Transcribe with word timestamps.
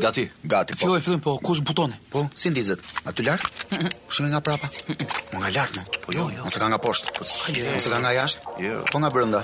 Gati. 0.00 0.26
Gati. 0.42 0.74
Po. 0.74 0.78
Filloj, 0.80 1.00
filloj, 1.00 1.20
po 1.22 1.36
kush 1.38 1.60
butoni? 1.62 1.94
Po, 2.10 2.26
si 2.34 2.50
ndizet? 2.50 2.82
A 3.06 3.12
të 3.14 3.24
lart? 3.28 3.46
Shumë 4.10 4.32
nga 4.32 4.40
prapa. 4.42 4.66
nga 5.38 5.48
lart 5.54 5.78
më. 5.78 5.84
Po 6.02 6.10
jo, 6.14 6.26
jo. 6.34 6.42
Ose 6.48 6.58
ka 6.58 6.66
nga 6.66 6.78
poshtë. 6.82 7.14
Po 7.14 7.22
Ose 7.22 7.88
ka 7.92 7.98
nga 8.02 8.10
jashtë? 8.16 8.56
Jo. 8.64 8.82
Po 8.90 8.98
nga 8.98 9.10
brenda. 9.14 9.42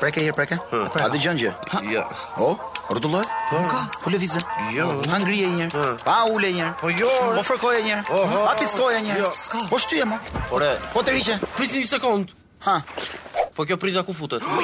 Preke 0.00 0.24
hir 0.24 0.32
preke. 0.32 0.56
Po. 0.72 0.88
A 1.04 1.10
dëgjon 1.12 1.36
gjë? 1.42 1.52
Jo. 1.92 2.06
O? 2.40 2.54
Rrotullat? 2.88 3.28
Po 3.52 3.60
ka. 3.68 3.82
Po 4.00 4.08
lëvizën. 4.14 4.72
Jo. 4.76 4.88
Ha 5.12 5.20
ngrije 5.20 5.46
një 5.52 5.62
herë. 5.62 5.70
Po. 5.76 5.86
Pa 6.08 6.16
ule 6.32 6.52
një 6.56 6.62
herë. 6.64 6.76
Po 6.80 6.88
jo. 6.96 7.12
Po 7.36 7.44
fërkoje 7.50 7.84
një 7.84 7.96
herë. 7.96 8.04
Po, 8.08 8.44
ha 8.48 8.56
pickoje 8.56 9.04
një 9.04 9.12
herë. 9.12 9.28
Jo. 9.28 9.30
Po 9.68 9.76
shtyje 9.84 10.08
më. 10.08 10.18
Po 10.48 10.64
re. 10.64 10.74
Po 10.96 11.04
të 11.04 11.18
rije. 11.18 11.36
Prisni 11.60 11.84
një 11.84 11.92
sekond. 11.92 12.32
Ha. 12.64 12.80
Po 13.52 13.68
kjo 13.68 13.76
priza 13.80 14.00
ku 14.06 14.16
futet? 14.16 14.40
Oh. 14.48 14.60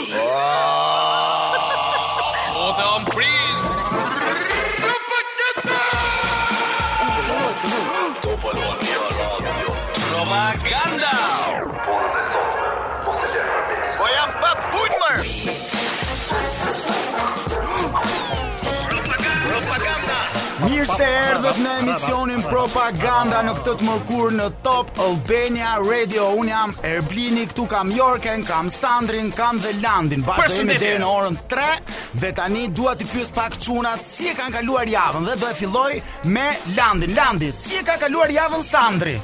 se 20.97 21.05
erdhët 21.05 21.59
në 21.61 21.73
emisionin 21.83 22.45
Propaganda 22.47 23.43
në 23.45 23.51
këtë 23.59 23.73
të 23.79 23.85
mërkur 23.85 24.31
në 24.39 24.45
Top 24.65 24.95
Albania 25.05 25.75
Radio. 25.85 26.29
Unë 26.41 26.49
jam 26.53 26.73
Erblini, 26.89 27.43
këtu 27.51 27.67
kam 27.69 27.91
Jorken, 27.93 28.45
kam 28.49 28.71
Sandrin, 28.73 29.29
kam 29.37 29.61
dhe 29.61 29.75
Landin. 29.83 30.23
Basë 30.25 30.49
dhe 30.55 30.59
jemi 30.63 30.77
dhe 30.81 30.95
në 31.03 31.11
orën 31.17 31.37
3 31.53 31.67
dhe 32.23 32.31
tani 32.39 32.63
dua 32.77 32.95
të 32.97 33.11
pjus 33.11 33.29
pak 33.37 33.59
qunat 33.67 34.01
si 34.05 34.31
e 34.31 34.35
kanë 34.39 34.57
kaluar 34.61 34.89
javën 34.89 35.29
dhe 35.29 35.37
do 35.43 35.51
e 35.53 35.59
filloj 35.61 35.91
me 36.33 36.47
Landin. 36.79 37.13
Landi, 37.19 37.53
si 37.53 37.77
e 37.77 37.85
ka 37.85 37.99
kaluar 38.01 38.33
javën 38.33 38.65
Sandri? 38.65 39.19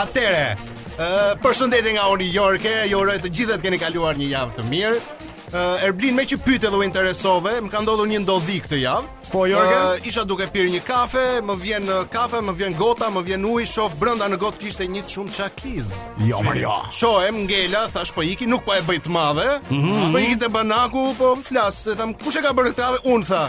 Atere, 0.00 0.56
uh, 0.96 1.34
përshëndetje 1.44 1.92
nga 1.98 2.08
unë 2.14 2.24
i 2.24 2.34
ju 2.38 2.50
jo 2.96 3.04
të 3.08 3.32
gjithet 3.36 3.60
keni 3.64 3.78
kaluar 3.84 4.16
një 4.16 4.32
javë 4.36 4.60
të 4.62 4.68
mirë. 4.72 5.17
Uh, 5.48 5.80
Erblin 5.80 6.12
me 6.12 6.26
që 6.28 6.36
pyte 6.44 6.68
dhe 6.68 6.76
u 6.76 6.82
interesove, 6.84 7.54
më 7.64 7.70
ka 7.72 7.80
ndodhur 7.80 8.08
një 8.10 8.18
ndodhi 8.20 8.58
këtë 8.64 8.78
javë. 8.82 9.06
Po 9.32 9.46
Jorgen, 9.48 9.78
uh, 9.78 9.94
eh, 9.96 10.08
isha 10.08 10.24
duke 10.28 10.44
pirë 10.52 10.74
një 10.74 10.80
kafe, 10.84 11.22
më 11.48 11.54
vjen 11.62 11.86
eh, 11.88 12.02
kafe, 12.12 12.42
më 12.44 12.52
vjen 12.58 12.76
gota, 12.76 13.08
më 13.12 13.22
vjen 13.24 13.46
ujë, 13.48 13.64
shoh 13.72 13.94
brenda 14.00 14.28
në 14.28 14.38
gotë 14.42 14.60
kishte 14.66 14.88
një 14.92 15.06
të 15.06 15.14
shumë 15.14 15.36
çakiz. 15.38 15.94
Jo, 16.28 16.42
mar 16.44 16.58
jo. 16.60 16.74
Shohem 16.92 17.40
ngela, 17.46 17.86
thash 17.96 18.12
po 18.16 18.26
iki, 18.28 18.46
nuk 18.48 18.66
po 18.68 18.76
e 18.76 18.84
bëj 18.90 19.00
të 19.06 19.14
madhe. 19.16 19.48
Mm 19.70 19.80
-hmm. 19.86 20.20
iki 20.26 20.48
banaku, 20.56 21.14
po 21.18 21.36
flas, 21.48 21.86
e 21.86 21.94
tham 21.94 22.12
kush 22.12 22.36
e 22.36 22.42
ka 22.44 22.52
bërë 22.52 22.72
këtë 22.74 22.80
kafe? 22.84 22.98
Un 23.14 23.24
tha. 23.24 23.44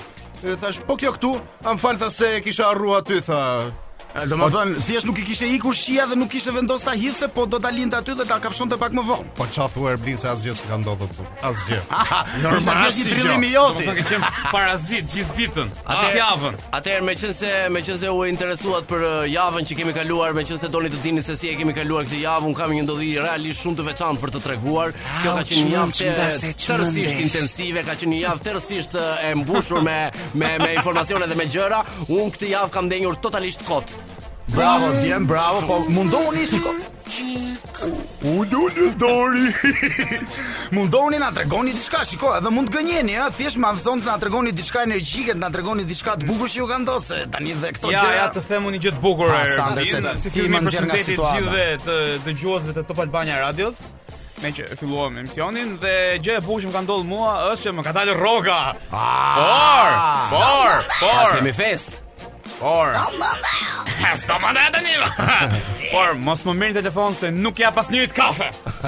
thash 0.62 0.80
po 0.88 0.96
kjo 0.96 1.12
këtu, 1.18 1.36
am 1.66 1.78
falë, 1.78 1.98
tha 2.00 2.10
se 2.12 2.42
kisha 2.42 2.70
arrua 2.72 3.02
ty 3.04 3.20
tha. 3.22 3.72
Do 4.10 4.36
më 4.42 4.48
thënë, 4.52 4.80
thjesht 4.88 5.06
nuk 5.08 5.20
i 5.22 5.24
kishe 5.28 5.46
ikur 5.54 5.76
shia 5.78 6.04
dhe 6.10 6.16
nuk 6.18 6.32
kishe 6.34 6.50
vendos 6.52 6.82
ta 6.84 6.96
hithë, 6.98 7.28
po 7.36 7.44
do 7.48 7.60
ta 7.62 7.70
linte 7.72 7.94
aty 7.96 8.16
dhe 8.18 8.26
ta 8.26 8.40
të 8.42 8.76
pak 8.82 8.94
më 8.98 9.04
vonë. 9.06 9.26
Po 9.38 9.46
çfarë 9.46 9.70
thua 9.74 9.92
Erblin 9.94 10.18
se 10.18 10.28
asgjë 10.32 10.54
ka 10.68 10.80
ndodhur 10.82 11.12
këtu? 11.12 11.26
Asgjë. 11.46 11.78
Normal 12.46 12.88
është 12.88 12.96
si 12.98 13.04
trillimi 13.10 13.48
i 13.48 13.54
jo. 13.54 13.66
joti. 13.70 13.86
Do 13.86 13.94
të 13.94 14.06
thonë 14.10 14.32
parazit 14.50 15.06
gjithë 15.14 15.36
ditën, 15.38 15.70
atë 15.86 16.08
javën. 16.18 16.58
Atëherë 16.80 17.06
meqense 17.12 17.52
meqense 17.78 18.10
u 18.10 18.24
interesuat 18.26 18.90
për 18.90 19.06
javën 19.30 19.70
që 19.70 19.78
kemi 19.84 19.94
kaluar, 20.00 20.34
meqense 20.36 20.72
doni 20.74 20.90
të 20.90 21.04
dini 21.06 21.24
se 21.30 21.38
si 21.38 21.54
e 21.54 21.54
kemi 21.62 21.78
kaluar 21.78 22.10
këtë 22.10 22.24
javë, 22.26 22.50
un 22.50 22.58
kam 22.58 22.74
një 22.74 22.88
ndodhi 22.88 23.12
realisht 23.22 23.62
shumë 23.62 23.78
të 23.84 23.88
veçantë 23.92 24.26
për 24.26 24.34
të 24.40 24.44
treguar. 24.50 24.98
Kjo 25.22 25.38
ka 25.38 25.46
qenë 25.54 25.70
një 25.70 25.78
javë 25.78 25.98
që 26.66 27.08
intensive, 27.22 27.86
ka 27.86 27.94
qenë 28.02 28.18
një 28.18 28.22
javë 28.26 28.84
e 29.30 29.34
mbushur 29.44 29.84
me 29.86 30.00
me 30.34 30.58
me 30.66 30.74
informacione 30.80 31.28
dhe 31.30 31.38
me 31.38 31.46
gjëra. 31.46 31.84
Un 32.10 32.32
këtë 32.34 32.50
javë 32.56 32.74
kam 32.74 32.90
ndenjur 32.90 33.22
totalisht 33.22 33.68
kot. 33.70 34.00
Bravo, 34.56 34.88
djem, 35.04 35.26
bravo, 35.26 35.62
po 35.68 35.80
mundohuni, 35.92 36.48
shiko. 36.48 36.70
Ullu 38.24 38.70
dori. 38.96 39.46
mundoni 40.72 41.20
na 41.20 41.32
tregoni 41.32 41.74
diçka, 41.74 42.06
shiko, 42.06 42.32
edhe 42.38 42.50
mund 42.54 42.70
gënjeni, 42.74 43.18
ha, 43.22 43.30
thjesht 43.34 43.58
ma 43.62 43.74
thonë 43.78 44.06
na 44.06 44.18
tregoni 44.20 44.52
diçka 44.52 44.84
energjike, 44.88 45.34
na 45.38 45.50
tregoni 45.54 45.84
diçka 45.88 46.16
të 46.18 46.26
bukur 46.28 46.50
që 46.50 46.58
ju 46.62 46.68
ka 46.72 46.78
ndodhur, 46.84 47.06
se 47.06 47.22
tani 47.32 47.54
dhe 47.54 47.72
këto 47.78 47.92
gjëra. 47.92 48.10
Ja, 48.10 48.24
ja 48.24 48.30
të 48.34 48.44
themu 48.50 48.74
një 48.74 48.82
gjë 48.86 48.94
të 48.98 49.04
bukur. 49.06 49.30
Pa, 49.32 49.46
sandre, 49.56 49.86
se, 49.86 50.02
si 50.26 50.34
fillim 50.34 50.58
të 50.58 50.66
përshëndetit 50.70 51.24
gjithëve 51.24 51.68
të 51.86 52.00
dëgjuesve 52.28 52.78
të 52.80 52.88
Top 52.90 53.04
Albania 53.06 53.42
Radios 53.44 53.84
me 54.40 54.54
që 54.56 54.70
filluam 54.80 55.18
emisionin 55.20 55.74
dhe 55.84 55.96
gjë 56.24 56.38
e 56.40 56.44
bukur 56.46 56.62
që 56.64 56.70
më 56.72 56.76
ka 56.78 56.86
ndodhur 56.86 57.10
mua 57.10 57.32
është 57.52 57.68
që 57.68 57.74
më 57.76 57.84
ka 57.88 57.92
dalë 57.98 58.14
rroga. 58.22 58.60
Ah. 58.90 60.28
por, 60.32 60.38
por, 60.38 60.94
por. 61.02 61.18
Ne 61.20 61.42
kemi 61.42 61.54
fest. 61.58 62.06
Por. 62.58 62.90
Sto 64.16 64.40
më 64.42 64.50
ndaj 64.56 64.74
jo! 64.74 64.76
tani. 64.76 65.60
Por 65.94 66.14
mos 66.20 66.42
më 66.48 66.54
merr 66.58 66.74
telefon 66.80 67.14
se 67.14 67.30
nuk 67.34 67.60
ja 67.62 67.70
pas 67.76 67.90
njëjt 67.92 68.14
kafe. 68.16 68.48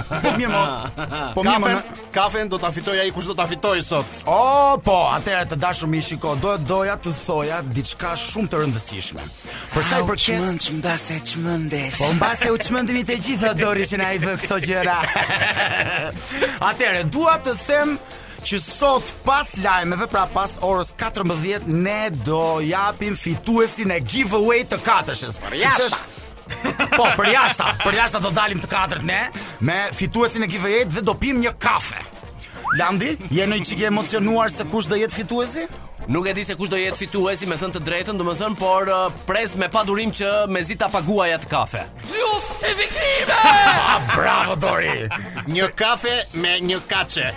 Po 0.09 0.33
më 0.39 0.47
mo. 0.49 0.63
Po 1.35 1.43
më 1.45 1.55
mo. 1.61 1.67
Kafen, 1.67 1.99
kafen 2.15 2.49
do 2.51 2.57
ta 2.61 2.71
fitoj 2.73 2.97
ai 3.03 3.11
kush 3.13 3.27
do 3.29 3.35
ta 3.37 3.45
fitoj 3.49 3.81
sot. 3.85 4.21
Oh, 4.25 4.77
po, 4.83 4.97
atëherë 5.15 5.49
të 5.53 5.59
dashur 5.61 5.87
mi 5.91 6.01
shiko, 6.03 6.33
do 6.41 6.55
doja 6.63 6.95
të 6.99 7.13
thoja 7.25 7.59
diçka 7.75 8.13
shumë 8.19 8.51
të 8.51 8.61
rëndësishme. 8.63 9.23
Për 9.75 9.87
sa 9.89 9.99
i 10.01 10.07
përket, 10.09 10.71
mbase 10.81 11.19
çmendesh. 11.33 11.99
Po 12.01 12.11
mbase 12.17 12.51
u 12.51 12.57
çmendimi 12.61 13.03
të 13.07 13.19
gjitha 13.23 13.53
Dori 13.61 13.85
që 13.87 14.01
na 14.01 14.09
i 14.15 14.19
vë 14.23 14.37
këto 14.41 14.57
gjëra. 14.65 14.97
Atëherë 16.71 17.05
dua 17.13 17.37
të 17.45 17.55
them 17.67 17.95
që 18.45 18.59
sot 18.61 19.09
pas 19.25 19.49
lajmeve, 19.61 20.07
pra 20.11 20.23
pas 20.33 20.55
orës 20.65 20.91
14, 20.99 21.67
ne 21.67 22.09
do 22.25 22.41
japim 22.65 23.15
fituesin 23.17 23.93
e 23.95 23.99
giveaway 24.05 24.63
të 24.71 24.79
katërshës. 24.85 25.37
Për 25.49 25.59
jashtë! 25.61 26.01
po, 26.97 27.05
për 27.15 27.29
jashtë, 27.31 27.67
për 27.83 27.95
jashtë 27.99 28.19
do 28.25 28.31
dalim 28.35 28.59
të 28.59 28.67
katërt 28.71 29.05
ne, 29.07 29.19
me 29.63 29.77
fituesin 29.95 30.43
e 30.43 30.49
giveaway 30.51 30.83
dhe 30.91 31.03
do 31.05 31.13
pim 31.15 31.37
një 31.43 31.53
kafe. 31.63 32.01
Landi, 32.79 33.13
je 33.33 33.45
në 33.47 33.57
i 33.59 33.63
qikje 33.67 33.89
emocionuar 33.91 34.51
se 34.51 34.63
kush 34.71 34.87
do 34.91 34.95
jetë 34.99 35.15
fituesi? 35.21 35.65
Nuk 36.11 36.25
e 36.27 36.33
di 36.33 36.43
se 36.47 36.55
kush 36.57 36.71
do 36.71 36.79
jetë 36.79 36.97
fituesi 37.05 37.47
me 37.47 37.55
thënë 37.59 37.77
të 37.77 37.81
drejtën, 37.87 38.17
do 38.19 38.25
me 38.27 38.33
thënë, 38.39 38.57
por 38.59 38.87
uh, 38.87 39.19
pres 39.27 39.55
me 39.59 39.67
padurim 39.71 40.11
që 40.17 40.47
me 40.51 40.63
zita 40.65 40.87
pagua 40.91 41.27
jetë 41.33 41.51
kafe. 41.51 41.83
Ju, 42.15 42.31
të 42.63 42.73
vikrime! 42.79 43.37
Bravo, 44.15 44.57
Dori! 44.63 44.95
Një 45.51 45.71
kafe 45.79 46.15
me 46.41 46.57
një 46.67 46.81
kache 46.89 47.29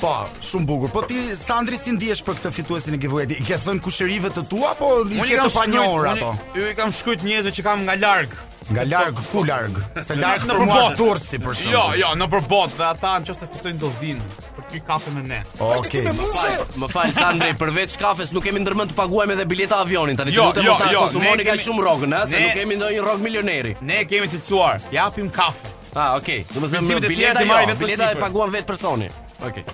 Po, 0.00 0.10
shumë 0.44 0.66
bukur. 0.68 0.90
Po 0.92 1.00
ti 1.08 1.16
Sandri 1.36 1.78
si 1.80 1.92
ndihesh 1.96 2.20
për 2.26 2.36
këtë 2.36 2.50
fituesin 2.52 2.96
e 2.96 2.98
giveaway-t? 3.00 3.38
Ke 3.48 3.56
thënë 3.60 3.80
kushërive 3.84 4.28
të 4.34 4.42
tua 4.50 4.74
apo 4.74 4.88
i 5.08 5.22
ke 5.24 5.38
të 5.40 5.52
panjohur 5.54 6.08
ato? 6.10 6.32
Unë 6.52 6.68
i 6.68 6.76
kam 6.76 6.92
shkruajt 6.92 7.22
njerëzve 7.24 7.52
që 7.56 7.64
kam 7.64 7.84
nga 7.86 7.94
larg. 8.02 8.34
Nga 8.76 8.84
larg, 8.90 9.22
ku 9.30 9.44
larg? 9.48 9.78
Se 10.04 10.18
larg 10.20 10.44
në 10.50 10.58
mua 10.66 10.82
turci 10.98 11.40
për 11.40 11.56
shkak. 11.56 11.72
Jo, 11.72 11.84
jo, 12.02 12.10
në 12.20 12.28
përbot, 12.34 12.76
dhe 12.76 12.86
ata 12.90 13.14
nëse 13.24 13.48
fitojnë 13.54 13.80
do 13.86 13.92
vinë 14.02 14.28
për 14.58 14.68
të 14.74 14.80
kafe 14.90 15.12
me 15.16 15.24
ne. 15.32 15.40
Okej. 15.64 16.04
Më 16.10 16.30
fal, 16.34 16.64
më 16.84 16.92
fal 16.92 17.16
Sandri, 17.16 17.50
përveç 17.62 17.96
kafes 18.02 18.34
nuk 18.36 18.44
kemi 18.50 18.60
ndërmend 18.66 18.92
të 18.92 18.98
paguajmë 19.00 19.38
edhe 19.38 19.48
bileta 19.48 19.80
avionin 19.86 20.18
tani. 20.20 20.36
Jo, 20.36 20.50
të 20.52 20.66
jo, 20.66 20.76
jo, 20.92 21.06
konsumoni 21.06 21.48
kemi... 21.48 21.64
shumë 21.64 21.86
rrogën, 21.86 22.16
ha, 22.18 22.26
se 22.28 22.44
nuk 22.44 22.58
kemi 22.58 22.76
ndonjë 22.82 23.00
rrog 23.04 23.22
milioneri. 23.24 23.78
Ne 23.86 24.02
kemi 24.10 24.28
të 24.28 24.42
cuar, 24.50 24.76
japim 24.92 25.30
kafe. 25.32 25.70
Ah, 25.96 26.18
okej. 26.20 26.42
Okay. 26.50 26.50
Do 26.52 26.66
të 26.66 26.74
thënë 26.74 26.92
jo, 26.92 26.98
jo, 26.98 27.14
bileta, 27.14 27.78
bileta 27.80 28.10
e 28.12 28.18
paguam 28.20 28.52
vetë 28.52 28.68
personi. 28.74 29.08
Okay. 29.42 29.64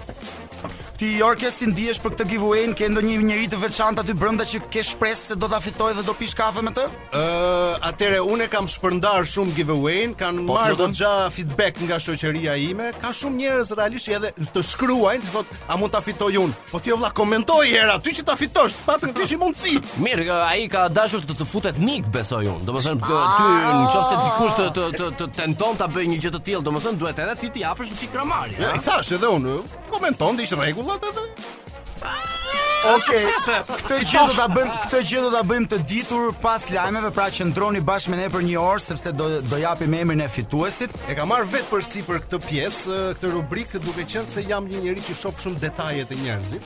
Ti 1.02 1.08
Jorke 1.18 1.48
si 1.50 1.66
ndihesh 1.66 1.98
për 1.98 2.12
këtë 2.14 2.24
giveaway? 2.30 2.60
Ke 2.78 2.86
ndonjë 2.86 3.16
njerëz 3.26 3.48
të 3.50 3.58
veçantë 3.58 4.04
aty 4.04 4.14
brenda 4.14 4.44
që 4.46 4.60
ke 4.70 4.84
shpresë 4.86 5.32
se 5.32 5.36
do 5.42 5.48
ta 5.50 5.58
fitoj 5.58 5.88
dhe 5.98 6.02
do 6.06 6.12
pish 6.14 6.36
kafe 6.38 6.62
me 6.62 6.70
të? 6.76 6.84
Ë, 7.10 7.22
uh, 7.22 7.86
atëre 7.88 8.20
unë 8.22 8.44
kam 8.52 8.68
shpërndar 8.70 9.26
shumë 9.26 9.50
giveaway-in, 9.56 10.12
kanë 10.20 10.44
po, 10.46 10.54
marrë 10.54 10.76
do 10.78 10.86
xha 10.94 11.10
feedback 11.34 11.80
nga 11.88 11.98
shoqëria 12.04 12.54
ime. 12.68 12.92
Ka 13.02 13.10
shumë 13.18 13.40
njerëz 13.40 13.72
realisht 13.80 14.12
edhe 14.14 14.30
të 14.54 14.62
shkruajnë, 14.68 15.26
të 15.26 15.34
thotë, 15.34 15.58
a 15.74 15.80
mund 15.82 15.90
ta 15.96 16.04
fitoj 16.06 16.30
unë? 16.44 16.60
Po 16.70 16.78
ti 16.78 16.94
vëlla 16.94 17.10
komentoj 17.18 17.64
herë 17.72 17.96
aty 17.96 18.14
që 18.20 18.26
ta 18.30 18.38
fitosh, 18.38 18.78
patën 18.86 19.10
ti 19.18 19.26
si 19.32 19.40
mundsi. 19.42 19.74
Mirë, 20.06 20.28
ai 20.52 20.68
ka 20.70 20.86
dashur 20.88 21.26
të 21.26 21.34
të 21.42 21.48
futet 21.50 21.82
mik, 21.82 22.12
besoj 22.14 22.44
unë. 22.46 22.62
Domethënë, 22.62 23.02
ty 23.08 23.42
ah. 23.42 23.82
nëse 23.90 24.22
dikush 24.28 24.56
të 24.60 24.68
të 24.78 24.86
të, 25.00 25.10
të 25.18 25.30
tenton 25.40 25.82
ta 25.82 25.90
bëjë 25.90 26.14
një 26.14 26.22
gjë 26.28 26.34
të 26.38 26.44
tillë, 26.52 26.64
domethënë 26.70 27.02
duhet 27.02 27.26
edhe 27.26 27.34
ti 27.42 27.52
të 27.58 27.64
japësh 27.66 27.90
një 27.90 28.00
çikramari. 28.04 28.58
Ja, 28.62 28.70
thash 28.86 29.10
edhe 29.18 29.34
unë, 29.40 29.58
komenton, 29.90 30.38
dish 30.38 30.54
rregull 30.54 30.91
thotë 30.92 33.70
këtë 33.82 33.96
gjë 34.10 34.20
do 34.26 34.32
ta 34.34 34.46
bëjmë, 34.52 34.72
këtë 34.86 35.00
gjë 35.08 35.20
do 35.26 35.30
ta 35.34 35.42
bëjmë 35.46 35.68
të 35.70 35.78
ditur 35.92 36.24
pas 36.42 36.62
lajmeve, 36.74 37.10
pra 37.14 37.26
qëndroni 37.34 37.80
bashkë 37.86 38.10
me 38.12 38.16
ne 38.18 38.26
për 38.32 38.42
një 38.48 38.58
orë 38.62 38.82
sepse 38.82 39.10
do 39.18 39.26
do 39.52 39.56
japim 39.62 39.94
emrin 40.00 40.24
e 40.26 40.34
fituesit. 40.34 40.90
E 41.06 41.12
kam 41.18 41.28
marr 41.30 41.46
vetë 41.52 41.70
përsi 41.70 42.00
për 42.08 42.16
këtë 42.26 42.38
pjesë, 42.48 42.88
këtë 43.20 43.28
rubrikë, 43.36 43.76
duke 43.86 44.04
qenë 44.04 44.28
se 44.34 44.44
jam 44.48 44.64
një 44.68 44.78
njerëz 44.88 45.04
që 45.08 45.14
shoh 45.22 45.36
shumë 45.46 45.62
detajet 45.68 46.08
e 46.10 46.16
njerëzit. 46.24 46.64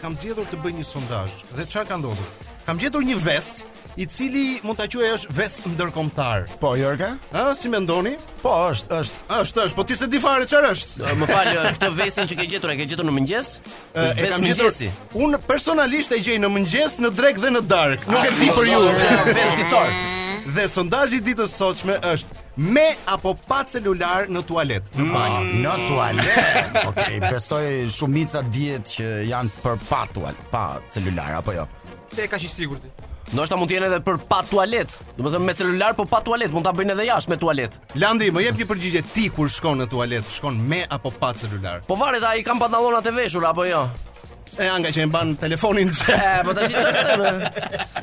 kam 0.00 0.12
zgjedhur 0.16 0.44
të 0.50 0.56
bëj 0.62 0.72
një 0.78 0.84
sondazh. 0.94 1.36
Dhe 1.56 1.64
çfarë 1.66 1.88
ka 1.88 1.96
ndodhur? 1.98 2.28
kam 2.64 2.78
gjetur 2.80 3.02
një 3.04 3.16
ves 3.24 3.64
i 4.00 4.06
cili 4.10 4.58
mund 4.66 4.78
ta 4.80 4.86
quaj 4.90 5.10
është 5.14 5.32
ves 5.36 5.58
ndërkombëtar. 5.70 6.46
Po, 6.60 6.72
Jorga? 6.80 7.10
Ë, 7.30 7.42
si 7.54 7.68
mendoni? 7.70 8.14
Po, 8.42 8.54
është, 8.72 8.88
është, 9.00 9.20
është, 9.40 9.64
është, 9.66 9.76
po 9.78 9.84
ti 9.86 9.96
se 10.00 10.08
di 10.10 10.18
fare 10.22 10.46
çfarë 10.50 10.70
është. 10.72 11.12
Më 11.20 11.28
fal, 11.30 11.50
këtë 11.68 11.90
vesin 11.98 12.30
që 12.30 12.38
ke 12.40 12.46
gjetur, 12.54 12.72
e 12.72 12.78
ke 12.80 12.86
gjetur 12.90 13.06
në 13.06 13.14
mëngjes? 13.20 13.50
E 13.94 14.30
kam 14.32 14.48
gjetur. 14.48 14.72
Un 15.26 15.38
personalisht 15.46 16.16
e 16.16 16.18
gjej 16.24 16.40
në 16.42 16.50
mëngjes, 16.56 16.98
në 17.04 17.12
drek 17.20 17.38
dhe 17.44 17.52
në 17.54 17.62
dark. 17.70 18.08
Nuk 18.10 18.24
e 18.24 18.34
di 18.40 18.50
për 18.50 18.72
ju. 18.72 18.82
Ves 19.36 19.56
Dhe 20.54 20.66
sondazhi 20.68 21.16
i 21.18 21.24
ditës 21.24 21.54
së 21.54 21.60
sotshme 21.62 21.94
është 22.04 22.42
me 22.74 22.82
apo 23.10 23.32
pa 23.48 23.62
celular 23.66 24.26
në 24.28 24.42
tualet, 24.46 24.90
në 24.92 25.06
banjë, 25.08 25.40
mm. 25.44 25.62
në 25.62 25.72
tualet. 25.86 26.28
Okej, 26.90 26.90
okay, 26.90 27.16
besoj 27.30 27.64
shumica 27.90 28.42
dihet 28.52 28.92
që 28.98 29.08
janë 29.30 29.54
për 29.64 29.80
pa 29.88 30.02
tualet, 30.12 30.44
pa 30.52 30.66
celular 30.92 31.38
apo 31.40 31.56
jo. 31.56 31.64
Se 32.14 32.28
e 32.28 32.30
ka 32.30 32.38
qi 32.38 32.46
sigurt 32.48 32.82
ti. 32.86 32.90
Do 33.34 33.42
të 33.48 33.56
mund 33.58 33.70
të 33.70 33.74
jenë 33.74 33.86
edhe 33.88 33.98
për 34.06 34.18
pa 34.30 34.42
tualet. 34.46 34.92
Do 35.16 35.24
të 35.24 35.30
thënë 35.34 35.46
me 35.48 35.54
celular 35.58 35.94
po 35.98 36.04
pa 36.06 36.20
tualet, 36.22 36.52
mund 36.54 36.62
ta 36.66 36.70
bëjnë 36.76 36.92
edhe 36.94 37.06
jashtë 37.08 37.32
me 37.32 37.38
tualet. 37.42 37.78
Landi, 37.98 38.28
më 38.30 38.44
jep 38.44 38.60
një 38.60 38.66
përgjigje 38.70 39.02
ti 39.14 39.24
kur 39.34 39.50
shkon 39.50 39.80
në 39.82 39.86
tualet, 39.90 40.28
shkon 40.36 40.58
me 40.70 40.84
apo 40.96 41.10
pa 41.18 41.32
celular? 41.40 41.80
Po 41.88 41.96
varet 41.98 42.22
ai 42.28 42.44
kam 42.46 42.60
pantallonat 42.62 43.08
e 43.10 43.14
veshur 43.16 43.46
apo 43.48 43.64
jo. 43.66 43.80
E 44.62 44.68
anga 44.70 44.92
që 44.94 45.02
e 45.02 45.06
mban 45.10 45.32
telefonin 45.40 45.90
E, 46.14 46.28
po 46.46 46.52
të 46.54 46.66
shi 46.68 46.74
qërë 46.76 47.30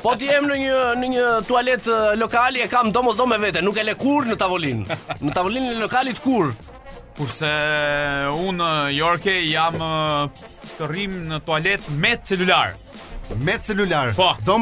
Po 0.04 0.16
t'i 0.20 0.28
jem 0.28 0.50
në 0.50 0.58
një, 0.60 0.80
në 1.00 1.10
një 1.14 1.28
tualet 1.48 1.88
lokali 2.20 2.60
E 2.60 2.68
kam 2.68 2.90
domo 2.92 3.14
zdo 3.16 3.24
me 3.30 3.38
vete 3.40 3.62
Nuk 3.64 3.78
e 3.80 3.86
le 3.88 3.94
kur 3.96 4.28
në 4.28 4.36
tavolin 4.42 4.82
Në 5.22 5.32
tavolin 5.38 5.70
në 5.70 5.78
lokalit 5.80 6.20
kur 6.26 6.50
Kurse 7.16 7.54
unë, 8.50 8.68
Jorke, 8.98 9.38
jam 9.48 9.80
të 10.76 10.92
rrim 10.92 11.16
në 11.32 11.40
tualet 11.48 11.88
me 12.02 12.18
celular 12.20 12.76
me 13.38 13.58
celular. 13.60 14.14
Po. 14.16 14.36
Do 14.46 14.58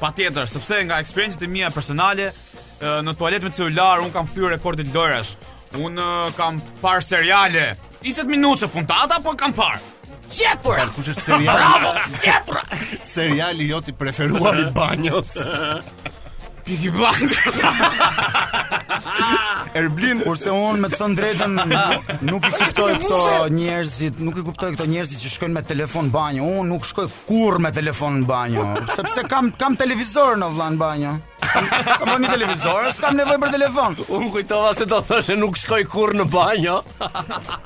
Patjetër, 0.00 0.46
sepse 0.50 0.76
nga 0.84 0.98
eksperiencat 0.98 1.42
e 1.46 1.46
mia 1.46 1.68
personale 1.70 2.32
në 2.82 3.12
tualet 3.14 3.44
me 3.46 3.52
celular 3.54 4.00
un 4.02 4.10
kam 4.10 4.26
fyer 4.26 4.50
rekordin 4.50 4.90
lojrash. 4.94 5.36
Un 5.78 5.98
kam 6.36 6.58
par 6.80 7.04
seriale. 7.06 7.76
Iset 8.02 8.26
minuta 8.26 8.66
puntata 8.66 9.20
po 9.22 9.36
kam 9.38 9.54
par. 9.54 9.78
Jepur. 10.32 10.74
Kan 10.78 10.90
kushet 10.96 11.22
seriale. 11.22 11.94
Jepur. 12.24 12.58
Seriali 13.14 13.68
jot 13.68 13.92
i 13.92 13.94
preferuar 13.94 14.58
i 14.58 14.66
banjos. 14.74 15.36
Piki 16.64 16.90
Blinders. 16.94 17.56
Erblin, 19.78 20.20
kurse 20.22 20.52
unë 20.52 20.82
me 20.82 20.90
të 20.92 20.98
thënë 21.00 21.18
drejtën 21.18 21.56
nuk 22.28 22.46
i 22.48 22.52
kuptoj 22.58 22.90
këto 23.00 23.20
njerëzit, 23.56 24.20
nuk 24.22 24.36
i 24.36 24.44
kuptoj 24.46 24.68
këto 24.74 24.86
njerëzit 24.90 25.24
që 25.24 25.30
shkojnë 25.34 25.56
me 25.56 25.62
telefon 25.66 26.10
banjo. 26.12 26.44
Unë 26.60 26.68
nuk 26.70 26.84
shkoj 26.86 27.06
kurrë 27.28 27.62
me 27.66 27.72
telefon 27.74 28.20
në 28.22 28.28
banjo, 28.28 28.66
sepse 28.94 29.24
kam 29.32 29.50
kam 29.62 29.78
televizor 29.80 30.36
në 30.42 30.52
vllan 30.56 30.78
banjo. 30.82 31.16
Kam 31.52 32.08
bërë 32.08 32.20
një 32.22 32.28
televizor, 32.32 32.86
s'kam 32.96 33.16
nevojë 33.18 33.40
për 33.42 33.50
telefon. 33.52 33.96
Un 34.16 34.28
kujtova 34.32 34.70
se 34.76 34.86
do 34.88 34.98
thoshe 35.04 35.34
nuk 35.36 35.58
shkoj 35.60 35.82
kurrë 35.92 36.16
në 36.22 36.26
banjë. 36.32 36.76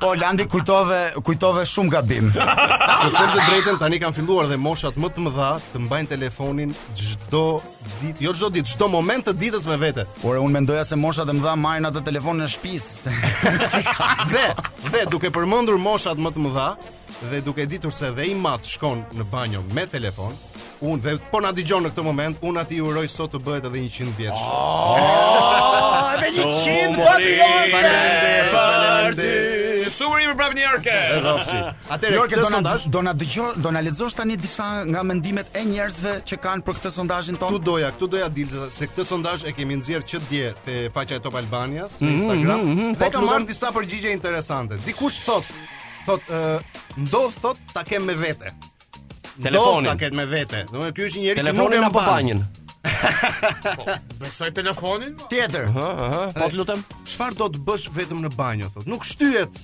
Po 0.00 0.10
Landi 0.18 0.46
kujtove, 0.50 0.98
kujtove 1.26 1.62
shumë 1.70 1.92
gabim. 1.94 2.32
Në 2.32 3.10
të 3.14 3.26
drejtën 3.36 3.78
tani 3.80 4.00
kanë 4.02 4.18
filluar 4.18 4.48
dhe 4.50 4.58
moshat 4.60 4.98
më 4.98 5.10
të 5.14 5.24
mëdha 5.28 5.50
të 5.72 5.82
mbajnë 5.86 6.10
telefonin 6.16 6.74
çdo 6.98 7.44
ditë, 8.00 8.24
jo 8.26 8.34
çdo 8.34 8.50
ditë, 8.56 8.72
çdo 8.74 8.90
moment 8.96 9.26
të 9.28 9.36
ditës 9.44 9.68
me 9.70 9.78
vete. 9.84 10.06
Por 10.22 10.40
un 10.42 10.56
mendoja 10.58 10.82
se 10.88 10.98
moshat 10.98 11.30
e 11.30 11.36
mëdha 11.38 11.54
marrin 11.62 11.86
atë 11.90 12.02
telefon 12.10 12.42
në 12.42 12.50
shtëpi. 12.56 12.78
dhe 14.34 14.44
dhe 14.90 15.06
duke 15.12 15.30
përmendur 15.34 15.78
moshat 15.86 16.18
më 16.18 16.34
të 16.34 16.46
mëdha 16.48 16.68
dhe 17.30 17.40
duke 17.46 17.64
ditur 17.70 17.94
se 17.94 18.10
dhe 18.18 18.26
i 18.30 18.34
mat 18.38 18.66
shkon 18.66 19.06
në 19.16 19.24
banjë 19.30 19.62
me 19.74 19.84
telefon, 19.88 20.34
Unë 20.78 21.00
dhe 21.02 21.12
po 21.32 21.40
na 21.40 21.52
dëgjon 21.56 21.86
në 21.86 21.90
këtë 21.94 22.02
moment, 22.04 22.36
unë 22.44 22.60
atij 22.62 22.82
uroj 22.84 23.06
sot 23.08 23.32
të 23.32 23.38
bëhet 23.46 23.64
edhe 23.70 23.80
100 23.86 24.12
vjeç. 24.18 24.42
Me 26.20 26.28
100 26.36 26.98
babi 27.00 27.30
falende 27.72 28.34
falende. 28.52 29.36
Sumëri 29.96 30.26
për 30.26 30.34
prapë 30.40 30.56
një 30.58 30.64
orke 30.66 30.94
Atere, 31.94 32.16
Një 32.16 32.16
orke 32.18 32.40
do 32.40 32.46
në 32.50 32.62
dëgjohë 32.66 32.90
Do 33.62 33.70
na 33.72 33.84
dëgjohë 33.86 33.92
Do 33.94 34.24
disa 34.42 34.64
nga 34.82 35.02
mendimet 35.06 35.46
e 35.56 35.62
njerëzve 35.64 36.14
Që 36.26 36.40
kanë 36.42 36.64
për 36.66 36.78
këtë 36.80 36.90
sondazhin 36.90 37.38
tonë 37.38 37.54
Këtu 37.54 37.62
doja, 37.68 37.92
këtu 37.94 38.08
doja 38.16 38.26
dilë 38.34 38.66
Se 38.74 38.88
këtë 38.90 39.06
sondazh 39.06 39.46
e 39.46 39.54
kemi 39.54 39.78
nëzirë 39.78 40.02
që 40.10 40.20
dje 40.26 40.50
Të 40.66 40.76
faqa 40.96 41.20
e 41.20 41.22
Top 41.22 41.38
Albanias 41.38 42.00
Në 42.02 42.08
mm 42.08 42.18
Instagram 42.18 42.66
mm 42.66 42.96
Dhe 42.98 43.12
ka 43.14 43.22
marrë 43.30 43.46
disa 43.52 43.70
përgjigje 43.78 44.16
interesante 44.18 44.82
Dikush 44.88 45.22
thot 45.22 45.46
Thot 46.08 46.34
uh, 46.34 46.56
Ndo 47.06 47.28
thot 47.38 47.62
Ta 47.72 47.86
kem 47.86 48.02
me 48.10 48.18
vete 48.18 48.50
Telefonin. 49.42 49.90
Dofta 49.90 50.04
këtë 50.04 50.16
me 50.16 50.24
vete. 50.30 50.62
Do 50.72 50.80
me 50.80 50.92
kjo 50.96 51.08
është 51.10 51.22
njeri 51.22 51.44
që 51.44 51.54
nuk 51.56 51.74
e 51.74 51.80
më 51.84 51.92
panjë. 51.96 52.36
po, 53.76 53.96
besoj 54.22 54.52
telefonin? 54.56 55.16
Po. 55.20 55.26
Tjetër. 55.30 55.64
Aha, 55.68 55.88
aha. 56.06 56.22
Po 56.38 56.48
lutem. 56.56 56.84
Çfarë 57.08 57.36
do 57.40 57.48
të 57.56 57.64
bësh 57.66 57.88
vetëm 57.96 58.20
në 58.24 58.30
banjë, 58.38 58.70
thotë? 58.76 58.88
Nuk 58.92 59.04
shtyhet. 59.04 59.62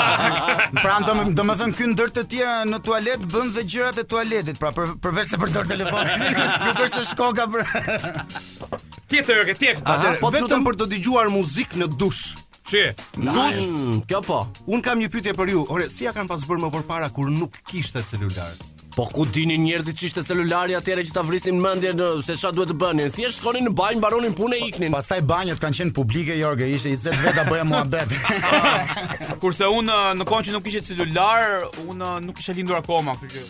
pra 0.84 0.98
do 1.06 1.16
më 1.20 1.26
do 1.38 1.46
më 1.50 1.56
thon 1.62 1.74
këy 1.80 1.88
ndër 1.94 2.12
të 2.18 2.26
tjera 2.34 2.58
në 2.68 2.82
tualet 2.88 3.24
bën 3.32 3.50
dhe 3.56 3.66
gjërat 3.74 4.02
e 4.02 4.06
tualetit, 4.12 4.60
pra 4.60 4.72
për, 4.76 4.94
përveç 5.04 5.32
se 5.34 5.40
për 5.40 5.54
dorë 5.56 5.72
telefonit. 5.74 6.28
nuk 6.66 6.84
është 6.86 6.92
se 6.98 7.08
shkoka 7.14 7.48
për 7.50 7.66
Tjetër, 9.10 9.48
tjetër. 9.58 10.18
Po 10.22 10.28
vetëm 10.30 10.60
për 10.62 10.76
të 10.78 10.86
dëgjuar 10.92 11.32
muzikë 11.34 11.80
në 11.80 11.88
dush. 11.98 12.36
Çe? 12.70 12.92
Dush, 13.18 13.58
kjo 14.06 14.20
po. 14.22 14.44
Un 14.70 14.84
kam 14.86 15.00
një 15.02 15.08
pyetje 15.10 15.34
për 15.34 15.50
ju. 15.56 15.64
Ore, 15.74 15.88
si 15.90 16.06
ja 16.06 16.12
kanë 16.14 16.30
pas 16.30 16.46
bërë 16.46 16.68
më 16.68 16.84
parë 16.86 17.10
kur 17.16 17.32
nuk 17.34 17.58
kishte 17.72 18.04
celular? 18.06 18.54
Po 19.00 19.06
ku 19.08 19.24
dini 19.24 19.54
njerëzit 19.56 19.96
që 19.96 20.08
ishte 20.10 20.22
celulari 20.28 20.74
atyre 20.76 21.00
që 21.08 21.14
ta 21.16 21.22
vrisin 21.24 21.56
mendjen 21.56 21.96
në 21.96 22.08
se 22.26 22.34
çfarë 22.36 22.56
duhet 22.58 22.70
të 22.74 22.74
bënin? 22.82 23.12
Thjesht 23.14 23.40
shkonin 23.40 23.64
në 23.70 23.70
banjë, 23.78 23.96
mbaronin 23.96 24.34
punë 24.36 24.58
e 24.58 24.66
iknin. 24.66 24.92
Pastaj 24.92 25.22
banjët 25.24 25.62
kanë 25.62 25.78
qenë 25.78 25.94
publike, 25.96 26.36
Jorge, 26.36 26.68
ishte 26.68 26.92
20 26.92 27.22
veta 27.24 27.46
bëja 27.48 27.64
muhabet. 27.70 28.12
Kurse 29.40 29.70
unë 29.72 29.96
në 30.20 30.26
kohën 30.28 30.50
që 30.50 30.52
nuk 30.58 30.64
kishte 30.66 30.84
celular, 30.90 31.64
unë 31.88 32.10
nuk 32.26 32.42
ishte 32.44 32.58
lindur 32.58 32.76
akoma, 32.82 33.16
kështu 33.22 33.38
që 33.38 33.48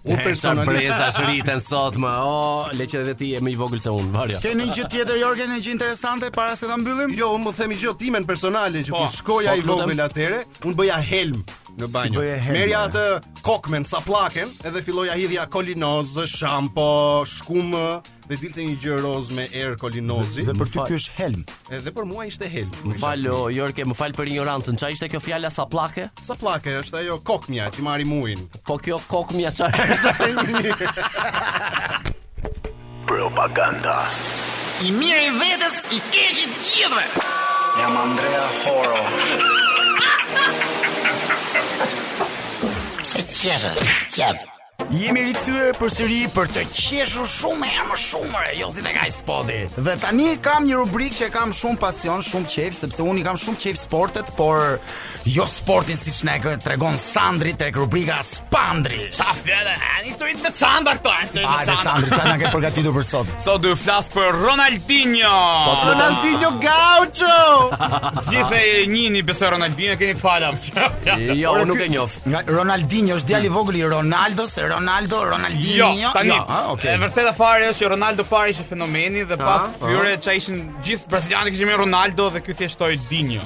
U 0.00 0.14
personalisht 0.16 0.68
Preza 0.88 1.08
shriten 1.12 1.60
sot 1.60 1.98
më 2.00 2.08
O, 2.24 2.36
oh, 2.40 2.70
le 2.72 2.86
që 2.88 3.02
edhe 3.02 3.12
ti 3.20 3.26
e 3.36 3.40
më 3.44 3.52
i 3.52 3.56
vogël 3.60 3.82
se 3.84 3.90
unë 3.92 4.14
Varja 4.14 4.38
Keni 4.40 4.64
një 4.70 4.86
tjetër, 4.88 5.12
Jorgen, 5.20 5.52
një 5.52 5.58
gjë 5.60 5.74
interesante 5.74 6.30
Para 6.32 6.54
se 6.56 6.64
të 6.70 6.78
mbyllim? 6.80 7.12
Jo, 7.18 7.34
unë 7.36 7.44
më 7.44 7.52
themi 7.58 7.76
gjë 7.82 7.92
Timen 8.00 8.24
personale 8.24 8.80
Që 8.80 8.94
po, 8.96 9.04
shkoja 9.12 9.58
po, 9.58 9.60
i 9.60 9.68
vogël 9.68 10.00
atyre, 10.00 10.38
Unë 10.64 10.78
bëja 10.80 11.02
helm 11.04 11.44
në 11.78 11.86
banjo. 11.92 12.22
Si 12.24 12.28
Merja 12.54 12.80
atë 12.88 13.04
kokmen 13.46 13.84
sa 13.86 13.98
edhe 14.36 14.82
filloi 14.82 15.08
hidhja 15.14 15.44
kolinoz, 15.52 16.16
shampo, 16.30 17.22
shkum 17.28 17.72
dhe 18.30 18.36
dilte 18.38 18.60
një 18.62 18.76
gjë 18.78 18.96
roz 19.04 19.30
me 19.34 19.46
erë 19.52 19.76
kolinozi. 19.80 20.42
Dhe, 20.46 20.54
për 20.58 20.68
ty 20.72 20.78
ky 20.88 20.94
është 21.00 21.12
helm. 21.18 21.44
Edhe 21.74 21.90
për 21.94 22.04
mua 22.10 22.24
ishte 22.28 22.48
helm. 22.50 22.70
Më 22.86 22.98
fal, 23.02 23.24
Jorke, 23.54 23.84
më 23.90 23.94
fal 23.98 24.12
për 24.14 24.28
ignorancën. 24.34 24.76
Çfarë 24.78 24.92
ishte 24.98 25.08
kjo 25.12 25.20
fjala 25.24 25.50
sa 25.50 25.66
Saplake 25.66 26.08
Sa 26.22 26.34
është 26.36 26.96
ajo 27.02 27.18
kokmja 27.22 27.70
që 27.70 27.78
i 28.00 28.04
muin. 28.08 28.46
Po 28.66 28.78
kjo 28.78 29.00
kokmja 29.08 29.50
çfarë 29.50 29.94
është? 29.96 30.14
Propaganda. 33.10 33.96
I 34.80 34.92
mirë 34.96 35.22
i 35.26 35.30
vetës, 35.40 35.80
i 35.92 35.98
keqit 36.12 36.48
gjithëve. 36.54 37.04
Jam 37.80 37.96
Andrea 37.98 38.46
Horo. 38.62 39.04
Сейчас 43.02 43.60
же, 43.62 43.70
тяп. 44.10 44.36
Jemi 44.90 45.28
për 45.40 45.74
përsëri 45.78 46.20
për 46.34 46.48
të 46.54 46.62
qeshur 46.74 47.26
shumë 47.28 47.68
e 47.68 47.82
më 47.90 47.96
shumë 48.04 48.40
e 48.48 48.54
jo 48.60 48.68
si 48.74 48.82
tekaj 48.82 49.08
spoti. 49.18 49.58
Dhe 49.86 49.92
tani 50.02 50.30
kam 50.42 50.64
një 50.66 50.78
rubrikë 50.80 51.16
që 51.20 51.28
kam 51.34 51.52
shumë 51.54 51.78
pasion, 51.78 52.22
shumë 52.24 52.48
qejf, 52.50 52.74
sepse 52.80 53.04
unë 53.04 53.20
i 53.20 53.24
kam 53.26 53.38
shumë 53.38 53.60
qejf 53.62 53.78
sportet, 53.78 54.30
por 54.38 54.78
jo 55.28 55.46
sportin 55.48 55.98
siç 56.00 56.22
na 56.26 56.34
e 56.52 56.56
tregon 56.64 56.96
Sandri 56.98 57.52
tek 57.60 57.76
rubrika 57.78 58.16
Spandri. 58.26 59.04
Sa 59.14 59.28
fjalë, 59.36 59.76
një 60.08 60.16
sërit 60.16 60.42
të 60.48 60.52
çanda 60.58 60.96
këto, 60.98 61.14
një 61.14 61.30
sërit 61.36 61.46
të 61.46 61.60
çanda. 61.68 61.78
Sandri, 61.84 62.10
çana 62.16 62.34
ke 62.42 62.52
përgatitur 62.56 62.96
për 62.98 63.06
sot. 63.12 63.32
Sot 63.46 63.62
do 63.62 63.72
të 63.74 63.78
flas 63.84 64.10
për 64.14 64.40
Ronaldinho. 64.42 65.30
Po, 65.30 65.70
po, 65.70 65.78
po. 65.78 65.86
Ronaldinho 65.92 66.52
Gaucho. 66.66 67.38
Gjithë 68.32 68.62
e 68.62 68.74
njihni 68.90 69.22
besoj 69.28 69.54
Ronaldinho, 69.54 69.94
keni 70.02 70.18
të 70.18 70.24
falam. 70.24 70.58
jo, 71.38 71.56
nuk 71.68 71.84
e 71.84 71.88
njoh. 71.94 72.18
Ronaldinho 72.50 73.20
është 73.20 73.30
djali 73.34 73.46
i 73.50 73.56
vogël 73.60 73.80
i 73.80 74.69
Ronaldo, 74.70 75.24
Ronaldinho. 75.24 75.92
Jo, 75.98 76.10
tani. 76.12 76.28
Jo, 76.34 76.44
ah, 76.48 76.70
okay. 76.72 76.94
E 76.94 76.98
vërtet 77.02 77.28
e 77.32 77.32
fare 77.36 77.70
është 77.72 77.84
që 77.84 77.90
Ronaldo 77.96 78.26
pari 78.28 78.54
ishte 78.54 78.66
fenomeni 78.68 79.26
dhe 79.30 79.38
pas 79.40 79.66
ah, 79.66 79.80
këtyre 79.80 80.14
ah. 80.16 80.20
që 80.26 80.36
ishin 80.40 80.62
gjithë 80.86 81.10
brazilianët 81.12 81.50
që 81.50 81.56
kishin 81.56 81.72
me 81.72 81.78
Ronaldo 81.84 82.30
dhe 82.36 82.42
ky 82.46 82.56
thjeshtoi 82.60 82.92
Dinho. 83.10 83.42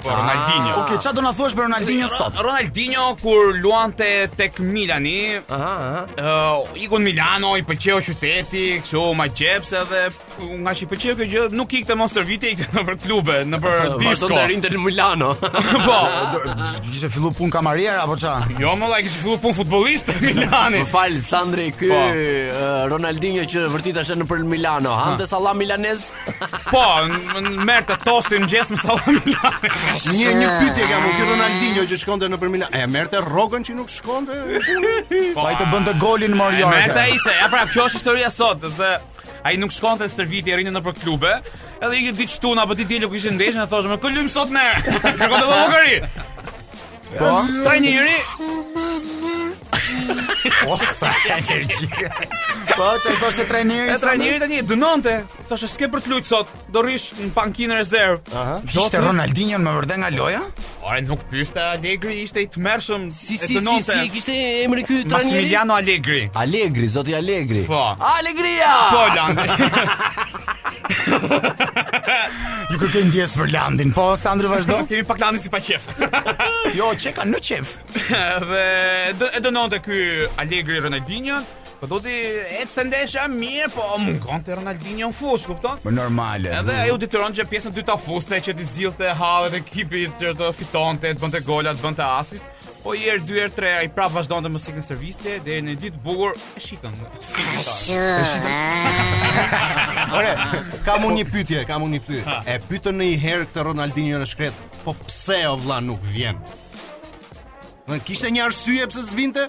Po 0.00 0.10
Ronaldinho. 0.10 0.72
Ah. 0.74 0.80
Okej, 0.84 0.98
çfarë 1.02 1.16
do 1.18 1.22
na 1.26 1.32
thuash 1.36 1.54
për 1.58 1.66
Ronaldinho 1.66 2.08
sot? 2.08 2.38
Ronaldinho 2.46 3.04
kur 3.22 3.50
luante 3.60 4.08
tek 4.36 4.60
Milani, 4.60 5.40
aha, 5.56 5.74
aha. 5.74 6.00
Ëh, 6.14 6.24
eh, 6.24 6.82
i 6.86 7.00
Milano 7.06 7.52
i 7.60 7.64
pëlqeu 7.68 8.00
shteti, 8.00 8.64
kështu 8.80 9.04
ma 9.18 9.26
çepse 9.28 9.76
edhe 9.84 10.04
nga 10.64 10.72
që 10.72 10.86
i 10.86 10.88
pëlqeu 10.92 11.16
kjo 11.18 11.26
gjë, 11.28 11.44
nuk 11.52 11.74
ikte 11.76 11.96
monster 12.00 12.20
tër 12.22 12.28
vite, 12.30 12.48
ikte 12.54 12.70
në 12.72 12.84
për 12.88 12.96
klube, 13.04 13.36
në 13.44 13.60
për 13.60 13.80
disco. 14.02 14.30
Po. 14.30 14.36
Eh, 14.36 14.36
do 14.36 14.40
të 14.40 14.46
rinte 14.54 14.72
në 14.72 14.80
Milano. 14.86 15.34
Po, 15.40 16.56
kishte 16.88 17.12
filluar 17.12 17.36
punë 17.36 17.54
kamarier 17.58 18.00
apo 18.00 18.16
ça? 18.20 18.38
Jo, 18.62 18.72
më 18.80 18.90
lajë 18.94 19.06
kishte 19.06 19.22
filluar 19.26 19.42
punë 19.44 19.58
futbollist 19.60 20.12
në 20.14 20.20
Milani. 20.24 20.82
Po 20.86 20.92
fal 20.96 21.20
Sandri, 21.28 21.68
ky 21.76 21.92
po. 21.92 22.00
eh, 22.08 22.64
Ronaldinho 22.88 23.44
që 23.52 23.66
vërtit 23.76 24.00
është 24.04 24.18
në 24.22 24.30
për 24.32 24.44
Milano, 24.48 24.96
ha, 24.96 25.12
te 25.20 25.28
salla 25.28 25.52
milanez. 25.54 26.08
Po, 26.70 26.86
merr 27.68 27.84
të 27.90 28.00
tostin 28.06 28.48
mëjesëm 28.48 28.80
salla 28.80 29.16
milanez. 29.18 29.78
Një 29.90 30.32
një 30.38 30.46
pyetje 30.60 30.84
kam 30.86 31.06
ki 31.16 31.24
Ronaldinho 31.26 31.82
që 31.90 31.96
shkonte 31.98 32.28
në 32.30 32.38
Milan. 32.52 32.74
E 32.78 32.84
merrte 32.86 33.18
rrogën 33.26 33.64
që 33.66 33.74
nuk 33.76 33.90
shkonte. 33.90 34.36
Po 35.36 35.46
ai 35.48 35.56
të 35.58 35.66
bënte 35.72 35.96
golin 36.02 36.36
Mariorka. 36.36 36.70
Merrte 36.76 37.02
ai 37.08 37.16
se, 37.18 37.34
ja 37.40 37.48
pra 37.50 37.64
kjo 37.66 37.88
është 37.88 37.98
historia 37.98 38.30
sot, 38.30 38.62
se 38.76 38.92
ai 39.42 39.56
nuk 39.58 39.74
shkonte 39.74 40.06
stërviti 40.10 40.52
e 40.54 40.60
rinë 40.60 40.74
nëpër 40.78 40.98
klube, 41.02 41.30
edhe 41.82 41.98
i 41.98 42.12
ditë 42.12 42.36
shtuna 42.38 42.66
apo 42.68 42.76
ditë 42.78 42.92
dielë 42.94 43.08
ku 43.10 43.16
ishin 43.18 43.34
ndeshën, 43.40 43.64
thoshëm, 43.72 43.96
"Ku 43.98 44.12
lëm 44.14 44.28
sot 44.30 44.52
ne?" 44.54 44.66
Kërkonte 45.02 45.46
llogari. 45.50 45.98
Po. 47.18 47.24
Ta 47.24 47.42
Osa 47.42 47.74
njëri. 47.82 48.14
O 50.70 50.78
sa 50.78 51.10
Po, 52.78 52.84
çaj 53.02 53.14
po 53.18 53.28
se 53.34 53.44
trajneri. 53.50 53.94
Sa 53.98 54.14
njëri 54.14 54.38
tani 54.42 54.60
dënonte. 54.62 55.16
Thoshte 55.50 55.66
s'ke 55.72 55.88
për 55.90 56.04
të 56.04 56.12
luajt 56.12 56.30
sot. 56.30 56.52
Do 56.70 56.84
rish 56.86 57.08
në 57.18 57.32
pankinë 57.34 57.78
rezerv. 57.80 58.22
Aha. 58.34 58.60
Do 58.70 58.86
të 58.86 59.02
Ronaldinho 59.02 59.58
më 59.58 59.74
vërdë 59.80 59.98
nga 60.04 60.10
loja? 60.14 60.42
Ai 60.86 61.00
nuk 61.06 61.24
pyeste 61.30 61.58
Allegri 61.62 62.20
ishte 62.22 62.44
i 62.44 62.48
tmerrshëm. 62.50 63.08
Si 63.10 63.36
si 63.42 63.58
si 63.58 64.06
kishte 64.14 64.36
emri 64.62 64.86
ky 64.86 65.02
trajneri? 65.02 65.14
Massimiliano 65.16 65.74
Allegri. 65.74 66.22
Allegri, 66.38 66.86
zoti 66.88 67.18
Allegri. 67.18 67.66
Po. 67.66 67.82
Alegria. 67.98 68.76
Po 68.94 69.02
lan. 69.18 69.38
Ju 72.70 72.78
kërkoj 72.78 73.02
ndjes 73.10 73.32
për 73.34 73.50
Landin. 73.54 73.90
Po 73.94 74.12
Sandri 74.18 74.48
vazhdo. 74.50 74.78
Kemi 74.90 75.02
pak 75.06 75.18
Landin 75.22 75.42
si 75.42 75.50
paqef. 75.50 75.90
Jo, 76.78 76.92
çeka 77.00 77.24
në 77.24 77.38
çef. 77.42 77.74
Dhe 79.16 79.32
e 79.36 79.40
dënonte 79.44 79.78
ky 79.84 80.28
Alegri 80.40 80.80
Ronaldinho, 80.84 81.40
po 81.80 81.88
do 81.88 81.98
ti 82.04 82.12
e 82.60 82.64
stendesha 82.68 83.26
mirë, 83.32 83.70
po 83.74 83.86
mund 84.02 84.20
konte 84.24 84.52
Ronaldinho 84.58 85.08
në 85.10 85.16
fush, 85.16 85.46
kupton? 85.50 85.80
Po 85.84 85.92
normale. 85.94 86.52
Edhe 86.60 86.76
ajo 86.84 86.98
u 86.98 87.02
detyron 87.04 87.32
që 87.36 87.46
pjesën 87.50 87.72
dytë 87.76 87.90
ta 87.92 87.96
fuste 88.00 88.36
që 88.36 88.52
ti 88.56 88.64
të 88.64 88.68
zgjidhte 88.74 89.14
hallet 89.22 89.56
ekipit 89.62 90.18
që 90.20 90.34
të 90.40 90.50
fitonte, 90.60 91.14
të 91.14 91.22
bënte 91.24 91.42
gola, 91.48 91.72
të 91.78 91.86
bënte 91.86 92.10
asist. 92.20 92.56
Po 92.80 92.94
i 92.96 93.02
erë 93.12 93.24
2 93.28 93.40
erë 93.44 93.52
3, 93.52 93.70
a 93.76 93.80
i 93.84 93.88
prapë 93.92 94.14
vazhdojnë 94.18 94.46
të 94.46 94.50
mësikë 94.54 94.78
në 94.80 94.84
serviste 94.86 95.34
Dhe 95.44 95.58
në 95.66 95.74
ditë 95.82 95.98
bugur, 96.00 96.30
e 96.56 96.62
shqitën 96.64 96.94
E 96.96 97.64
shqitën 97.66 98.46
eh? 98.48 100.14
Ore, 100.22 100.30
ka 100.86 100.96
mu 101.02 101.10
një 101.12 101.26
pytje, 101.28 101.66
ka 101.68 101.76
mu 101.76 101.90
një 101.92 102.00
pytje 102.06 102.38
E 102.48 102.56
pytën 102.70 102.96
në 102.96 103.10
i 103.12 103.18
herë 103.20 103.50
këtë 103.50 103.66
Ronaldinho 103.68 104.22
në 104.24 104.30
shkret 104.32 104.64
Po 104.80 104.96
pse 105.04 105.42
o 105.52 105.58
vla 105.60 105.82
nuk 105.84 106.00
vjen 106.14 106.40
Në 107.90 107.96
kishte 108.06 108.28
një 108.30 108.42
arsye 108.44 108.84
pse 108.86 109.02
zvinte? 109.08 109.44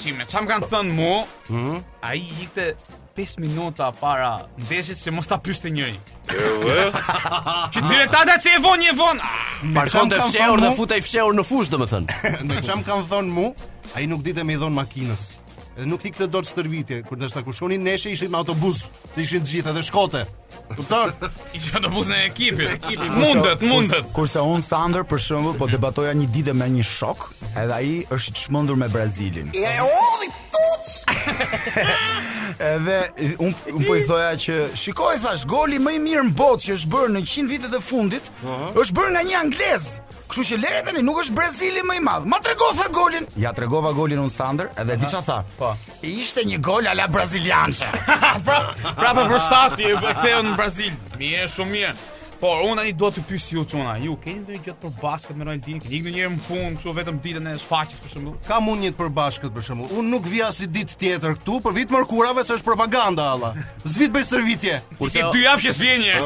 Në 0.00 0.12
me 0.18 0.24
çam 0.26 0.46
kanë 0.48 0.66
thënë 0.72 0.90
mu, 0.96 1.10
mm 1.48 1.58
-hmm. 1.58 1.82
a 2.02 2.14
i 2.18 2.22
jikte 2.38 2.64
5 3.16 3.36
minuta 3.38 3.92
para 3.92 4.48
ndeshit 4.58 4.98
se 4.98 5.10
që 5.10 5.14
mos 5.14 5.26
t'a 5.26 5.34
apyste 5.38 5.70
njëri. 5.70 5.98
që 7.74 7.80
diretada 7.88 8.34
që 8.42 8.48
e 8.56 8.58
vonë, 8.64 8.84
e 8.90 8.92
vonë! 9.02 9.20
Ah. 9.22 9.74
Parkon 9.74 10.10
të 10.10 10.18
fsheur 10.26 10.58
dhe 10.60 10.70
futaj 10.76 11.00
fsheur 11.00 11.32
në 11.38 11.44
fush, 11.46 11.70
dhe 11.70 11.78
me 11.78 11.86
thënë. 11.86 12.06
Në 12.48 12.54
qam 12.66 12.82
kanë 12.86 13.04
thënë 13.10 13.30
mu, 13.38 13.46
a 13.94 14.00
i 14.02 14.06
nuk 14.06 14.22
ditë 14.26 14.42
me 14.44 14.52
i 14.54 14.58
dhonë 14.62 14.74
makinës. 14.82 15.24
Edhe 15.78 15.86
nuk 15.86 16.02
i 16.02 16.10
këtë 16.10 16.26
dot 16.34 16.48
stërvitje, 16.48 17.00
kur 17.06 17.18
do 17.20 17.28
të 17.30 17.44
kushoni 17.46 17.76
neshë 17.78 18.10
ishin 18.16 18.30
me 18.32 18.38
autobus, 18.40 18.86
të 19.14 19.22
ishin 19.22 19.44
të 19.46 19.52
gjithë 19.54 19.70
edhe 19.70 19.84
shkote. 19.86 20.24
Kupton? 20.74 21.12
Ishte 21.54 21.76
autobus 21.78 22.10
në 22.10 22.18
ekipin. 22.26 22.72
Ekipi 22.74 23.06
mundet, 23.14 23.62
mundet. 23.66 24.10
Kurse 24.14 24.42
un 24.46 24.62
Sander 24.66 25.06
për 25.10 25.22
shembull 25.28 25.56
po 25.58 25.70
debatoja 25.70 26.12
një 26.18 26.26
ditë 26.34 26.56
me 26.58 26.66
një 26.74 26.86
shok, 26.90 27.28
edhe 27.54 27.76
ai 27.76 27.94
është 28.14 28.34
çmendur 28.48 28.78
me 28.82 28.90
Brazilin. 28.92 29.52
E 29.54 29.78
holli 29.78 30.30
tuç. 30.50 30.94
Edhe 32.60 32.96
un 33.40 33.54
un 33.72 33.84
po 33.86 33.94
i 33.96 34.02
thoja 34.04 34.32
që 34.42 34.56
shikoj 34.76 35.20
thash 35.22 35.46
goli 35.48 35.78
më 35.80 35.94
i 35.96 35.98
mirë 36.02 36.24
në 36.28 36.34
botë 36.36 36.64
që 36.66 36.74
është 36.76 36.90
bërë 36.92 37.12
në 37.14 37.20
100 37.24 37.48
vitet 37.54 37.76
e 37.76 37.80
fundit, 37.80 38.30
është 38.76 38.94
bërë 38.98 39.12
nga 39.16 39.22
një 39.30 39.36
anglez. 39.44 39.86
Kështu 40.30 40.44
që 40.50 40.58
lere 40.62 40.82
të 40.86 41.00
nuk 41.06 41.22
është 41.24 41.34
Brazili 41.34 41.80
më 41.86 41.96
i 41.98 42.02
madh. 42.06 42.26
Ma 42.30 42.38
tregova 42.38 42.84
golin 42.94 43.24
Ja 43.36 43.50
tregova 43.52 43.90
golin 43.92 44.20
unë 44.22 44.30
Sander 44.30 44.68
Edhe 44.78 44.94
ti 45.00 45.08
qa 45.10 45.18
tha 45.26 45.40
Po. 45.60 45.76
Ishte 46.00 46.40
një 46.48 46.56
gol 46.64 46.86
ala 46.88 47.04
brazilianse. 47.12 47.84
Prapë 48.46 48.94
pra 48.96 49.10
për 49.18 49.34
shtati 49.46 49.90
e 49.90 49.98
ktheu 50.08 50.38
në 50.46 50.54
Brazil. 50.56 50.94
Mirë, 51.20 51.50
shumë 51.52 51.70
mirë. 51.74 51.92
Por 52.40 52.62
unë 52.64 52.78
tani 52.80 52.92
dua 52.96 53.10
të 53.12 53.20
pyes 53.28 53.44
ju 53.52 53.62
çuna, 53.68 53.98
ju 54.00 54.14
keni 54.22 54.40
ndonjë 54.40 54.62
gjë 54.64 54.72
të 54.72 54.80
përbashkët 54.80 55.36
me 55.36 55.44
Ronaldin? 55.44 55.80
Keni 55.82 55.98
ndonjëherë 56.06 56.30
në 56.32 56.44
punë, 56.46 56.78
çu 56.80 56.92
vetëm 56.96 57.18
ditën 57.20 57.48
e 57.50 57.50
shfaqjes 57.60 58.00
për 58.00 58.12
shembull? 58.14 58.38
Kam 58.46 58.70
unë 58.72 58.86
një 58.86 58.90
të 58.94 58.96
përbashkët 59.02 59.52
për 59.52 59.66
shembull. 59.66 59.90
Unë 60.00 60.08
nuk 60.14 60.24
vija 60.30 60.46
si 60.56 60.68
ditë 60.72 60.96
tjetër 61.02 61.34
këtu, 61.42 61.58
për 61.66 61.74
vit 61.76 61.92
mërkurave 61.92 62.44
se 62.48 62.56
është 62.56 62.68
propaganda 62.70 63.26
alla. 63.34 63.50
Zvit 63.84 64.14
bëj 64.14 64.24
stërvitje. 64.30 64.76
Kurse 64.96 65.24
ti 65.34 65.42
jap 65.44 65.60
shes 65.60 65.80
vjen 65.84 66.06
një. 66.06 66.22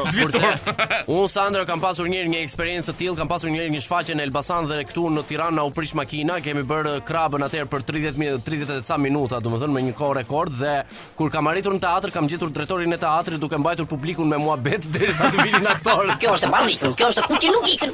Unë 1.11 1.33
Sandra 1.33 1.65
kam 1.67 1.83
pasur 1.83 2.07
një 2.07 2.21
herë 2.21 2.31
një 2.31 2.39
eksperiencë 2.47 2.93
të 2.93 2.95
tillë, 3.01 3.19
kam 3.19 3.31
pasur 3.33 3.51
një 3.51 3.59
herë 3.65 3.75
një 3.75 3.83
shfaqje 3.83 4.15
në 4.15 4.25
Elbasan 4.29 4.69
dhe 4.71 4.79
këtu 4.87 5.09
në 5.17 5.25
Tiranë 5.33 5.67
u 5.67 5.73
prish 5.75 5.97
makina, 5.99 6.39
kemi 6.39 6.63
bërë 6.71 6.95
krabën 7.09 7.43
atëherë 7.49 7.69
për 7.75 7.83
30 7.91 8.41
30 8.47 8.73
e 8.79 8.87
ca 8.87 8.97
minuta, 9.03 9.41
domethënë 9.43 9.75
me 9.75 9.83
një 9.89 9.97
kohë 9.99 10.15
rekord 10.21 10.55
dhe 10.63 10.77
kur 11.19 11.27
kam 11.35 11.51
arritur 11.51 11.75
në 11.75 11.83
teatr, 11.83 12.15
kam 12.15 12.29
gjetur 12.31 12.55
drejtorin 12.55 12.95
e 12.95 13.01
teatrit 13.03 13.43
duke 13.43 13.59
mbajtur 13.59 13.89
publikun 13.91 14.31
me 14.31 14.39
muhabet 14.39 14.87
derisa 14.95 15.27
të 15.33 15.41
vinin 15.43 15.67
aktorët. 15.75 16.04
Por 16.05 16.17
kjo 16.21 16.33
është 16.37 16.47
e 16.47 16.51
barrikën, 16.53 16.91
kjo 16.99 17.07
është 17.11 17.37
e 17.37 17.53
nuk 17.53 17.69
ikën. 17.73 17.93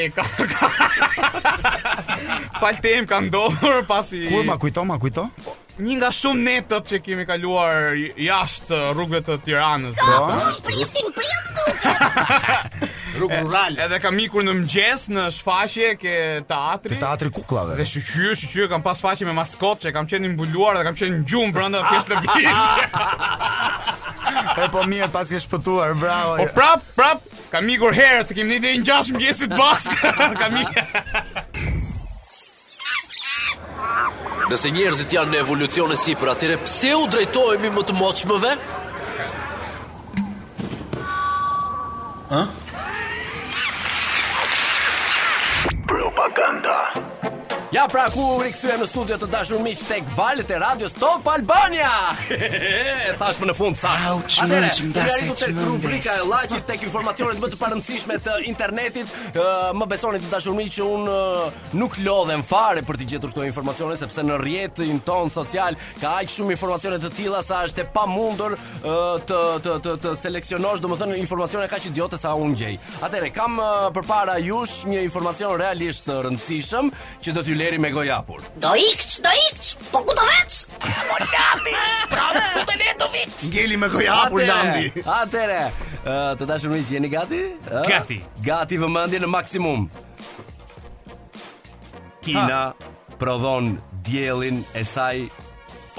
Falte 2.61 2.93
më 3.01 3.09
kanë 3.09 3.33
dorë 3.33 3.81
pasi. 3.89 4.25
Kur 4.29 4.45
ma 4.47 4.59
kujto, 4.61 4.85
ma 4.85 4.99
kujto. 5.01 5.25
Po, 5.45 5.57
një 5.81 5.95
nga 5.99 6.09
shumë 6.13 6.41
netët 6.45 6.89
që 6.91 6.97
kemi 7.05 7.23
kaluar 7.29 7.97
jashtë 8.21 8.79
rrugëve 8.93 9.21
të 9.27 9.37
Tiranës. 9.47 9.97
Po, 9.97 10.51
të 10.65 10.87
prindu. 10.91 11.25
Rrugë 13.17 13.39
rurale. 13.45 13.77
Edhe 13.87 13.99
kam 14.03 14.19
ikur 14.21 14.45
në 14.45 14.55
mëngjes 14.59 15.07
në 15.15 15.25
shfaqje 15.39 15.89
ke 16.01 16.13
teatri. 16.49 16.95
Te 16.95 17.01
teatri 17.05 17.31
kukullave. 17.35 17.75
Dhe 17.79 17.87
shqyrë, 17.95 18.37
shqyrë 18.43 18.69
kam 18.71 18.85
pas 18.85 19.01
faqe 19.03 19.27
me 19.27 19.35
maskot 19.37 19.81
që 19.85 19.93
kam 19.95 20.09
qenë 20.11 20.33
mbuluar 20.35 20.77
dhe 20.79 20.85
kam 20.89 20.97
qenë 20.99 21.17
në 21.19 21.27
gjumë 21.31 21.55
brenda 21.57 21.83
fjesht 21.89 22.11
të 22.11 22.23
vizë. 22.27 22.87
e 24.61 24.69
po 24.71 24.85
mirë 24.87 25.09
pas 25.13 25.29
ke 25.33 25.41
shpëtuar, 25.41 25.97
bravo. 26.01 26.37
Po 26.43 26.49
prap, 26.57 26.85
prap, 26.97 27.25
kam 27.53 27.69
ikur 27.73 27.95
herë 27.97 28.25
se 28.29 28.37
kemi 28.37 28.61
një 28.61 28.77
në 28.83 28.89
6 28.91 29.15
mëngjesit 29.17 29.57
bashkë. 29.57 30.17
kam 30.39 30.61
ikur. 30.61 31.79
Nëse 34.51 34.67
njerëzit 34.75 35.13
janë 35.15 35.31
në 35.31 35.37
evolucion 35.45 35.93
e 35.93 35.95
sipër, 35.95 36.27
atëre 36.33 36.57
pse 36.65 36.89
u 36.99 37.05
drejtohemi 37.07 37.69
më 37.71 37.83
të 37.87 37.93
moçmëve? 37.95 38.49
Hë? 42.33 42.41
Propaganda. 45.93 46.77
Ja 47.73 47.87
pra 47.91 48.03
ku 48.11 48.19
u 48.19 48.39
rikthyem 48.43 48.81
në 48.83 48.85
studio 48.89 49.15
të 49.15 49.27
dashur 49.31 49.61
miq 49.63 49.79
tek 49.87 50.09
valët 50.17 50.49
e 50.51 50.57
radios 50.59 50.91
Top 50.99 51.27
Albania. 51.31 51.87
E 53.07 53.11
thash 53.17 53.37
më 53.39 53.47
në 53.47 53.53
fund 53.55 53.77
sa. 53.79 53.91
Atëherë, 54.11 54.71
ju 54.81 54.89
jeni 54.95 55.29
të 55.29 55.37
tek 55.41 55.61
rubrika 55.65 56.11
e 56.19 56.25
llaçit 56.27 56.65
tek 56.67 56.83
informacionet 56.83 57.39
më 57.39 57.49
të 57.53 57.59
parëndësishme 57.61 58.17
të 58.25 58.33
internetit. 58.49 59.11
Më 59.79 59.87
besoni 59.93 60.19
të 60.21 60.29
dashur 60.33 60.55
miq 60.57 60.67
që 60.75 60.87
un 60.95 61.05
nuk 61.79 61.95
lodhem 62.03 62.43
fare 62.43 62.83
për 62.89 62.99
të 63.01 63.07
gjetur 63.13 63.31
këto 63.35 63.45
informacione 63.47 63.95
sepse 63.99 64.23
në 64.27 64.39
rrjetin 64.43 64.99
ton 65.07 65.31
social 65.33 65.77
ka 66.03 66.15
aq 66.21 66.31
shumë 66.35 66.55
informacione 66.57 66.99
të 67.03 67.11
tilla 67.21 67.39
sa 67.47 67.61
është 67.69 67.85
e 67.85 67.87
pamundur 67.95 68.57
të 69.31 69.39
të 69.63 69.77
të 69.87 69.95
të 70.09 70.15
seleksionosh, 70.25 70.83
domethënë 70.83 71.19
informacione 71.23 71.69
kaq 71.71 71.87
idiote 71.91 72.19
sa 72.19 72.33
un 72.35 72.51
gjej. 72.59 72.75
Atëherë, 72.99 73.31
kam 73.39 73.55
përpara 73.95 74.37
jush 74.43 74.83
një 74.91 75.05
informacion 75.07 75.55
realisht 75.63 76.11
rëndësishëm 76.11 76.91
që 77.23 77.39
do 77.39 77.47
të 77.47 77.59
Leri 77.61 77.77
me 77.79 77.89
gojapur 77.91 78.39
hapur. 78.41 78.61
Do 78.61 78.75
ikç, 78.75 79.19
do 79.23 79.29
ikç, 79.49 79.75
po 79.91 79.99
ku 80.05 80.15
do 80.17 80.23
vetç? 80.29 80.55
Mori 81.09 81.27
Landi. 81.33 81.73
Prapë 82.09 82.39
të 82.69 82.77
e 82.85 82.95
do 83.01 83.09
vit. 83.13 83.35
Ngeli 83.53 83.77
me 83.77 83.89
gojë 83.93 84.09
hapur 84.17 84.45
Landi. 84.49 84.87
Atëre. 85.17 85.59
Të 86.39 86.47
dashur 86.49 86.73
miq, 86.73 86.87
jeni 86.95 87.11
gati? 87.13 87.41
Gati. 87.89 88.17
Gati 88.47 88.79
vëmendje 88.81 89.19
në 89.21 89.29
maksimum. 89.35 89.85
Kina 92.25 92.63
prodhon 93.21 93.75
diellin 94.09 94.63
e 94.73 94.85
saj 94.85 95.21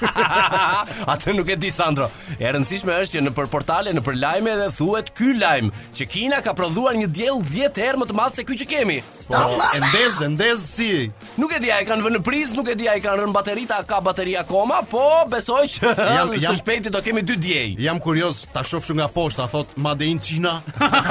Atë 1.14 1.36
nuk 1.38 1.54
e 1.54 1.58
di 1.62 1.70
Sandro. 1.74 2.10
E 2.34 2.50
rëndësishme 2.50 2.98
është 3.04 3.20
që 3.20 3.24
nëpër 3.28 3.50
portale, 3.52 3.94
nëpër 3.94 4.18
lajme 4.24 4.54
edhe 4.56 4.66
thuhet 4.74 5.14
ky 5.14 5.36
lajm 5.38 5.70
që 6.00 6.08
Kina 6.10 6.42
ka 6.42 6.56
prodhuar 6.58 6.98
një 6.98 7.12
diell 7.14 7.38
10 7.46 7.78
herë 7.78 8.02
më 8.02 8.10
të 8.10 8.18
madh 8.24 8.40
se 8.40 8.48
ky 8.50 8.58
që 8.64 8.70
kemi. 8.74 8.98
Po, 9.30 9.38
e 9.78 9.84
ndez, 9.86 10.20
ndez 10.34 10.66
si. 10.66 10.90
Nuk 11.38 11.54
e 11.54 11.62
di 11.62 11.70
i 11.70 11.84
kanë 11.86 12.02
vënë 12.08 12.24
prizë, 12.26 12.58
nuk 12.58 12.72
e 12.72 12.78
di 12.78 12.90
i 12.90 12.98
kanë 13.04 13.22
rënë 13.22 13.36
baterita 13.36 13.78
ka 13.86 13.99
bateri 14.00 14.36
akoma, 14.36 14.80
po 14.90 15.02
besoj 15.28 15.64
që 15.72 15.92
jam, 15.96 16.10
jam, 16.16 16.54
së 16.56 16.60
shpejti 16.60 16.92
do 16.92 17.02
kemi 17.04 17.22
dy 17.26 17.36
djej. 17.40 17.68
Jam 17.84 18.00
kurios, 18.02 18.42
ta 18.52 18.62
shofshu 18.64 18.94
nga 18.96 19.08
poshtë, 19.12 19.44
a 19.44 19.48
thot, 19.52 19.74
ma 19.82 19.94
dhe 19.98 20.08
inë 20.14 20.24
qina. 20.24 20.54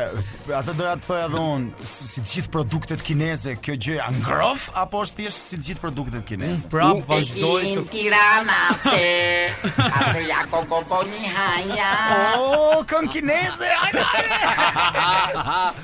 atë 0.61 0.76
doja 0.78 0.95
të 0.99 1.07
thoi 1.09 1.21
dhe 1.35 1.42
unë, 1.42 1.88
si 1.92 2.23
të 2.25 2.30
gjithë 2.37 2.52
produktet 2.54 3.04
kineze, 3.07 3.57
kjo 3.64 3.76
gjë 3.76 3.99
janë 4.00 4.37
apo 4.78 5.02
është 5.04 5.23
thjesht 5.23 5.50
si 5.52 5.59
të 5.61 5.68
gjithë 5.71 5.85
produktet 5.87 6.26
kineze? 6.28 6.66
Mm, 6.66 6.71
prap, 6.73 7.02
vazhdoj. 7.09 7.64
Inë 7.73 7.85
tirana, 7.92 8.59
se, 8.85 9.73
atë 9.83 10.26
ja 10.28 10.42
koko 10.52 10.83
po 10.90 11.02
një 11.09 11.33
hanja. 11.37 11.90
O, 12.38 12.83
kën 12.88 13.11
kineze, 13.14 13.73
ajde, 13.88 14.07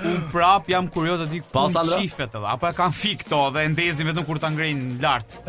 Unë 0.05 0.27
prap, 0.31 0.67
jam 0.71 0.87
kurios, 0.93 1.21
a 1.25 1.31
di, 1.31 1.41
kënë 1.43 1.85
qifet, 2.03 2.35
apo 2.39 2.69
e 2.69 2.75
kanë 2.77 2.95
fikto 2.97 3.43
dhe 3.55 3.65
ndezin 3.73 4.09
vetëm 4.11 4.27
kur 4.29 4.39
të 4.43 4.53
ngrejnë 4.55 4.99
lartë. 5.05 5.43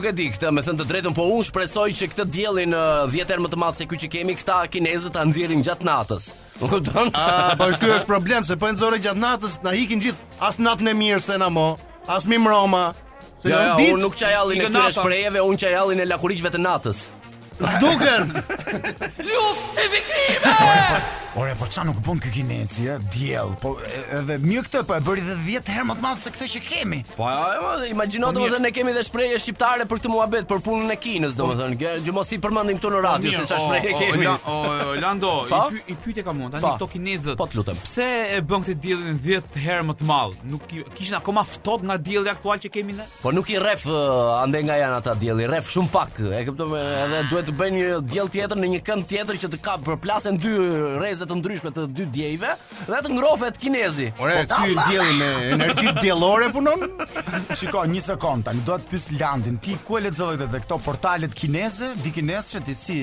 Nuk 0.00 0.06
e 0.08 0.16
di 0.16 0.30
këtë, 0.32 0.48
me 0.56 0.62
thënë 0.64 0.78
të 0.80 0.84
drejtën, 0.88 1.14
po 1.16 1.26
unë 1.34 1.44
shpresoj 1.50 1.82
që 1.98 2.06
këtë 2.14 2.24
diellin 2.32 2.72
10 2.72 3.28
herë 3.34 3.42
më 3.44 3.48
të 3.52 3.58
madh 3.60 3.76
se 3.76 3.84
ky 3.90 3.98
që 4.00 4.08
kemi, 4.14 4.36
këta 4.40 4.62
kinezët 4.72 5.12
ta 5.12 5.26
nxjerrin 5.28 5.60
gjatë 5.66 5.84
natës. 5.84 6.30
Nuk 6.62 6.70
e 6.72 6.78
kupton? 6.78 7.10
Ah, 7.20 7.50
po 7.60 7.66
ky 7.76 7.90
është 7.98 8.08
problem 8.08 8.46
se 8.48 8.56
po 8.56 8.70
e 8.72 9.00
gjatë 9.04 9.20
natës, 9.20 9.58
na 9.66 9.74
ikin 9.76 10.00
gjithë 10.00 10.16
as 10.48 10.56
natën 10.56 10.88
e 10.88 10.94
mirë 10.96 11.20
se 11.20 11.36
na 11.42 11.50
mo, 11.52 11.66
as 12.08 12.24
mi 12.24 12.40
mroma. 12.40 12.86
Se 13.44 13.50
ja, 13.50 13.56
jo, 13.56 13.60
ja, 13.60 13.68
jo, 13.68 13.76
dit, 13.82 13.92
unë 13.98 14.04
nuk 14.06 14.16
çajallin 14.22 14.62
e 14.64 14.70
këtyre 14.70 14.96
shprehjeve, 15.02 15.44
unë 15.50 15.62
qajallin 15.66 16.00
e 16.00 16.08
lakurishve 16.14 16.54
të 16.56 16.64
natës. 16.64 17.04
Zduken. 17.60 18.32
Justifikime! 19.20 20.56
Ore, 21.38 21.52
po 21.54 21.66
qa 21.70 21.84
nuk 21.86 21.98
bën 22.02 22.18
ky 22.24 22.30
kinezi, 22.40 22.86
ë? 22.90 22.94
Diell. 23.14 23.52
Po 23.62 23.76
edhe 23.86 24.34
mirë 24.42 24.64
këtë, 24.66 24.80
po 24.88 24.96
e 24.96 25.02
bëri 25.06 25.22
edhe 25.22 25.34
10 25.62 25.68
herë 25.70 25.84
më 25.86 25.94
të 25.94 26.02
madh 26.02 26.18
se 26.24 26.30
këtë 26.34 26.46
që 26.56 26.62
kemi. 26.66 26.96
Po, 27.14 27.28
imagjino 27.86 28.32
po, 28.34 28.48
dhe 28.50 28.58
ne 28.58 28.72
kemi 28.74 28.90
dhe 28.96 29.04
shpreje 29.06 29.36
shqiptare 29.44 29.86
për 29.90 30.00
këtë 30.00 30.10
muhabet, 30.10 30.48
për 30.50 30.62
punën 30.66 30.90
e 30.90 30.96
Kinës, 31.00 31.36
domethënë. 31.38 31.78
Po, 31.78 31.92
Gjë 32.06 32.14
mos 32.16 32.32
i 32.34 32.38
përmendim 32.42 32.80
këtu 32.80 32.90
në 32.90 32.98
po 32.98 33.02
radio 33.06 33.34
se 33.36 33.44
çfarë 33.44 33.60
shpreje 33.68 33.94
kemi. 34.00 34.26
O, 34.26 34.54
o, 34.54 34.96
Lando, 35.04 35.30
pa? 35.52 35.60
i 35.70 35.76
py, 35.76 35.94
i 35.94 35.96
pyetë 36.08 36.24
kam 36.26 36.40
unë, 36.40 36.50
tani 36.56 36.64
këto 36.72 36.88
kinezët. 36.96 37.38
Po, 37.38 37.46
lutem. 37.54 37.78
Pse 37.86 38.08
e 38.24 38.42
bën 38.50 38.66
këtë 38.66 38.84
diellin 38.88 39.22
10 39.28 39.60
herë 39.68 39.86
më 39.92 39.96
të 40.02 40.10
madh? 40.10 40.42
Nuk 40.50 40.66
kishin 40.98 41.20
akoma 41.20 41.46
ftohtë 41.46 41.90
nga 41.92 41.98
dielli 42.10 42.34
aktual 42.34 42.58
që 42.66 42.72
kemi 42.74 42.98
ne? 42.98 43.06
Po 43.22 43.30
nuk 43.30 43.54
i 43.54 43.58
rref 43.62 43.86
uh, 43.86 44.40
ande 44.42 44.64
nga 44.66 44.80
janë 44.82 44.98
ata 44.98 45.14
dielli, 45.22 45.46
rref 45.52 45.70
shumë 45.76 45.94
pak. 45.94 46.18
E 46.26 46.42
edhe 46.42 47.22
duhet 47.30 47.46
të 47.46 47.54
bëjnë 47.62 47.78
një 47.84 48.02
diell 48.10 48.32
tjetër 48.34 48.58
në 48.64 48.72
një 48.74 48.82
kënd 48.90 49.06
tjetër 49.14 49.38
që 49.44 49.54
të 49.54 49.62
kap 49.62 49.86
dy 51.19 51.19
dhe 51.20 51.28
të 51.30 51.38
ndryshme 51.40 51.70
të 51.76 51.84
dy 51.96 52.06
djejve 52.14 52.52
dhe 52.88 53.00
të 53.04 53.12
ngrohet 53.16 53.58
kinezi. 53.60 54.08
Ore, 54.22 54.36
po, 54.48 54.60
ky 54.62 54.76
dielli 54.78 55.16
me 55.18 55.30
energji 55.56 55.92
diellore 56.00 56.48
punon. 56.54 56.86
Shikoj 57.58 57.88
një 57.92 58.04
sekond, 58.04 58.46
tani 58.48 58.62
do 58.66 58.78
të 58.80 58.92
pyes 58.94 59.08
Landin, 59.20 59.58
ti 59.62 59.76
ku 59.86 59.98
e 59.98 60.04
lexove 60.06 60.38
këtë 60.40 60.62
këto 60.64 60.78
portale 60.84 61.28
të 61.30 61.38
kineze, 61.44 61.92
di 62.04 62.12
kinezë 62.14 62.62
ti 62.66 62.74
si? 62.76 62.98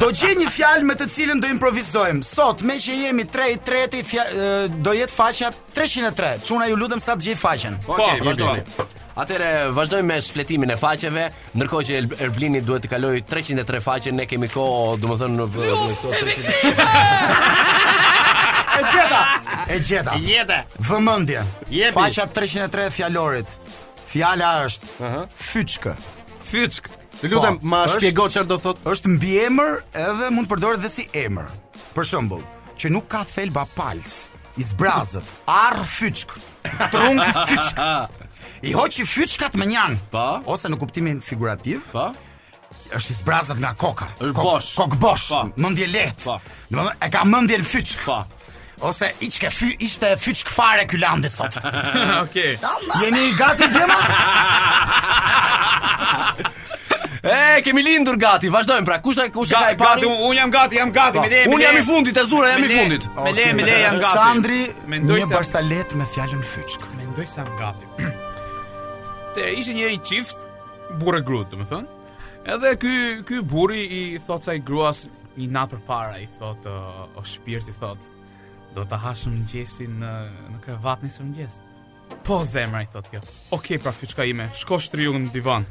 Do 0.00 0.08
që 0.16 0.28
një 0.40 0.48
fjallë 0.50 0.84
me 0.88 0.94
të 0.98 1.06
cilën 1.14 1.38
do 1.44 1.48
improvizojmë 1.52 2.22
Sot, 2.26 2.58
me 2.68 2.74
që 2.82 2.92
jemi 3.04 3.24
3-3 3.30 3.30
Do 4.80 4.90
jetë 4.96 5.14
faqja 5.18 5.48
303 5.76 6.32
Quna 6.48 6.64
ju 6.72 6.76
lutem 6.80 7.00
sa 7.02 7.12
të 7.18 7.22
gjej 7.30 7.38
faqen 7.44 7.74
Po, 7.86 7.92
okay, 7.98 8.18
okay, 8.32 8.58
Atëre 9.18 9.70
vazhdojmë 9.74 10.06
me 10.06 10.18
shfletimin 10.22 10.70
e 10.72 10.76
faqeve, 10.78 11.24
ndërkohë 11.58 11.86
që 11.88 11.96
Erblini 12.26 12.60
duhet 12.64 12.84
të 12.86 12.90
kalojë 12.94 13.22
303 13.28 13.80
faqe, 13.82 14.12
ne 14.14 14.26
kemi 14.30 14.48
kohë, 14.52 14.98
domethënë 15.02 15.40
në 15.40 15.50
E 18.80 18.82
gjeta. 18.90 19.18
E 19.68 19.78
gjeta. 19.84 20.12
Jete. 20.30 20.56
Vëmendje. 20.88 21.42
Jepi. 21.68 21.92
Faqa 21.98 22.24
303 22.32 22.86
fjalorit. 22.94 23.50
Fjala 24.08 24.52
është 24.64 24.88
uh 24.92 25.06
-huh. 25.06 25.34
fyçkë. 25.48 25.92
Fyçk. 26.50 26.88
Lutem 27.22 27.58
po, 27.58 27.66
ma 27.66 27.82
shpjego 27.88 28.24
çfarë 28.30 28.48
do 28.48 28.56
thotë. 28.64 28.86
Është 28.94 29.08
mbiemër 29.14 29.72
edhe 30.06 30.30
mund 30.30 30.46
të 30.48 30.54
përdoret 30.54 30.78
edhe 30.80 30.88
si 30.88 31.04
emër. 31.14 31.50
Për 31.94 32.04
shembull, 32.08 32.44
që 32.78 32.88
nuk 32.94 33.06
ka 33.10 33.24
thelba 33.34 33.66
palc, 33.76 34.16
i 34.56 34.62
zbrazët, 34.62 35.26
arr 35.46 35.84
fyçk, 35.98 36.28
trunk 36.92 37.20
fyçk. 37.50 37.76
i 38.62 38.72
hoqi 38.72 39.04
fyçkat 39.04 39.54
me 39.54 39.66
njan. 39.66 39.96
Po. 40.12 40.40
Ose 40.50 40.68
në 40.70 40.78
kuptimin 40.80 41.20
figurativ. 41.24 41.86
Po. 41.92 42.10
Është 42.94 43.12
i 43.14 43.16
zbrazët 43.16 43.60
nga 43.62 43.72
koka. 43.78 44.06
Është 44.20 44.34
kok, 44.34 44.44
bosh. 44.44 44.74
Kok 44.78 44.96
bosh. 45.00 45.30
Mendje 45.60 45.86
lehtë. 45.90 46.26
Po. 46.26 46.38
Domethënë 46.72 47.00
e 47.06 47.10
ka 47.14 47.24
mendjen 47.28 47.64
në 47.64 47.70
fyçk. 47.70 48.04
Po. 48.04 48.20
Ose 48.88 49.10
çka 49.20 49.50
fy, 49.52 49.74
ishte 49.84 50.14
fyçk 50.16 50.48
fare 50.48 50.86
ky 50.88 50.98
landi 51.00 51.28
sot. 51.28 51.56
Okej. 52.24 52.56
Okay. 52.56 53.02
Jeni 53.04 53.30
gati 53.38 53.68
djema? 53.74 54.00
E, 57.20 57.60
kemi 57.62 57.82
lindur 57.84 58.16
gati, 58.16 58.48
vazhdojmë 58.48 58.86
pra, 58.86 58.94
kushta 59.04 59.26
e 59.28 59.32
ka 59.34 59.42
i 59.44 59.76
pari? 59.76 60.00
Gati, 60.06 60.08
unë 60.08 60.38
jam 60.38 60.50
gati, 60.54 60.78
jam 60.80 60.88
gati, 60.92 61.18
po, 61.18 61.24
me 61.26 61.28
le, 61.28 61.42
me 61.44 61.52
Unë 61.58 61.66
jam 61.66 61.76
i 61.76 61.82
fundit, 61.84 62.16
e 62.16 62.24
zura, 62.24 62.54
jam 62.54 62.64
i 62.64 62.70
fundit. 62.72 63.04
Me 63.20 63.34
le, 63.36 63.44
me 63.58 63.66
le, 63.68 63.74
jam 63.82 63.98
gati. 64.00 64.22
Sandri, 64.22 64.62
një 64.96 65.28
barsalet 65.34 65.92
me 66.00 66.08
fjallën 66.16 66.40
fyçk. 66.54 66.88
Me 66.96 67.10
ndoj 67.12 67.28
se 67.28 67.42
jam 67.44 67.52
gati. 67.60 67.92
Te 69.30 69.46
ishte 69.54 69.76
njëri 69.78 70.00
çift 70.02 70.42
burrë 70.98 71.20
grua, 71.26 71.44
domethënë. 71.50 71.98
Edhe 72.50 72.72
ky 72.82 72.94
ky 73.28 73.36
burri 73.46 73.84
i 73.84 74.00
thot 74.26 74.42
sa 74.42 74.56
i 74.56 74.62
gruas 74.66 75.04
një 75.38 75.46
natë 75.54 75.76
përpara 75.78 76.16
i 76.18 76.26
thot 76.40 76.66
uh, 76.66 77.04
o 77.14 77.22
shpirti 77.22 77.74
thot 77.78 78.08
do 78.74 78.82
ta 78.90 78.98
hasëm 79.04 79.36
mëngjesin 79.36 80.00
në 80.02 80.10
në 80.56 80.60
krevat 80.66 81.06
nisëm 81.06 81.28
mëngjes. 81.30 81.60
Ë 81.62 81.69
Po 82.24 82.44
zemra 82.44 82.82
i 82.84 82.86
thot 82.92 83.06
kjo. 83.10 83.18
Okej, 83.18 83.26
okay, 83.56 83.78
pra 83.80 83.92
fyçka 83.96 84.24
ime, 84.28 84.48
shko 84.60 84.76
shtriu 84.82 85.14
në 85.18 85.30
divan. 85.32 85.64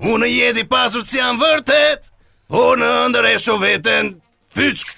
unë 0.09 0.29
jeti 0.31 0.63
pasur 0.65 1.03
si 1.05 1.19
jam 1.19 1.37
vërtet, 1.37 2.09
unë 2.55 2.89
ndër 3.11 3.29
e 3.33 3.35
shovetën 3.45 4.09
Fyçk 4.53 4.93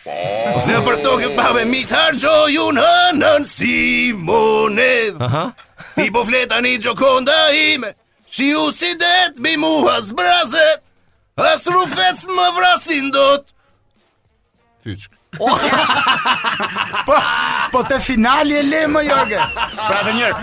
Në 0.68 0.78
për 0.86 1.00
toke 1.04 1.28
pabe 1.38 1.64
mi 1.68 1.82
të 1.90 1.98
hargjo 2.00 2.36
ju 2.52 2.68
në 2.78 2.92
nën 3.18 3.48
Simonet 3.52 5.20
Aha 5.28 5.44
I 6.04 6.08
po 6.16 6.24
fleta 6.30 6.62
një 6.64 6.76
gjokonda 6.86 7.36
ime 7.76 7.92
Shi 8.32 8.48
u 8.56 8.70
si 8.72 8.94
det, 9.02 9.36
bi 9.44 9.58
mu 9.60 9.74
has 9.90 10.14
brazet 10.16 10.88
As 11.52 11.66
rufec 11.68 12.24
më 12.38 12.48
vrasin 12.58 13.10
dot 13.16 13.52
Fyçk 14.86 15.20
Po. 15.38 15.48
po, 17.08 17.14
po 17.72 17.84
te 17.88 18.00
finali 18.04 18.52
e 18.60 18.64
le 18.68 18.82
më 18.92 19.04
Pra 19.88 20.02
të 20.04 20.14
njërë, 20.18 20.40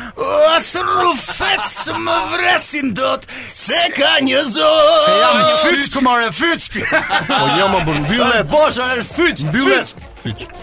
Asë 0.56 0.84
rufet 0.86 1.66
së 1.74 1.96
më 2.06 2.14
vresin 2.32 2.94
dot, 2.96 3.26
se 3.48 3.82
ka 3.98 4.14
një 4.24 4.40
zot. 4.48 4.94
Se 5.04 5.12
jam 5.20 5.36
një 5.42 5.52
fyçk, 5.66 6.00
mare 6.08 6.30
fyçk. 6.32 6.78
po 7.28 7.44
një 7.52 7.68
më 7.74 7.82
bërë 7.90 8.02
bëllet. 8.08 8.42
Po 8.48 8.62
bosha 8.64 8.88
e 8.96 9.04
fyçk, 9.04 9.44
mbyllet 9.50 9.94
Fyçk. 10.24 10.56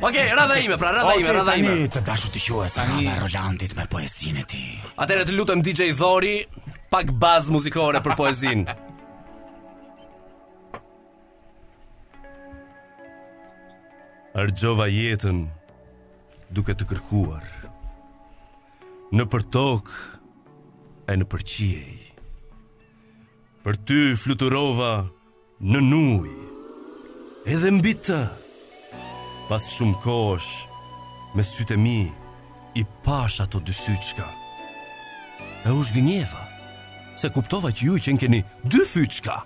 Ok, 0.00 0.14
rada 0.38 0.54
ime, 0.60 0.76
pra 0.78 0.94
rada 0.94 1.14
ime, 1.18 1.32
rada 1.34 1.58
ime. 1.58 1.66
Ok, 1.66 1.74
tani 1.74 1.92
të 1.96 2.04
dashu 2.06 2.30
të 2.30 2.38
shua, 2.46 2.68
sa 2.70 2.86
rada 2.86 3.18
Rolandit 3.24 3.74
me 3.74 3.88
poezinë 3.90 4.46
ti. 4.46 4.62
Atere 4.94 5.26
të 5.26 5.34
lutëm 5.34 5.58
DJ 5.58 5.90
Dhori, 5.98 6.38
pak 6.90 7.10
bazë 7.18 7.50
muzikore 7.58 7.98
për 8.04 8.14
poezinë. 8.20 8.82
Argjova 14.34 14.88
jetën 14.90 15.44
duke 16.50 16.74
të 16.74 16.88
kërkuar 16.90 17.44
Në 19.14 19.22
për 19.30 19.44
tokë 19.54 19.98
e 21.12 21.16
në 21.20 21.26
për 21.30 21.44
qiej 21.52 21.92
Për 23.66 23.78
ty 23.92 24.00
fluturova 24.24 24.88
në 25.62 25.84
nuj 25.86 26.34
Edhe 27.54 27.70
mbi 27.78 27.94
të 28.08 28.18
Pas 29.52 29.70
shumë 29.76 30.02
kosh 30.02 30.50
me 31.38 31.46
sytë 31.54 31.78
mi 31.86 31.96
I 32.74 32.86
pash 33.06 33.38
ato 33.46 33.62
dy 33.70 33.76
syçka 33.84 34.26
E 35.62 35.78
ush 35.78 35.94
gënjeva 35.94 36.42
Se 37.22 37.30
kuptova 37.30 37.70
që 37.70 37.86
ju 37.92 38.00
që 38.08 38.16
në 38.18 38.24
keni 38.26 38.42
dy 38.66 38.82
fyçka 38.96 39.44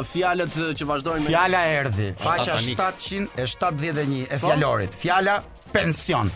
uh, 0.00 0.16
që 0.16 0.92
vazhdojnë 0.94 1.26
me... 1.26 1.32
Fjalla 1.34 1.64
erdi. 1.82 2.10
Faqa 2.24 2.56
771 2.70 4.24
e 4.30 4.40
fjallorit. 4.40 4.96
Fjalla 5.04 5.42
pension. 5.68 6.30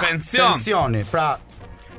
Pension. 0.00 0.50
Pensioni, 0.52 1.04
pra 1.10 1.38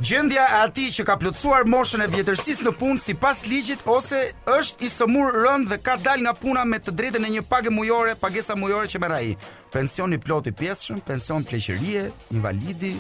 Gjendja 0.02 0.41
e 0.46 0.54
atij 0.62 0.91
që 0.93 1.04
ka 1.10 1.15
plotësuar 1.17 1.63
moshën 1.74 2.04
e 2.04 2.06
vjetërsisë 2.13 2.67
në 2.67 2.72
punë 2.78 3.00
sipas 3.02 3.39
ligjit 3.50 3.80
ose 3.89 4.20
është 4.46 4.86
i 4.86 4.89
sëmurë 4.93 5.39
rënd 5.43 5.72
dhe 5.72 5.80
ka 5.82 5.96
dalë 5.98 6.22
nga 6.28 6.34
puna 6.38 6.65
me 6.70 6.78
të 6.78 6.93
drejtën 6.98 7.26
e 7.26 7.32
një 7.36 7.41
pagë 7.52 7.72
mujore, 7.74 8.13
pagesa 8.22 8.54
mujore 8.56 8.86
që 8.91 9.02
merr 9.02 9.15
ai. 9.17 9.32
Pensioni 9.74 10.20
plot 10.22 10.52
i 10.52 10.54
pjesëshëm, 10.60 11.02
pension 11.10 11.41
pleqërie, 11.50 12.04
invalidi, 12.30 12.91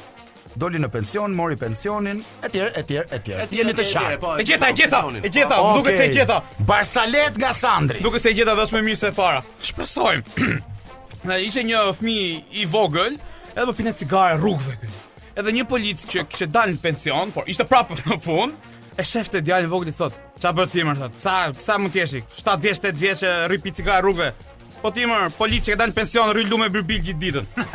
doli 0.57 0.81
në 0.81 0.89
pension, 0.97 1.37
mori 1.37 1.59
pensionin, 1.67 2.23
etj, 2.41 2.57
etj, 2.81 2.97
etj. 3.19 3.31
Jeni 3.59 3.77
të 3.77 3.85
shaj. 3.93 4.17
Po, 4.25 4.33
e 4.41 4.47
gjeta, 4.49 4.71
e 4.73 4.73
po, 4.73 4.81
gjeta, 4.81 5.21
e 5.29 5.33
gjeta, 5.37 5.61
okay. 5.61 5.77
duket 5.83 6.01
se 6.01 6.09
e 6.09 6.11
gjeta. 6.17 6.41
Barsalet 6.65 7.37
nga 7.37 7.53
Sandri. 7.53 8.01
Duket 8.01 8.25
se 8.25 8.33
e 8.33 8.39
gjeta 8.41 8.55
më 8.57 8.81
mirë 8.89 8.97
se 9.03 9.13
para. 9.13 9.45
Shpresojmë. 9.61 10.23
ishte 11.47 11.61
një 11.69 11.85
fëmijë 12.01 12.43
i 12.57 12.65
vogël, 12.65 13.21
edhe 13.57 13.65
po 13.67 13.73
pinë 13.79 13.91
cigare 13.97 14.35
rrugëve 14.41 14.73
Edhe 15.37 15.51
një 15.53 15.63
polic 15.69 15.99
që 16.09 16.19
kishte 16.25 16.47
dalë 16.49 16.73
në 16.75 16.79
pension, 16.81 17.29
por 17.35 17.43
ishte 17.51 17.65
prapë 17.69 17.93
në 18.07 18.15
punë, 18.25 18.53
e 18.97 19.01
shefte 19.05 19.37
të 19.37 19.43
djalin 19.45 19.69
vogël 19.69 19.89
i 19.89 19.91
thot, 19.93 20.13
"Ça 20.41 20.49
bën 20.57 20.67
ti 20.71 20.81
më 20.81 20.93
thot? 20.97 21.13
"Sa 21.21 21.33
sa 21.61 21.75
mund 21.77 21.93
të 21.93 21.97
jeshik? 22.01 22.23
7 22.41 22.61
vjeç, 22.63 22.77
8 22.81 22.95
vjeç 23.03 23.19
rri 23.45 23.57
pi 23.61 23.71
cigare 23.77 24.01
rrugëve." 24.01 24.31
Po 24.81 24.89
ti 24.91 25.05
më, 25.09 25.29
policia 25.37 25.73
që 25.73 25.77
dalë 25.79 25.89
në 25.89 25.93
pension 25.97 26.33
rri 26.33 26.45
lumë 26.49 26.69
birbil 26.73 27.01
gjithë 27.05 27.19
ditën. 27.21 27.45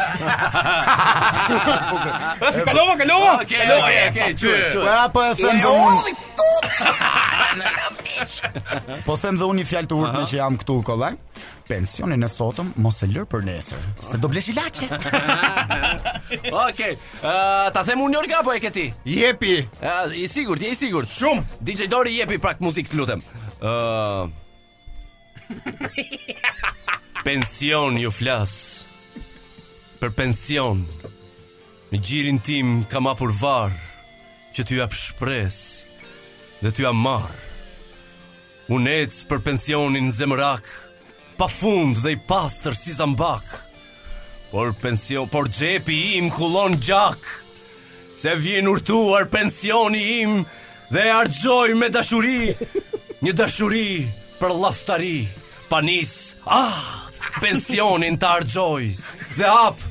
Kalova, 2.68 2.96
kalova. 3.00 3.32
Okej, 3.42 3.60
okej, 3.82 4.06
pra, 4.72 5.06
po 5.08 5.20
e 5.24 5.26
them 5.38 5.58
dhe 5.64 5.70
unë. 5.82 5.96
Po 9.06 9.16
them 9.22 9.36
dhe 9.38 9.44
unë 9.50 9.58
një 9.62 9.66
fjalë 9.72 9.88
të 9.90 9.94
urtme 9.98 10.22
që 10.30 10.36
jam 10.38 10.54
këtu 10.60 10.74
kollaj 10.86 11.14
pensionin 11.72 12.20
e 12.22 12.28
sotëm 12.28 12.72
mos 12.84 12.98
e 13.04 13.08
lër 13.10 13.24
për 13.32 13.44
nesër, 13.46 13.84
se 14.08 14.18
do 14.20 14.28
blesh 14.30 14.50
ilaçe. 14.52 14.88
Okej. 16.68 16.96
ta 17.72 17.82
them 17.86 18.02
unë 18.04 18.12
njërga 18.16 18.40
apo 18.42 18.52
e 18.52 18.60
ke 18.60 18.70
ti? 18.74 18.84
Jepi. 19.08 19.54
Uh, 19.80 20.12
I 20.20 20.26
sigurt, 20.28 20.60
je 20.62 20.72
i 20.74 20.78
sigurt. 20.78 21.08
Shumë. 21.10 21.44
DJ 21.64 21.86
Dori 21.92 22.18
jepi 22.18 22.36
prak 22.42 22.60
muzik 22.64 22.90
të 22.92 22.98
lutem. 23.00 23.24
pension 27.28 27.96
ju 28.02 28.10
flas. 28.12 28.56
Për 30.02 30.12
pension. 30.18 30.84
Në 31.92 32.02
gjirin 32.04 32.40
tim 32.42 32.76
kam 32.90 33.08
hapur 33.08 33.32
varr 33.40 33.72
që 34.52 34.64
t'ju 34.66 34.80
jap 34.82 34.92
shpresë 34.96 35.98
dhe 36.66 36.70
t'ju 36.74 36.84
jap 36.88 36.96
marr. 37.00 37.32
Unë 38.72 39.00
ec 39.04 39.22
për 39.28 39.40
pensionin 39.44 40.06
në 40.08 40.16
Zemrak 40.20 40.68
pa 41.42 41.48
fund 41.50 41.96
dhe 42.04 42.10
i 42.14 42.16
pastër 42.30 42.72
si 42.78 42.92
zambak 42.94 43.42
Por 44.52 44.70
pension, 44.84 45.24
por 45.28 45.48
gjepi 45.48 46.14
im 46.18 46.30
kulon 46.30 46.72
gjak 46.80 47.18
Se 48.16 48.34
vjen 48.38 48.68
urtuar 48.70 49.24
pensioni 49.26 50.04
im 50.20 50.44
Dhe 50.92 51.06
argjoj 51.12 51.74
me 51.74 51.88
dashuri 51.90 52.54
Një 53.26 53.32
dashuri 53.34 54.06
për 54.40 54.50
laftari 54.60 55.16
Panis, 55.68 56.36
ah, 56.46 57.08
pensionin 57.42 58.14
të 58.22 58.26
argjoj 58.38 58.94
Dhe 59.38 59.46
ap, 59.50 59.82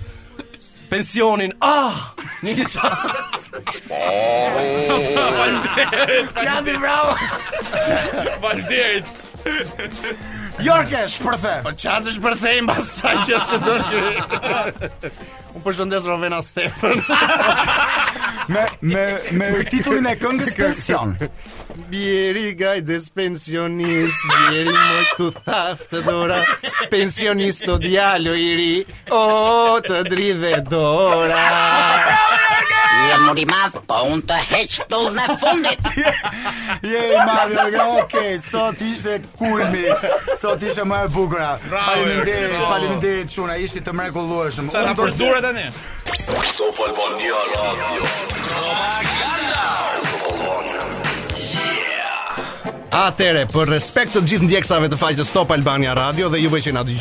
pensionin, 0.88 1.52
ah, 1.60 2.16
një 2.46 2.52
një 2.62 2.66
shas 2.78 3.52
Valderit, 4.56 6.32
valderit 6.38 6.80
Valderit 8.46 9.10
Jorke, 10.60 11.00
shpërthe. 11.10 11.52
Po 11.64 11.72
çfarë 11.80 12.06
të 12.08 12.14
shpërthej 12.18 12.58
mbas 12.66 12.88
sa 13.00 13.14
që 13.24 13.38
të 13.48 13.60
thonë 13.64 14.90
Un 15.56 15.64
po 15.64 15.74
Rovena 16.08 16.42
Stefan. 16.42 17.02
me 18.54 18.64
me 18.82 19.06
me 19.40 19.50
titullin 19.70 20.06
e 20.08 20.16
këngës 20.16 20.54
Pension. 20.56 21.16
Bieri 21.92 22.54
gaj 22.56 22.80
des 22.88 23.10
pensionist, 23.10 24.20
bieri 24.40 24.76
më 24.76 25.02
këtu 25.12 25.30
thaftë 25.40 26.02
dora, 26.06 26.42
pensionist 26.92 27.68
o 27.68 27.78
dialo 27.84 28.36
i 28.36 28.54
ri, 28.60 28.74
o 29.12 29.80
të 29.88 30.04
dride 30.10 30.56
dora. 30.72 31.44
Bravo! 31.48 32.51
Je 33.10 33.16
më 33.22 33.44
madh, 33.50 33.76
po 33.90 33.98
un 34.14 34.22
të 34.30 34.38
heq 34.52 34.76
tull 34.92 35.08
në 35.16 35.26
fundit. 35.42 35.90
Je 36.92 37.02
i 37.14 37.20
madh, 37.28 37.56
jo, 37.56 37.66
jo, 37.74 37.86
okay, 38.04 38.34
sot 38.44 38.82
ishte 38.86 39.16
kulmi. 39.40 39.88
Sot 40.40 40.64
ishte 40.68 40.86
më 40.88 41.00
e 41.08 41.12
bukur. 41.16 41.42
Faleminderit, 41.72 42.58
faleminderit 42.62 43.36
shuna, 43.38 43.58
ishi 43.66 43.82
të 43.86 43.96
mrekullueshëm. 44.02 44.70
Sa 44.74 44.86
na 44.86 44.94
përdoret 44.98 45.44
tani? 45.48 45.66
Sto 46.12 46.74
Albania 46.88 47.46
Radio. 47.56 48.10
Oh 48.10 48.66
my 48.66 49.06
god. 49.06 49.41
Atëre, 52.92 53.46
për 53.48 53.70
respekt 53.72 54.18
të 54.18 54.22
gjithë 54.28 54.48
ndjekësave 54.50 54.90
të 54.92 54.98
faqës 55.00 55.30
Top 55.32 55.54
Albania 55.56 55.94
Radio 55.96 56.28
dhe 56.28 56.42
juve 56.44 56.60
që 56.60 56.74
nga 56.76 56.82
dy 56.84 56.98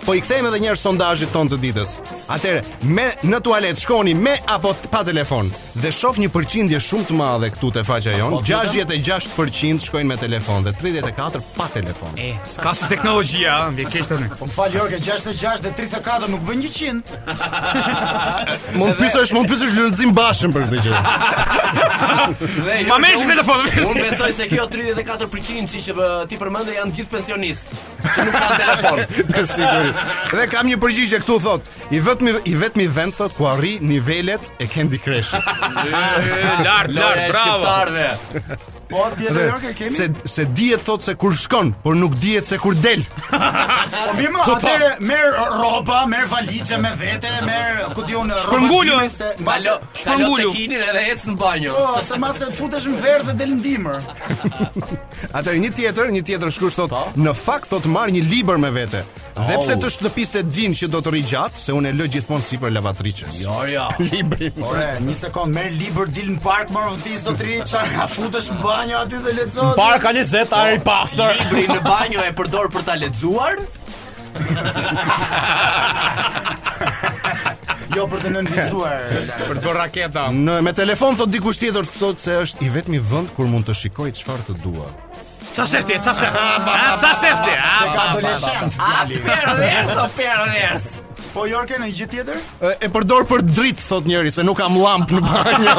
po 0.00 0.14
i 0.16 0.20
kthejmë 0.20 0.48
edhe 0.50 0.58
njërë 0.64 0.80
sondajit 0.80 1.30
ton 1.32 1.48
të 1.48 1.58
ditës. 1.60 1.90
Atëre, 2.32 2.60
me 2.88 3.04
në 3.28 3.38
tualet, 3.44 3.76
shkoni 3.78 4.14
me 4.16 4.32
apo 4.48 4.72
pa 4.92 5.02
telefon, 5.04 5.48
dhe 5.80 5.90
shof 5.92 6.16
një 6.20 6.30
përqindje 6.32 6.80
shumë 6.82 7.04
të 7.10 7.16
madhe 7.18 7.50
këtu 7.54 7.68
të 7.76 7.82
faqja 7.88 8.14
jonë, 8.18 8.38
po, 8.40 8.40
66% 8.48 9.84
shkojnë 9.86 10.10
me 10.10 10.16
telefon 10.20 10.64
dhe 10.64 10.72
34 10.80 11.40
pa 11.56 11.68
telefon. 11.74 12.16
E, 12.16 12.30
eh, 12.30 12.38
s'ka 12.48 12.72
së 12.80 12.88
teknologjia, 12.94 13.58
mbje 13.74 13.86
të 14.08 14.18
një. 14.24 14.28
Po 14.40 14.48
më 14.48 14.56
falë, 14.56 14.78
Jorke, 14.80 15.00
gjasht 15.04 15.28
e 15.28 15.34
dhe 15.68 15.72
34 15.82 16.30
nuk 16.32 16.44
bën 16.48 16.64
100. 16.64 17.04
Më 18.74 18.86
në 18.90 18.96
pysësh, 19.02 19.34
më 19.36 19.44
në 19.44 19.52
pysësh 19.52 20.14
bashën 20.20 20.56
për 20.56 20.66
të 20.72 20.80
gjithë. 20.88 21.02
Më 22.64 22.82
më 22.88 22.98
më 23.04 23.12
më 23.20 23.44
më 23.48 23.58
më 24.00 24.94
më 24.96 24.96
më 24.96 25.00
më 25.00 25.29
Përqinë 25.30 25.68
ti 25.70 25.80
që 25.86 25.92
eh, 25.94 26.14
ti 26.30 26.36
përmendë 26.40 26.72
janë 26.76 26.94
gjithë 26.96 27.10
pensionistë 27.12 27.76
që 28.16 28.24
nuk 28.28 28.34
kanë 28.34 28.56
telefon. 28.64 29.44
Dhe 30.38 30.46
kam 30.52 30.70
një 30.70 30.80
përgjigje 30.82 31.20
këtu 31.22 31.36
thot, 31.44 31.70
i 31.94 32.02
vetmi 32.08 32.34
i 32.50 32.56
vetmi 32.64 32.88
vend 32.98 33.14
thot 33.20 33.36
ku 33.38 33.46
arrin 33.52 33.86
nivelet 33.92 34.50
e 34.64 34.68
Candy 34.74 34.98
Crush. 35.04 35.38
Lart 36.66 36.90
lart 36.98 37.24
bravo, 37.30 37.62
shartve. 37.62 38.78
Po 38.90 39.04
dietë 39.16 39.42
jo 39.46 39.58
që 39.62 39.70
kemi. 39.78 39.90
Se 39.94 40.06
se 40.32 40.44
dihet 40.58 40.82
thotë 40.86 41.06
se 41.06 41.12
kur 41.22 41.34
shkon, 41.38 41.68
por 41.84 41.94
nuk 41.98 42.16
dihet 42.22 42.46
se 42.50 42.56
kur 42.58 42.74
del. 42.74 43.04
Po 43.28 44.16
bimë 44.18 44.42
po, 44.42 44.56
atëre 44.56 44.88
po. 44.98 45.06
merr 45.06 45.36
rroba, 45.44 46.00
merr 46.10 46.26
valizhe 46.30 46.78
me 46.82 46.90
vete, 46.98 47.30
merr 47.46 47.92
ku 47.94 48.02
diun 48.08 48.32
rroba. 48.32 48.40
Shpërngulu. 48.46 49.94
Shpërngulu. 49.94 50.50
kinin 50.56 50.82
edhe 50.90 51.04
ec 51.14 51.22
në 51.30 51.36
banjë. 51.44 51.70
Jo, 51.70 51.78
po, 51.78 52.02
se 52.08 52.18
mas 52.24 52.42
të 52.42 52.50
futesh 52.58 52.90
në 52.90 52.98
verë 53.04 53.28
dhe 53.30 53.38
del 53.44 53.54
ndimër. 53.60 54.04
Atë 55.38 55.54
një 55.62 55.70
tjetër, 55.78 56.10
një 56.16 56.24
tjetër 56.26 56.50
shkush 56.58 56.80
thotë, 56.82 57.04
në 57.22 57.34
fakt 57.44 57.70
thotë 57.70 57.90
marr 57.94 58.10
një 58.16 58.26
libër 58.34 58.58
me 58.62 58.74
vete. 58.74 59.04
Dhe 59.40 59.56
pse 59.62 59.76
të 59.80 59.88
shtëpisë 59.94 60.32
se 60.36 60.40
din 60.52 60.72
që 60.76 60.86
do 60.90 60.98
të 61.04 61.12
rri 61.14 61.20
gjatë, 61.30 61.60
se 61.64 61.72
unë 61.72 61.92
e 61.92 61.96
lë 61.96 62.06
gjithmonë 62.12 62.44
sipër 62.44 62.72
lavatriçës. 62.74 63.38
Jo, 63.44 63.60
jo. 63.70 63.86
Libri. 64.10 64.50
Ore, 64.66 64.88
një 65.06 65.14
sekond, 65.16 65.54
merr 65.54 65.70
libër, 65.78 66.10
dil 66.12 66.32
në 66.34 66.42
park, 66.44 66.72
morr 66.74 66.90
vëti 66.96 67.14
sot 67.22 67.40
rri 67.46 67.60
ka 67.62 68.08
futesh 68.10 68.50
në 68.52 68.58
banjo 68.80 68.96
aty 69.02 69.18
të 69.20 69.32
lexosh. 69.36 69.74
Mbar 69.76 69.98
ka 70.02 70.12
20 70.16 70.54
oh, 70.56 70.62
ai 70.64 70.78
pastor. 70.84 71.36
Libri 71.50 71.66
në 71.70 71.80
banjo 71.84 72.22
e 72.24 72.32
përdor 72.38 72.70
për 72.74 72.86
ta 72.88 72.96
lexuar. 73.00 73.60
jo 77.96 78.04
për 78.10 78.22
të 78.22 78.30
nënvisuar, 78.36 79.08
për 79.40 79.58
të 79.58 79.64
bërë 79.66 79.80
raketa. 79.80 80.26
Në 80.48 80.56
me 80.64 80.72
telefon 80.78 81.18
thot 81.18 81.32
dikush 81.34 81.58
tjetër 81.60 81.88
thot 81.90 82.22
se 82.22 82.38
është 82.44 82.66
i 82.68 82.72
vetmi 82.78 83.02
vend 83.10 83.32
kur 83.36 83.50
mund 83.50 83.68
të 83.68 83.76
shikoj 83.84 84.12
çfarë 84.22 84.50
të 84.52 84.58
dua. 84.64 84.88
Qa 85.60 85.66
sefti, 85.66 85.92
qa 85.92 86.12
sefti. 86.14 86.36
qa 87.00 87.12
sefti. 87.14 87.48
Ka 87.52 88.08
adoleshent. 88.08 88.76
Perverse, 89.22 89.92
o 90.00 90.08
perverse. 90.16 91.02
Po 91.34 91.44
Jorke 91.44 91.76
në 91.76 91.90
gjithë 91.90 92.14
tjetër? 92.14 92.38
E, 92.80 92.88
përdor 92.94 93.26
për 93.28 93.44
dritë 93.44 93.84
thot 93.84 94.08
njëri 94.08 94.32
se 94.32 94.40
nuk 94.48 94.56
kam 94.56 94.78
llamp 94.80 95.12
në 95.12 95.20
banjë. 95.20 95.74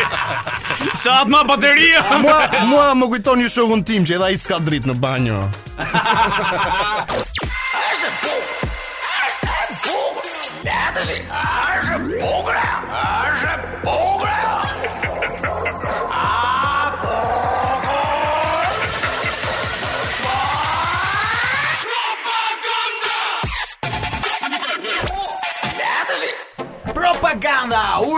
Sa 1.02 1.22
ma 1.32 1.40
bateria? 1.48 2.04
mua 2.20 2.92
më 3.00 3.08
kujton 3.16 3.40
një 3.40 3.48
shokun 3.48 3.80
tim 3.82 4.04
që 4.04 4.18
edha 4.18 4.28
ai 4.28 4.36
s'ka 4.36 4.60
dritë 4.68 4.92
në 4.92 4.98
banjë. 5.06 5.40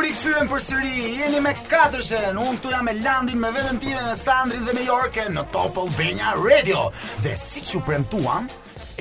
Kur 0.02 0.58
i 0.84 1.14
jeni 1.16 1.40
me 1.40 1.52
katërshen, 1.70 2.34
unë 2.42 2.56
këtu 2.56 2.72
jam 2.72 2.88
me 2.88 2.94
landin 3.04 3.38
me 3.38 3.52
vendën 3.54 3.78
time 3.84 4.00
me 4.08 4.16
Sandri 4.18 4.58
dhe 4.66 4.74
me 4.74 4.82
Jorke 4.88 5.28
në 5.30 5.44
Topol 5.54 5.92
Benja 5.94 6.34
Radio. 6.40 6.88
Dhe 7.22 7.36
si 7.38 7.62
që 7.68 7.84
premtuam 7.86 8.48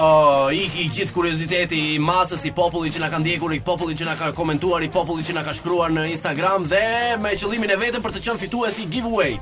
iki 0.52 0.88
gjithë 0.92 1.14
kurioziteti 1.16 1.78
i 1.94 1.98
masës 2.04 2.42
i 2.50 2.52
popullit 2.58 2.92
që 2.94 3.00
na 3.00 3.08
ka 3.14 3.20
ndjekur, 3.22 3.54
i 3.56 3.62
popullit 3.64 4.00
që 4.02 4.10
na 4.10 4.16
ka 4.20 4.28
komentuar, 4.36 4.84
i 4.84 4.90
popullit 4.92 5.28
që 5.30 5.38
na 5.38 5.44
ka 5.46 5.54
shkruar 5.56 5.88
në 5.94 6.04
Instagram 6.14 6.66
dhe 6.68 6.84
me 7.22 7.32
qëllimin 7.40 7.72
e 7.72 7.78
vetëm 7.86 8.04
për 8.04 8.16
të 8.18 8.24
qenë 8.26 8.42
fituesi 8.44 8.84
i 8.84 8.88
giveaway. 8.92 9.38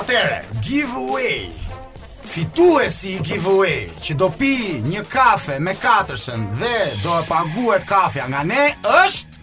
Atëre, 0.00 0.40
giveaway 0.64 1.50
fituesi 2.30 3.16
i 3.18 3.24
giveaway 3.26 3.82
që 4.06 4.16
do 4.16 4.28
pi 4.38 4.54
një 4.84 5.02
kafe 5.12 5.58
me 5.60 5.74
katërshën 5.76 6.48
dhe 6.62 6.78
do 7.04 7.16
e 7.20 7.26
paguhet 7.28 7.84
kafja 7.88 8.28
nga 8.30 8.44
ne 8.46 8.68
është 9.02 9.39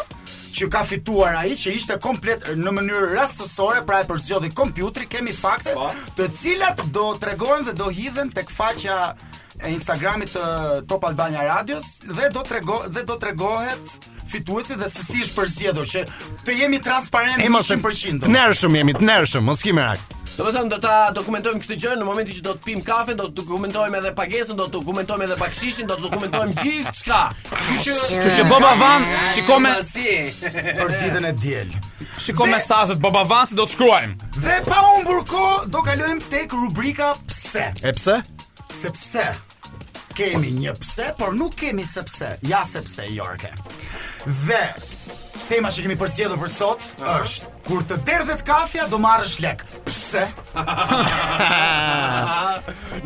që 0.53 0.67
ka 0.73 0.83
fituar 0.89 1.37
ai 1.39 1.55
që 1.57 1.71
ishte 1.71 1.95
komplet 2.03 2.43
në 2.59 2.73
mënyrë 2.75 3.13
rastësore, 3.15 3.85
pra 3.87 4.01
e 4.03 4.09
përzgjodhi 4.11 4.51
kompjuteri, 4.57 5.07
kemi 5.09 5.31
fakte 5.33 5.77
po. 5.79 5.87
të 6.19 6.27
cilat 6.35 6.83
do 6.91 7.13
tregohen 7.21 7.63
dhe 7.69 7.77
do 7.79 7.87
hidhen 7.95 8.29
tek 8.35 8.51
faqja 8.51 9.13
e 9.61 9.71
Instagramit 9.75 10.31
të 10.33 10.43
Top 10.89 11.03
Albania 11.05 11.43
Radios 11.45 11.97
dhe 12.05 12.29
do 12.33 12.41
trego 12.47 12.79
dhe 12.89 13.03
do 13.05 13.17
tregohet 13.21 13.93
fituesi 14.31 14.77
dhe 14.79 14.87
se 14.89 15.03
si 15.05 15.21
është 15.27 15.37
përzgjedhur 15.37 15.91
që 15.93 16.03
të 16.47 16.55
jemi 16.63 16.79
transparentë 16.81 17.45
100%. 17.51 18.23
Të 18.25 18.33
nervshëm 18.33 18.75
jemi, 18.79 18.97
të 18.97 19.05
nervshëm, 19.09 19.45
mos 19.45 19.63
rak 19.77 19.99
Do 20.33 20.47
të 20.49 20.63
do 20.65 20.77
ta 20.81 21.11
dokumentojmë 21.13 21.59
këtë 21.61 21.75
gjë 21.81 21.91
në 21.99 22.05
momentin 22.07 22.33
që 22.33 22.41
do 22.47 22.55
të 22.57 22.63
pim 22.65 22.79
kafe, 22.81 23.13
do 23.13 23.27
të 23.27 23.35
dokumentojmë 23.43 23.99
edhe 23.99 24.11
pagesën, 24.17 24.55
do 24.57 24.65
të 24.65 24.73
dokumentojmë 24.79 25.27
edhe 25.27 25.37
bakshishin, 25.37 25.85
do 25.85 25.93
të 25.93 26.07
dokumentojmë 26.07 26.55
gjithçka. 26.57 27.19
Kështu 27.51 27.77
që, 27.85 27.97
kështu 28.15 28.39
që 28.39 28.47
Boba 28.49 28.71
Van 28.81 29.05
shikoj 29.35 29.59
me 29.61 29.75
si 29.85 30.07
për 30.79 30.95
ditën 30.97 31.29
e 31.29 31.33
diel. 31.37 31.77
Shikoj 32.17 32.49
mesazhet 32.49 32.97
Boba 33.05 33.21
Van 33.29 33.45
si 33.45 33.59
do 33.61 33.69
të 33.69 33.75
shkruajmë. 33.75 34.31
Dhe 34.41 34.57
pa 34.65 34.81
humbur 34.87 35.21
kohë, 35.29 35.67
do 35.69 35.85
kalojmë 35.85 36.25
tek 36.33 36.57
rubrika 36.57 37.13
pse. 37.29 37.69
E 37.85 37.93
pse? 37.93 38.23
sepse 38.73 39.21
kemi 40.13 40.51
një 40.61 40.73
pse, 40.77 41.11
por 41.17 41.33
nuk 41.37 41.55
kemi 41.57 41.85
sepse. 41.89 42.33
Ja 42.49 42.61
sepse 42.67 43.07
Jorke. 43.09 43.49
Dhe 44.45 44.61
tema 45.49 45.71
që 45.73 45.85
kemi 45.87 45.95
përsëdhur 45.99 46.37
për 46.43 46.51
sot 46.53 46.83
uh 46.83 47.05
-huh. 47.05 47.21
është 47.21 47.45
kur 47.67 47.81
të 47.83 47.95
derdhet 48.07 48.41
kafja 48.45 48.87
do 48.87 48.97
marrësh 49.01 49.39
lek. 49.41 49.63
Pse? 49.85 50.25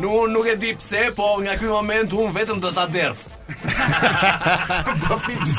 Nuk 0.02 0.28
nuk 0.30 0.46
e 0.46 0.56
di 0.56 0.74
pse, 0.76 1.08
po 1.16 1.38
nga 1.42 1.56
ky 1.56 1.64
moment 1.64 2.12
un 2.12 2.32
vetëm 2.34 2.60
do 2.60 2.70
ta 2.72 2.86
derdh. 2.86 3.18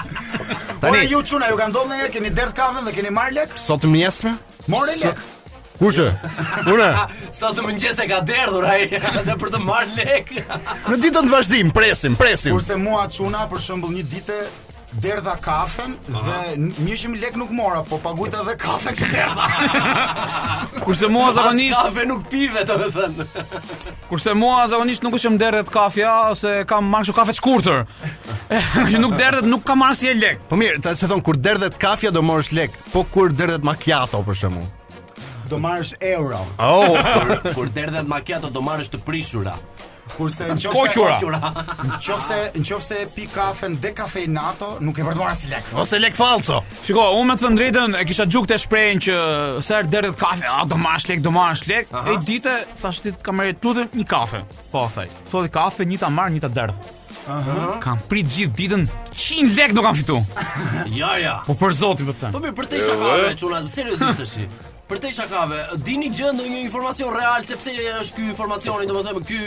Po, 0.80 0.88
Tani 0.88 0.98
ju 1.08 1.24
çuna 1.24 1.48
ju 1.50 1.56
kanë 1.58 2.06
e 2.06 2.10
keni 2.12 2.30
derdh 2.30 2.54
kafën 2.54 2.86
dhe 2.86 2.92
keni 2.94 3.10
marr 3.10 3.32
lek? 3.34 3.50
Sot 3.58 3.84
mjesme? 3.84 4.34
Morë 4.68 4.96
lek. 5.04 5.18
Kushe? 5.80 6.10
Unë? 6.68 6.88
Sa 7.40 7.54
të 7.56 7.64
mëngjes 7.64 8.02
e 8.04 8.08
ka 8.12 8.18
derdhur 8.28 8.66
ai, 8.68 8.82
asa 9.22 9.38
për 9.40 9.54
të 9.56 9.60
marr 9.64 9.88
lek. 9.96 10.34
Në 10.92 10.98
ditën 11.06 11.24
të 11.24 11.32
vazhdim, 11.32 11.70
presim, 11.76 12.18
presim. 12.20 12.56
Kurse 12.58 12.76
mua 12.84 13.06
çuna 13.16 13.46
për 13.52 13.62
shembull 13.64 13.96
një 13.96 14.04
ditë 14.12 14.40
derdha 14.90 15.36
kafen 15.38 15.92
Aha. 16.10 16.20
dhe 16.26 16.56
mirë 16.82 17.12
lek 17.22 17.36
nuk 17.38 17.52
mora, 17.54 17.84
po 17.86 18.00
pagujta 18.04 18.42
dhe 18.48 18.56
kafen 18.60 18.98
që 18.98 19.10
derdha. 19.14 20.80
Kurse 20.84 21.08
mua 21.14 21.28
zakonisht 21.38 21.78
kafe 21.80 22.06
nuk 22.10 22.24
pive 22.34 22.64
të 22.68 22.78
thënë. 22.96 23.28
Kurse 24.10 24.34
mua 24.36 24.64
zakonisht 24.74 25.06
nuk 25.06 25.16
është 25.22 25.32
më 25.36 25.42
derdhet 25.46 25.70
kafja 25.78 26.16
ose 26.34 26.56
kam 26.74 26.90
marrë 26.92 27.06
shumë 27.14 27.20
kafe 27.22 27.38
të 27.38 27.40
shkurtër. 27.40 27.86
nuk 29.06 29.16
derdhet, 29.22 29.48
nuk 29.54 29.64
kam 29.72 29.84
marrë 29.86 30.02
si 30.02 30.12
lek. 30.26 30.42
Po 30.52 30.58
mirë, 30.60 30.82
të 30.84 30.98
se 31.04 31.08
thon 31.14 31.22
kur 31.22 31.38
derdhet 31.40 31.78
kafja 31.80 32.12
do 32.12 32.26
morësh 32.32 32.52
lek, 32.58 32.76
po 32.92 33.06
kur 33.14 33.30
derdhet 33.32 33.64
makjato 33.64 34.26
për 34.28 34.44
shembull 34.44 34.68
do 35.50 35.58
marrësh 35.62 35.94
euro. 36.16 36.38
Oh, 36.62 36.96
kur, 37.26 37.42
kur 37.56 37.72
derdhet 37.74 38.08
makiato 38.10 38.52
do 38.54 38.62
marrësh 38.64 38.92
të 38.94 39.02
prishura. 39.06 39.56
Kurse 40.10 40.48
në 40.50 40.56
qofse 40.58 40.96
kokura. 40.98 41.52
Në 41.86 41.98
qofse 42.02 42.38
në 42.56 42.64
qofse 42.66 43.02
pi 43.14 43.28
kafen 43.30 43.76
de 43.84 43.92
kafe 43.94 44.24
nuk 44.30 44.98
e 44.98 45.04
përdoras 45.06 45.44
as 45.46 45.50
lek. 45.52 45.68
Ose 45.78 46.00
lek 46.02 46.16
falso. 46.18 46.64
Shiko, 46.82 47.04
unë 47.20 47.28
më 47.30 47.36
të 47.38 47.44
thënë 47.46 47.60
drejtën 47.60 47.98
e 48.00 48.02
kisha 48.10 48.26
gjuktë 48.26 48.58
shprehën 48.64 49.04
që 49.06 49.18
sa 49.66 49.78
herë 49.82 49.92
derdhet 49.94 50.18
kafe, 50.20 50.48
a 50.50 50.56
ah, 50.56 50.64
do 50.72 50.80
marrësh 50.82 51.06
lek, 51.12 51.22
do 51.28 51.34
marrësh 51.36 51.68
lek. 51.70 51.94
Uh 51.94 52.10
E 52.16 52.16
ditë 52.26 52.56
thash 52.82 53.04
ti 53.06 53.14
kam 53.22 53.38
marrë 53.38 53.60
tutën 53.62 53.94
një 54.00 54.08
kafe. 54.10 54.42
Po 54.74 54.88
thaj. 54.96 55.06
Thodi 55.30 55.54
kafe, 55.54 55.86
një 55.86 56.02
ta 56.02 56.10
marr, 56.10 56.34
një 56.34 56.42
ta 56.48 56.50
derdh. 56.58 56.82
Uh 57.30 57.52
Kam 57.86 58.02
prit 58.10 58.26
gjithë 58.34 58.58
ditën 58.58 58.88
100 59.14 59.62
lek 59.62 59.78
do 59.78 59.86
kam 59.86 59.94
fitu. 59.94 60.18
ja 60.98 61.14
ja. 61.26 61.38
Po 61.46 61.54
për 61.54 61.78
zotin 61.84 62.10
po 62.10 62.18
të 62.18 62.26
them. 62.26 62.34
Po 62.34 62.42
mirë, 62.48 62.58
për 62.58 62.72
të 62.74 62.82
shofave 62.88 63.32
çuna, 63.44 63.62
seriozisht 63.70 64.18
tash. 64.26 64.69
Për 64.90 64.98
te 65.04 65.10
shakave, 65.14 65.58
dini 65.86 66.08
gjë 66.10 66.32
në 66.34 66.46
një 66.50 66.60
informacion 66.64 67.12
real 67.14 67.44
sepse 67.46 67.70
është 68.00 68.16
ky 68.18 68.24
informacioni, 68.32 68.88
domethënë 68.90 69.22
ky 69.28 69.40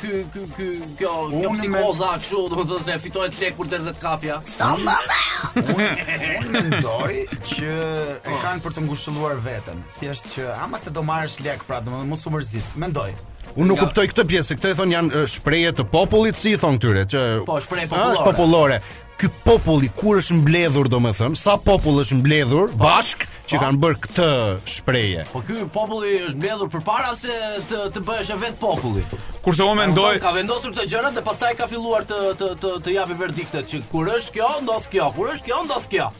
ky 0.00 0.20
ky 0.32 0.44
ky 0.56 0.68
kjo 1.02 1.10
kjo 1.34 1.50
psikoza 1.58 2.08
me... 2.14 2.20
kështu, 2.22 2.40
domethënë 2.54 2.86
se 2.86 2.96
fitohet 3.04 3.36
lek 3.42 3.58
kur 3.60 3.68
derdhet 3.68 4.00
kafja. 4.00 4.38
Tamam. 4.56 5.12
Unë 5.60 6.48
mendoj 6.48 7.12
që 7.50 7.76
e 7.76 8.40
kanë 8.40 8.64
për 8.64 8.78
të 8.78 8.86
ngushëlluar 8.88 9.38
veten. 9.44 9.84
Thjesht 9.98 10.30
që 10.38 10.48
ama 10.64 10.80
se 10.80 10.94
do 10.96 11.04
marrësh 11.12 11.42
lek, 11.44 11.66
pra 11.68 11.82
domethënë 11.84 12.10
mos 12.14 12.24
u 12.24 12.32
mërzit. 12.32 12.72
Mendoj. 12.80 13.10
Unë 13.56 13.68
nuk 13.68 13.84
kuptoj 13.84 14.08
këtë 14.10 14.24
pjesë, 14.32 14.56
këtë 14.58 14.72
e 14.72 14.76
thonë 14.80 14.96
janë 14.96 15.26
shpreje 15.32 15.76
të 15.76 15.86
popullit, 15.92 16.36
si 16.40 16.56
i 16.56 16.60
thonë 16.60 16.80
këtyre, 16.80 17.04
që... 17.12 17.24
Po, 17.46 17.60
shpreje 17.64 17.88
popullore. 17.92 18.26
popullore 18.32 18.80
ky 19.20 19.28
popull 19.44 19.84
i 19.84 19.88
kur 19.96 20.18
është 20.20 20.36
mbledhur 20.42 20.88
domethën, 20.92 21.34
sa 21.38 21.54
popull 21.60 22.02
është 22.02 22.18
mbledhur 22.18 22.72
pa, 22.72 22.76
po. 22.76 22.82
bashk 22.84 23.24
pa, 23.24 23.32
që 23.48 23.58
po. 23.58 23.62
kanë 23.62 23.80
bërë 23.82 23.98
këtë 24.04 24.28
shprehje. 24.76 25.22
Po 25.32 25.42
ky 25.46 25.60
popull 25.74 26.04
i 26.08 26.12
është 26.26 26.40
mbledhur 26.42 26.70
përpara 26.74 27.12
se 27.16 27.38
të 27.70 27.80
të 27.96 28.02
bëhesh 28.10 28.34
vet 28.42 28.58
populli. 28.60 29.04
Kurse 29.46 29.64
unë 29.64 29.80
mendoj 29.80 30.12
ka 30.24 30.34
vendosur 30.36 30.74
këto 30.76 30.86
gjëra 30.92 31.12
dhe 31.16 31.24
pastaj 31.28 31.54
ka 31.60 31.68
filluar 31.70 32.04
të 32.10 32.20
të 32.42 32.50
të, 32.62 32.74
të 32.86 32.96
japë 32.98 33.18
verdiktet 33.22 33.72
që 33.72 33.82
kur 33.92 34.12
është 34.18 34.36
kjo, 34.36 34.52
ndos 34.66 34.90
kjo, 34.92 35.08
kur 35.16 35.32
është 35.32 35.48
kjo, 35.50 35.62
ndos 35.68 35.88
kjo. 35.94 36.12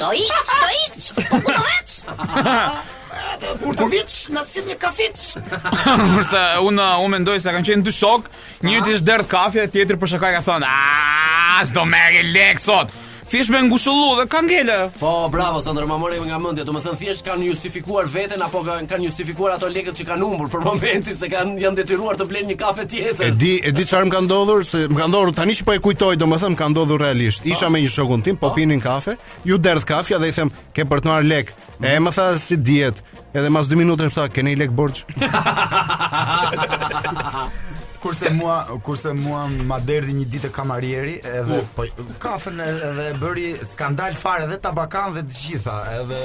Do 0.00 0.14
i, 0.16 0.24
do 0.54 0.74
i, 0.78 1.06
po 1.28 1.44
ku 1.46 1.52
do 1.58 1.68
vetë? 1.68 2.58
Edhe 3.12 3.56
kur 3.62 3.76
të 3.76 3.86
vitsh, 3.92 4.18
na 4.32 4.40
një 4.68 4.76
kafic 4.80 5.24
Por 5.44 6.24
sa 6.30 6.42
unë 6.64 6.86
u 7.04 7.08
mendoj 7.12 7.38
se 7.44 7.52
kanë 7.54 7.68
qenë 7.68 7.86
dy 7.88 7.92
shok, 7.98 8.30
njëri 8.64 8.96
ishtë 8.96 9.08
dhert 9.10 9.28
kafe, 9.32 9.68
tjetri 9.74 9.98
për 10.00 10.12
shakaj 10.14 10.32
ka 10.38 10.42
thonë, 10.48 10.68
"Ah, 10.70 11.60
s'do 11.68 11.84
merr 11.92 12.22
lekë 12.36 12.64
sot." 12.66 13.00
Thjesht 13.32 13.48
me 13.50 13.60
ngushëllu 13.64 14.08
dhe 14.18 14.24
ka 14.28 14.42
ngele. 14.44 14.92
Po, 15.00 15.24
bravo, 15.32 15.62
Sandro, 15.64 15.86
ma 15.88 15.96
morëm 15.96 16.20
nga 16.28 16.36
mendja. 16.38 16.64
Do 16.68 16.72
të 16.76 16.80
thënë 16.84 16.98
thjesht 17.00 17.22
kanë 17.24 17.46
justifikuar 17.46 18.04
veten 18.12 18.42
apo 18.44 18.60
kanë 18.66 19.00
justifikuar 19.06 19.54
ato 19.54 19.70
lekët 19.72 19.96
që 20.02 20.04
kanë 20.10 20.26
humbur 20.28 20.50
për 20.52 20.60
momentin 20.66 21.16
se 21.16 21.30
kanë 21.32 21.56
janë 21.64 21.78
detyruar 21.80 22.18
të 22.20 22.26
blenë 22.28 22.50
një 22.52 22.56
kafe 22.60 22.84
tjetër. 22.92 23.30
E 23.32 23.32
di, 23.40 23.54
e 23.64 23.72
di 23.72 23.84
çfarë 23.88 24.04
më 24.04 24.12
ka 24.12 24.20
ndodhur, 24.26 24.60
se 24.68 24.82
më 24.92 24.98
ka 25.00 25.06
ndodhur 25.08 25.32
tani 25.38 25.56
që 25.56 25.64
po 25.64 25.72
e 25.72 25.80
kujtoj, 25.86 26.14
domethënë 26.20 26.58
ka 26.60 26.66
ndodhur 26.74 27.00
realisht. 27.06 27.42
Isha 27.48 27.68
me 27.72 27.78
një 27.80 27.90
shokun 27.96 28.20
tim, 28.26 28.36
po, 28.36 28.52
po 28.52 28.56
pinin 28.58 28.80
kafe, 28.84 29.16
ju 29.48 29.56
derdh 29.64 29.86
kafja 29.88 30.20
dhe 30.20 30.28
i 30.28 30.36
them, 30.36 30.50
"Ke 30.76 30.82
për 30.84 30.98
të 31.00 31.06
marr 31.08 31.24
lek." 31.32 31.56
E 31.80 31.96
më 32.04 32.10
tha 32.12 32.26
si 32.36 32.60
diet. 32.60 33.00
Edhe 33.32 33.48
mas 33.48 33.64
2 33.72 33.76
minutën 33.80 34.12
tha, 34.12 34.28
"Keni 34.28 34.52
lek 34.60 34.70
borxh. 34.76 35.04
kurse 38.02 38.28
mua 38.30 38.64
kurse 38.82 39.12
mua 39.14 39.44
ma 39.66 39.78
derdhi 39.86 40.12
një 40.18 40.26
ditë 40.32 40.50
kamarieri 40.56 41.16
edhe 41.22 41.60
uh, 41.62 41.68
po, 41.76 41.86
po 41.98 42.16
kafën 42.26 42.58
edhe 42.64 43.04
e 43.12 43.14
bëri 43.20 43.46
skandal 43.66 44.16
fare 44.18 44.48
edhe 44.48 44.58
tabakan 44.64 45.14
dhe 45.14 45.22
të 45.28 45.44
gjitha 45.44 45.76
edhe 46.00 46.22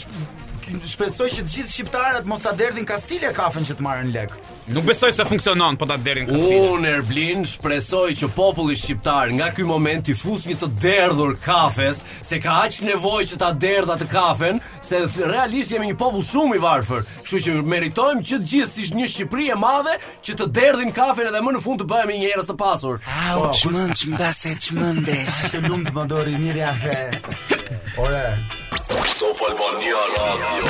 shpresoj 0.87 1.29
që 1.33 1.43
të 1.47 1.53
gjithë 1.53 1.71
shqiptarët 1.73 2.27
mos 2.29 2.43
ta 2.43 2.51
derdhin 2.57 2.85
Kastile 2.87 3.31
kafën 3.35 3.65
që 3.67 3.75
të 3.79 3.85
marrin 3.85 4.11
lek. 4.13 4.33
Nuk 4.73 4.85
besoj 4.85 5.11
se 5.15 5.25
funksionon 5.27 5.77
po 5.81 5.87
ta 5.89 5.97
derdhin 6.01 6.27
Kastile. 6.29 6.57
Unë 6.75 6.91
Erblin 6.95 7.45
shpresoj 7.49 8.09
që 8.19 8.29
populli 8.35 8.75
shqiptar 8.77 9.31
nga 9.37 9.49
ky 9.55 9.65
moment 9.67 10.09
i 10.09 10.15
fus 10.17 10.45
një 10.49 10.59
të 10.61 10.69
derdhur 10.85 11.35
kafes, 11.43 12.03
se 12.23 12.39
ka 12.43 12.59
aq 12.65 12.79
nevojë 12.89 13.29
që 13.33 13.39
ta 13.41 13.49
derdha 13.65 13.97
të 14.01 14.09
kafen, 14.11 14.61
se 14.85 15.01
realisht 15.31 15.73
jemi 15.73 15.89
një 15.91 15.97
popull 15.99 16.25
shumë 16.29 16.59
i 16.59 16.63
varfër. 16.65 17.03
Kështu 17.25 17.41
që 17.47 17.57
meritojmë 17.73 18.25
që 18.29 18.41
të 18.41 18.51
gjithë 18.53 18.71
si 18.71 18.89
një 18.97 19.09
Shqipëri 19.13 19.49
e 19.55 19.59
madhe 19.59 19.97
që 20.25 20.37
të 20.41 20.49
derdhin 20.55 20.93
kafen 20.95 21.31
edhe 21.31 21.41
më 21.45 21.55
në 21.57 21.63
fund 21.65 21.81
të 21.81 21.89
bëhemi 21.89 22.19
njerëz 22.25 22.49
të 22.51 22.57
pasur. 22.61 23.01
Au, 23.29 23.49
oh, 23.49 23.53
çmend, 23.57 23.93
po, 23.93 24.01
çmbase, 24.05 24.53
çmendesh. 24.67 25.39
Të 25.49 25.61
lumt 25.65 25.89
më 25.95 26.03
dorë 26.11 26.37
një 26.43 26.55
rafë. 26.59 27.59
Ora. 28.03 29.08
Top 29.19 29.49
Albania 29.49 29.99
Radio. 30.15 30.65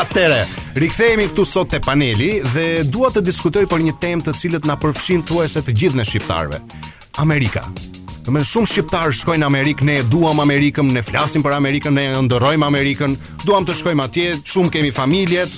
Atëre, 0.00 0.42
rikthehemi 0.76 1.24
këtu 1.30 1.46
sot 1.48 1.70
te 1.72 1.80
paneli 1.84 2.42
dhe 2.52 2.64
dua 2.84 3.08
të 3.14 3.22
diskutoj 3.24 3.62
për 3.72 3.84
një 3.86 3.94
temë 4.04 4.26
të 4.28 4.34
cilët 4.42 4.68
na 4.68 4.76
përfshin 4.82 5.24
thuajse 5.24 5.62
të 5.64 5.74
gjithë 5.82 5.98
në 6.02 6.06
shqiptarëve. 6.10 6.58
Amerika. 7.24 7.62
Më 8.28 8.42
shumë 8.50 8.70
shqiptar 8.74 9.16
shkojnë 9.22 9.40
në 9.40 9.48
Amerikë, 9.48 9.88
ne 9.88 9.96
duam 10.12 10.42
Amerikën, 10.44 10.90
ne 10.96 11.02
flasim 11.06 11.44
për 11.44 11.56
Amerikën, 11.56 11.96
ne 11.96 12.04
ndërrojmë 12.26 12.68
Amerikën, 12.68 13.16
duam 13.48 13.64
të 13.68 13.78
shkojmë 13.80 14.04
atje, 14.04 14.30
shumë 14.52 14.72
kemi 14.76 14.92
familje, 14.96 15.48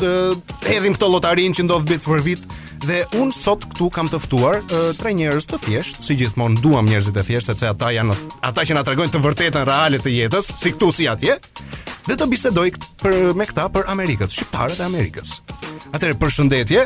hedhim 0.68 0.94
këto 0.98 1.10
lotarinë 1.16 1.58
që 1.60 1.66
ndodh 1.66 1.90
bit 1.92 2.06
për 2.06 2.24
vit, 2.28 2.46
Dhe 2.86 3.02
un 3.18 3.32
sot 3.34 3.64
këtu 3.66 3.88
kam 3.94 4.06
të 4.06 4.18
ftuar 4.22 4.60
uh, 4.62 4.90
tre 4.94 5.10
njerëz 5.16 5.48
të 5.50 5.58
thjeshtë, 5.64 6.04
si 6.06 6.14
gjithmonë 6.20 6.60
duam 6.62 6.86
njerëz 6.86 7.08
të 7.16 7.24
thjeshtë 7.26 7.50
sepse 7.50 7.70
ata 7.72 7.88
janë 7.90 8.14
ata 8.46 8.62
që 8.62 8.76
na 8.76 8.84
tregojnë 8.86 9.10
të 9.14 9.22
vërtetën 9.24 9.64
reale 9.66 9.98
të 9.98 10.12
jetës, 10.14 10.52
si 10.60 10.70
këtu 10.74 10.92
si 10.94 11.08
atje. 11.10 11.34
Dhe 12.06 12.14
të 12.14 12.28
bisedoj 12.30 12.68
për 13.00 13.16
me 13.34 13.46
këta 13.50 13.64
për 13.74 13.90
Amerikën, 13.90 14.30
shqiptarët 14.30 14.78
e 14.84 14.86
Amerikës. 14.86 15.32
Atëherë 15.96 16.18
përshëndetje. 16.22 16.84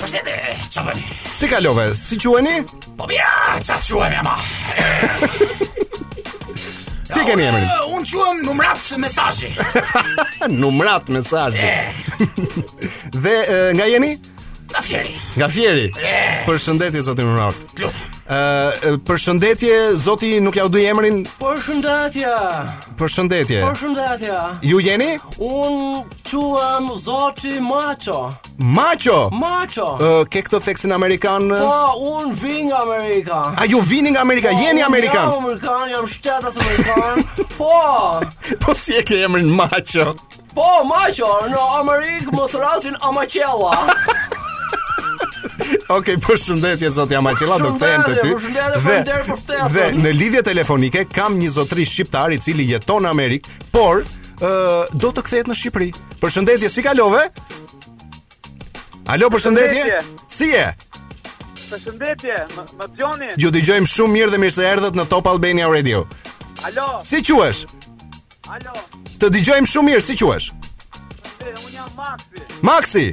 Përshëndetje, 0.00 0.56
çfarë 0.72 1.04
Si 1.36 1.52
kalove? 1.54 1.86
Si 1.94 2.18
quheni? 2.24 2.56
Po 2.98 3.06
mirë, 3.06 3.62
çfarë 3.70 3.86
quheni 3.92 4.24
ama? 4.24 4.36
Si 7.04 7.18
ja, 7.20 7.24
keni 7.28 7.42
e 7.46 7.50
mërim? 7.52 7.72
Unë 7.92 8.06
quëm 8.08 8.38
numrat 8.46 8.84
mesajji 9.02 9.50
Numrat 10.54 11.10
mesajji 11.12 11.68
Dhe 13.26 13.34
nga 13.76 13.84
jeni? 13.92 14.14
Nga 14.74 14.82
fjeri 14.82 15.10
Nga 15.38 15.48
Fieri. 15.54 15.86
Përshëndetje 16.48 17.00
zoti 17.06 17.22
Murat. 17.24 17.54
Ë, 18.26 18.96
përshëndetje 19.06 19.76
zoti, 20.02 20.30
nuk 20.42 20.56
jau 20.58 20.66
dy 20.72 20.82
emrin. 20.90 21.20
Përshëndetje. 21.38 22.32
Përshëndetje. 22.98 23.60
shëndetje 23.78 24.38
Ju 24.62 24.80
jeni? 24.80 25.10
Un 25.38 26.02
quam 26.26 26.90
zoti 26.98 27.60
Macho. 27.60 28.34
Macho. 28.58 29.30
Macho. 29.30 29.88
Ë, 30.00 30.26
ke 30.32 30.42
këtë 30.42 30.62
theksin 30.66 30.92
amerikan? 30.98 31.46
Po, 31.48 31.94
un 32.16 32.34
vin 32.34 32.66
nga 32.68 32.82
Amerika. 32.82 33.54
A 33.56 33.64
ju 33.66 33.80
vini 33.80 34.10
nga 34.10 34.20
Amerika? 34.20 34.50
Po, 34.50 34.58
jeni 34.58 34.82
amerikan. 34.82 35.22
Jam 35.30 35.38
amerikan, 35.44 35.88
jam 35.90 36.06
shtetas 36.06 36.58
amerikan. 36.58 37.16
po. 37.60 37.74
Po 38.60 38.74
si 38.74 38.98
e 38.98 39.02
ke 39.06 39.22
emrin 39.22 39.46
Macho? 39.54 40.14
Po, 40.54 40.82
macho, 40.86 41.30
në 41.50 41.58
Amerikë 41.80 42.30
më 42.34 42.44
thrasin 42.52 42.94
amachella. 43.02 43.74
Ok, 45.96 46.08
për 46.24 46.38
shëndetje 46.40 46.90
zot 46.94 47.12
jam 47.12 47.26
Aqela, 47.28 47.58
do 47.62 47.72
kthehem 47.76 48.04
te 48.06 48.14
ty. 48.20 48.52
Dhe, 48.54 49.66
dhe 49.74 49.86
në 50.02 50.12
lidhje 50.16 50.42
telefonike 50.46 51.04
kam 51.14 51.36
një 51.40 51.50
zotëri 51.56 51.86
shqiptar 51.88 52.32
i 52.36 52.40
cili 52.42 52.66
jeton 52.70 53.04
në 53.04 53.12
Amerikë, 53.14 53.56
por 53.74 54.04
uh, 54.04 54.40
do 54.94 55.10
të 55.14 55.24
kthehet 55.28 55.50
në 55.50 55.56
Shqipëri. 55.60 55.90
Përshëndetje, 56.22 56.70
si 56.72 56.84
kalove? 56.86 57.22
Alo, 59.12 59.30
përshëndetje. 59.34 60.00
Si 60.32 60.50
je? 60.52 60.66
Përshëndetje, 61.70 62.38
më 62.78 62.84
dëgjoni? 62.94 63.30
Ju 63.42 63.52
dëgjojmë 63.54 63.90
shumë 63.96 64.14
mirë 64.18 64.32
dhe 64.34 64.42
mirë 64.44 64.56
se 64.58 64.66
erdhët 64.70 64.98
në 64.98 65.08
Top 65.12 65.28
Albania 65.30 65.68
Radio. 65.72 66.04
Alo. 66.64 66.94
Si 67.02 67.20
quhesh? 67.26 67.64
Alo. 68.52 68.74
Të 69.20 69.30
dëgjojmë 69.36 69.68
shumë 69.70 69.90
mirë, 69.92 70.04
si 70.06 70.16
quhesh? 70.20 70.50
Unë 71.44 71.74
jam 71.74 71.92
Maxi. 71.98 72.48
Maxi. 72.64 73.04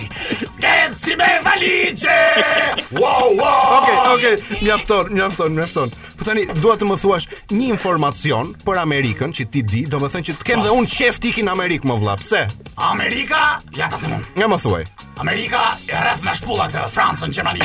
Genci 0.63 1.17
me 1.21 1.29
valigje 1.45 2.15
Wow, 3.01 3.35
wow 3.37 4.15
Ok, 4.15 4.15
ok, 4.15 4.63
mjafton, 4.63 5.13
mjafton, 5.13 5.53
mjafton 5.59 5.93
Po 6.21 6.27
tani 6.29 6.43
dua 6.61 6.75
të 6.77 6.85
më 6.85 6.97
thuash 7.01 7.27
një 7.57 7.71
informacion 7.73 8.51
për 8.67 8.81
Amerikën 8.83 9.33
që 9.37 9.47
ti 9.55 9.63
di, 9.65 9.81
domethënë 9.89 10.27
që 10.29 10.35
të 10.37 10.47
kem 10.51 10.61
dhe 10.61 10.69
ah. 10.69 10.77
un 10.77 10.85
chef 10.99 11.17
tikin 11.17 11.49
Amerik 11.49 11.87
më 11.89 11.97
vëlla. 11.97 12.19
Pse? 12.21 12.43
Amerika? 12.91 13.41
Ja 13.79 13.89
ta 13.89 13.97
them. 14.03 14.19
Nga 14.37 14.49
më 14.53 14.59
thuaj. 14.61 14.83
Amerika 15.21 15.63
e 15.89 15.97
rreth 15.97 16.23
me 16.25 16.35
shpulla 16.37 16.67
këtë 16.73 16.93
Francën 16.93 17.33
që 17.33 17.45
mali. 17.45 17.65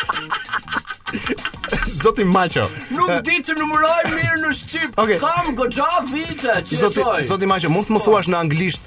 Zoti 2.02 2.22
Maqo. 2.24 2.68
Nuk 2.94 3.10
di 3.26 3.36
të 3.42 3.52
numëroj 3.58 4.04
mirë 4.12 4.38
në 4.42 4.50
shqip. 4.60 4.90
Okay. 5.02 5.18
Kam 5.22 5.46
goxha 5.58 5.92
vite. 6.12 6.54
Zoti 6.68 7.00
Zoti 7.26 7.46
Maqo, 7.48 7.68
mund 7.72 7.86
të 7.88 7.92
më 7.96 8.00
po. 8.00 8.02
thuash 8.06 8.28
në 8.30 8.36
anglisht 8.44 8.84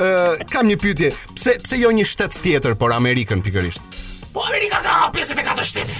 kam 0.53 0.69
një 0.69 0.77
pyetje. 0.83 1.11
Pse 1.39 1.57
pse 1.65 1.81
jo 1.81 1.89
një 1.95 2.05
shtet 2.05 2.37
tjetër 2.45 2.77
por 2.77 2.93
Amerikën 3.01 3.41
pikërisht? 3.41 3.97
Po 4.33 4.41
Amerika 4.47 4.79
ka 4.81 5.11
54 5.13 5.63
shtete. 5.65 5.91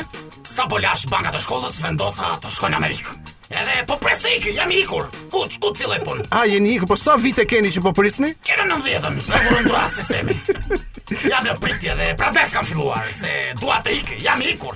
Sa 0.50 0.66
po 0.72 0.80
lash 0.84 1.08
banka 1.12 1.32
të 1.36 1.44
shkollës 1.46 1.80
vendosa 1.86 2.32
të 2.44 2.52
shkoj 2.58 2.72
në 2.74 2.80
Amerikë. 2.80 3.20
Edhe 3.50 3.78
po 3.90 3.96
pres 4.04 4.20
të 4.26 4.34
ikë, 4.40 4.56
jam 4.60 4.72
ikur. 4.76 5.08
Ku 5.34 5.46
ku 5.60 5.72
filloi 5.78 6.00
punë? 6.08 6.28
A 6.36 6.44
jeni 6.52 6.76
ikur? 6.78 6.90
Po 6.94 6.98
sa 7.00 7.16
vite 7.18 7.46
keni 7.48 7.72
që 7.74 7.84
po 7.86 7.94
prisni? 7.98 8.34
Kena 8.46 8.68
90 8.76 9.24
Po 9.32 9.56
Ne 9.72 9.88
sistemi. 9.94 10.40
Jam 11.10 11.44
në 11.48 11.56
pritje 11.58 11.96
dhe 11.98 12.12
pratesë 12.20 12.54
kam 12.60 12.68
filluar, 12.70 13.02
se 13.14 13.32
dua 13.60 13.80
të 13.84 13.96
ikë, 14.02 14.18
jam 14.22 14.42
ikur. 14.46 14.76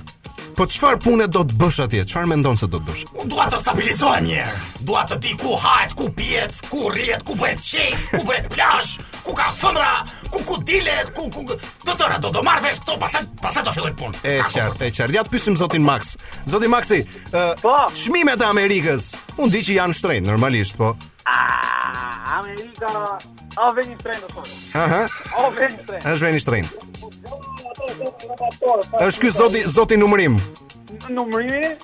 Po 0.54 0.66
çfarë 0.70 1.00
pune 1.02 1.24
do 1.30 1.40
të 1.46 1.56
bësh 1.58 1.80
atje? 1.82 2.04
Çfarë 2.10 2.28
mendon 2.30 2.58
se 2.58 2.66
do 2.70 2.78
të 2.78 2.86
bësh? 2.86 3.02
Unë 3.20 3.30
dua 3.30 3.46
të 3.50 3.58
stabilizohem 3.58 4.26
një 4.28 4.34
herë. 4.38 4.58
Dua 4.86 5.02
të 5.10 5.16
di 5.22 5.32
ku 5.40 5.54
hahet, 5.58 5.94
ku 5.98 6.06
pihet, 6.14 6.58
ku 6.70 6.90
rrihet, 6.94 7.24
ku 7.26 7.34
bëhet 7.38 7.62
çejf, 7.68 8.04
ku 8.12 8.20
bëhet 8.28 8.46
plazh, 8.54 8.96
ku 9.26 9.34
ka 9.34 9.48
fëmra, 9.54 9.94
ku 10.30 10.42
ku 10.46 10.58
dilet, 10.66 11.10
ku 11.14 11.26
ku 11.34 11.42
do 11.46 11.94
të 11.94 12.10
do 12.22 12.30
të 12.34 12.44
marr 12.46 12.62
vesh 12.66 12.82
këto, 12.82 12.98
pastaj 13.02 13.24
pastaj 13.42 13.64
do 13.70 13.74
filloj 13.78 13.94
punë. 14.02 14.22
E 14.22 14.36
qartë, 14.42 14.90
e 14.90 14.94
qartë. 14.94 15.18
Ja 15.18 15.26
të 15.26 15.34
pyesim 15.34 15.58
zotin 15.58 15.82
Max. 15.86 16.14
Zoti 16.50 16.70
Maxi, 16.70 17.02
ë 17.02 17.34
uh, 17.34 17.50
po? 17.62 17.74
çmimet 17.94 18.42
e 18.42 18.46
Amerikës. 18.50 19.10
Unë 19.38 19.54
di 19.56 19.64
që 19.70 19.80
janë 19.80 20.00
shtrenjtë 20.02 20.30
normalisht, 20.34 20.78
po. 20.78 20.94
Ah, 21.26 22.40
Amerika. 22.42 23.18
A 23.56 23.72
veni 23.72 23.96
tren 23.96 24.16
apo? 24.28 24.42
Aha. 24.74 25.06
A 25.36 25.48
veni 25.56 25.78
tren. 25.86 26.00
Është 26.02 26.24
veni 26.26 26.40
tren. 26.44 26.68
Është 29.06 29.20
ky 29.24 29.30
zoti 29.36 29.62
zoti 29.76 29.96
numrim. 29.96 30.36
Numrimi? 31.08 31.76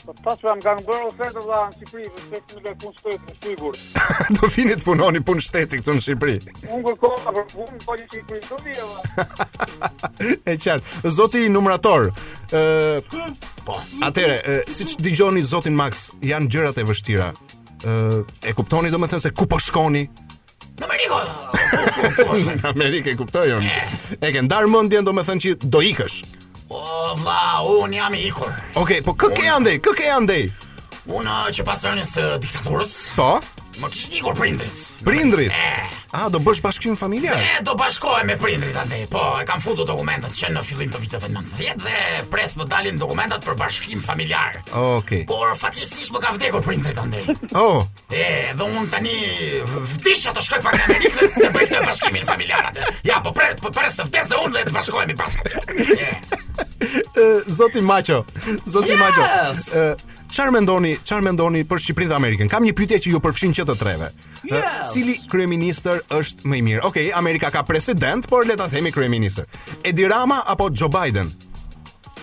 Po 0.05 0.13
pas 0.25 0.41
jam 0.43 0.59
pra, 0.61 0.75
kanë 0.75 0.83
bërë 0.85 1.07
ofertë 1.11 1.43
vla, 1.47 1.61
në 1.71 1.77
Shqipëri, 1.79 2.09
për 2.11 2.25
5000 2.33 2.65
lekë 2.65 2.81
punë 2.83 2.99
shtetit 2.99 3.31
në 3.31 3.37
Shqipëri. 3.37 3.85
Do 4.39 4.51
vini 4.53 4.75
të 4.77 4.85
punoni 4.89 5.23
punë 5.31 5.45
shteti 5.47 5.79
këtu 5.81 5.95
në 5.97 6.03
Shqipëri. 6.09 6.57
Un 6.75 6.83
kërkova 6.89 7.33
për 7.37 7.47
punë, 7.55 7.79
po 7.87 7.97
i 7.97 8.05
Shqipëri 8.11 8.45
do 8.51 8.59
vi 8.65 8.77
e 10.51 10.57
qartë. 10.59 11.09
Zoti 11.21 11.47
numrator, 11.55 12.11
ë 12.51 13.25
po, 13.65 13.79
Atyre, 14.05 14.59
siç 14.69 14.99
dëgjoni 15.07 15.47
zotin 15.55 15.79
Max, 15.79 16.09
janë 16.27 16.51
gjërat 16.53 16.83
e 16.85 16.89
vështira. 16.91 17.31
Ë 17.87 17.97
e 18.51 18.57
kuptoni 18.61 18.93
domethënë 18.93 19.29
se 19.31 19.35
ku 19.37 19.49
po 19.49 19.61
shkoni, 19.63 20.05
Në 20.81 20.89
Amerikë. 20.89 22.65
Në 22.65 22.73
Amerikë 22.73 23.13
e 23.13 23.19
kuptoj 23.21 23.45
unë. 23.59 23.75
E 24.19 24.31
ke 24.35 24.43
ndar 24.47 24.67
mendjen 24.73 25.07
domethënë 25.07 25.45
që 25.45 25.53
do 25.71 25.83
ikësh. 25.87 26.19
O 26.75 26.81
vlla, 27.21 27.63
un 27.77 27.93
jam 27.95 28.15
i 28.19 28.25
ikur. 28.27 28.51
Okej, 28.75 28.79
okay, 28.83 29.05
po 29.07 29.15
kë 29.15 29.31
ke 29.37 29.49
andej? 29.55 29.77
Kë 29.85 29.95
ke 30.01 30.11
andej? 30.17 30.43
Una 31.15 31.45
që 31.55 31.67
pasërën 31.69 32.01
nësë 32.01 32.25
diktaturës 32.43 32.95
Po? 33.15 33.29
Më 33.83 33.89
kish 33.91 34.05
nikur 34.15 34.37
prindrit. 34.39 34.71
Prindrit. 35.03 35.51
Eh. 35.51 35.91
A 36.15 36.29
do 36.31 36.39
bësh 36.43 36.61
bashkim 36.63 36.95
familjar? 36.99 37.35
Ne 37.39 37.57
eh, 37.59 37.63
do 37.67 37.75
bashkohem 37.79 38.27
me 38.31 38.37
prindrit 38.39 38.77
atë. 38.85 39.01
Po, 39.11 39.19
e 39.43 39.47
kam 39.49 39.59
futur 39.63 39.83
dokumentat 39.89 40.31
që 40.39 40.53
në 40.55 40.63
fillim 40.67 40.93
të 40.95 41.01
viteve 41.03 41.31
90 41.33 41.83
dhe 41.83 42.03
pres 42.31 42.55
më 42.61 42.69
dalin 42.71 43.01
dokumentat 43.03 43.43
për 43.47 43.57
bashkim 43.59 44.05
familjar. 44.05 44.61
Okej. 44.71 45.25
Okay. 45.27 45.27
Por 45.27 45.57
fatikisht 45.59 46.15
më 46.15 46.23
ka 46.23 46.33
vdekur 46.37 46.63
prindrit 46.69 47.03
atë. 47.03 47.25
Oh. 47.59 47.83
E, 48.15 48.23
eh, 48.23 48.55
do 48.55 48.71
un 48.71 48.87
tani 48.95 49.17
vdesha 49.97 50.31
të 50.39 50.47
shkoj 50.47 50.63
pak 50.69 50.79
në 50.79 51.13
të 51.41 51.53
bëj 51.57 51.69
të 51.75 51.83
bashkimin 51.89 52.31
familjar 52.31 52.71
atë. 52.71 52.93
Ja, 53.11 53.19
po 53.27 53.35
pres 53.35 53.59
po 53.59 53.75
pres 53.75 53.99
të 53.99 54.07
vdes 54.13 54.31
dhe 54.31 54.39
un 54.45 54.55
le 54.55 54.63
të 54.71 54.77
bashkohemi 54.79 55.19
bashkë. 55.19 55.59
Zoti 57.55 57.81
Maço, 57.83 58.23
Zoti 58.69 58.93
yes! 58.93 59.01
Maço 59.01 60.14
çfarë 60.35 60.55
mendoni, 60.57 60.95
çfarë 61.07 61.25
mendoni 61.29 61.61
për 61.71 61.79
Shqipërinë 61.85 62.11
dhe 62.11 62.17
Amerikën? 62.19 62.49
Kam 62.51 62.65
një 62.67 62.73
pyetje 62.79 62.99
që 63.07 63.13
ju 63.15 63.21
përfshin 63.23 63.53
që 63.59 63.67
të 63.69 63.77
treve. 63.79 64.09
Yes. 64.51 64.91
Cili 64.93 65.15
kryeminist 65.31 65.87
është 65.93 66.51
më 66.51 66.57
i 66.57 66.65
mirë? 66.69 66.83
Okej, 66.89 67.07
okay, 67.11 67.15
Amerika 67.19 67.53
ka 67.55 67.63
president, 67.69 68.27
por 68.31 68.47
le 68.49 68.59
ta 68.59 68.67
themi 68.73 68.91
kryeminist. 68.95 69.45
Edi 69.87 70.09
Rama 70.11 70.43
apo 70.51 70.71
Joe 70.75 70.91
Biden? 70.93 71.31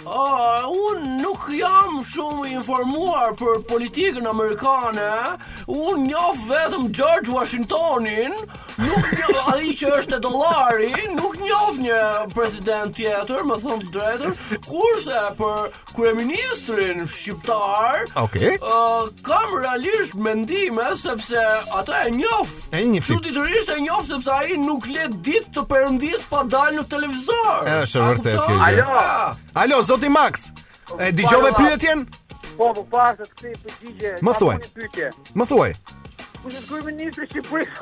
Uh, 0.06 0.66
un 0.98 1.04
nuk 1.22 1.44
jam 1.54 2.00
shumë 2.02 2.56
informuar 2.56 3.36
për 3.38 3.60
politikën 3.70 4.26
amerikane. 4.28 4.98
Eh? 4.98 5.52
Un 5.76 6.08
njoh 6.08 6.40
vetëm 6.50 6.88
George 6.90 7.30
Washingtonin, 7.30 8.34
nuk 8.82 9.12
njoh 9.14 9.52
ai 9.54 9.76
që 9.78 9.92
është 10.00 10.18
dollari, 10.24 10.90
nuk 11.14 11.38
njoh 11.44 11.78
një 11.78 12.00
president 12.34 12.96
tjetër, 12.98 13.44
më 13.52 13.60
thon 13.62 13.84
drejtën. 13.94 14.40
Kurse 14.66 15.22
për 15.38 15.70
kreministrin 15.98 17.06
shqiptar, 17.10 18.08
okay. 18.24 18.56
Uh, 18.62 19.06
kam 19.28 19.54
realisht 19.62 20.16
mendime 20.18 20.90
sepse 20.98 21.46
ata 21.78 22.02
e 22.08 22.16
njoh. 22.18 22.50
E 22.74 22.82
njoh. 22.96 23.06
Çuditërisht 23.12 23.70
e 23.78 23.78
njoh 23.86 24.02
sepse 24.08 24.34
ai 24.34 24.58
nuk 24.58 24.90
le 24.90 25.06
ditë 25.22 25.54
të 25.56 25.68
perëndis 25.70 26.26
pa 26.32 26.42
dalë 26.50 26.80
në 26.82 26.90
televizor. 26.90 27.64
Është 27.78 28.06
vërtet 28.10 28.42
kjo. 28.48 28.62
Alo. 28.72 29.06
Alo 29.62 29.82
zoti 29.92 30.10
Max. 30.10 30.34
E 31.00 31.12
dëgjove 31.18 31.52
pyetjen? 31.62 32.06
Po, 32.58 32.72
po 32.76 32.84
pa 32.92 33.10
se 33.18 33.26
ti 33.42 33.52
përgjigje. 33.62 34.14
Më 34.26 34.34
thuaj. 34.40 34.58
Më 35.40 35.48
thuaj. 35.52 35.74
Ku 36.42 36.50
po 37.50 37.60
është 37.62 37.80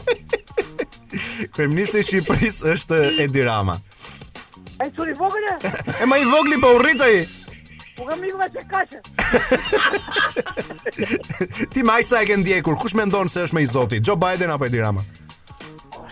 kryeministri 1.54 2.02
i 2.02 2.02
Shqipërisë? 2.02 2.02
kryeministri 2.02 2.02
i 2.02 2.06
Shqipërisë 2.08 2.72
është 2.74 2.98
Edi 3.24 3.44
Rama. 3.46 3.78
Ai 4.82 4.90
çuri 4.96 5.14
vogël? 5.18 5.46
E 6.02 6.08
më 6.10 6.18
i 6.22 6.26
vogël 6.34 6.60
po 6.62 6.74
urrit 6.78 7.00
ai. 7.08 7.16
Po 7.98 8.06
kam 8.10 8.20
ikur 8.28 8.44
atë 8.46 9.06
ti 11.72 11.82
më 11.84 11.96
ai 11.98 12.04
sa 12.08 12.22
e 12.22 12.28
ke 12.28 12.36
ndjekur? 12.40 12.78
Kush 12.80 12.96
mendon 12.96 13.28
se 13.28 13.44
është 13.46 13.56
më 13.58 13.64
i 13.66 13.68
zoti, 13.76 14.02
Joe 14.04 14.16
Biden 14.24 14.52
apo 14.54 14.68
Edi 14.68 14.80
Rama? 14.80 15.02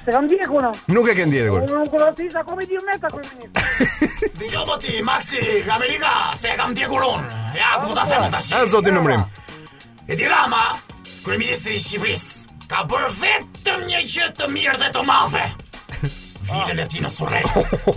Se 0.07 0.13
kam 0.15 0.29
ditë 0.31 0.47
kuna. 0.47 0.69
Nuk 0.95 1.09
e 1.11 1.17
ke 1.19 1.25
ditë 1.27 1.49
kur. 1.51 1.65
Unë 1.67 1.89
kur 1.91 2.03
ti 2.15 2.29
sa 2.31 2.39
komi 2.47 2.63
ditë 2.71 2.85
meta 2.87 3.11
kur 3.11 3.25
menjë. 3.25 3.49
Dhe 4.39 4.51
jo 4.53 4.63
po 4.69 4.77
Maxi, 5.03 5.43
Amerika, 5.67 6.13
se 6.39 6.53
kam 6.55 6.71
ditë 6.79 6.93
kur 6.93 7.03
unë. 7.09 7.43
Ja, 7.59 7.73
po 7.83 7.91
ta 7.99 8.07
them 8.07 8.31
tash. 8.31 8.53
A 8.55 8.63
zoti 8.71 8.95
numrim. 8.95 9.27
Edi 10.07 10.29
Rama, 10.31 10.79
kryeministri 11.27 11.75
i 11.75 11.83
Shqipërisë, 11.83 12.59
ka 12.71 12.87
bërë 12.87 13.11
vetëm 13.19 13.83
një 13.91 14.05
gjë 14.07 14.31
të 14.39 14.53
mirë 14.55 14.79
dhe 14.85 14.93
të 14.95 15.03
madhe 15.11 15.47
vite 16.47 16.87
ti 16.91 17.01
në 17.03 17.11
surrej. 17.11 17.49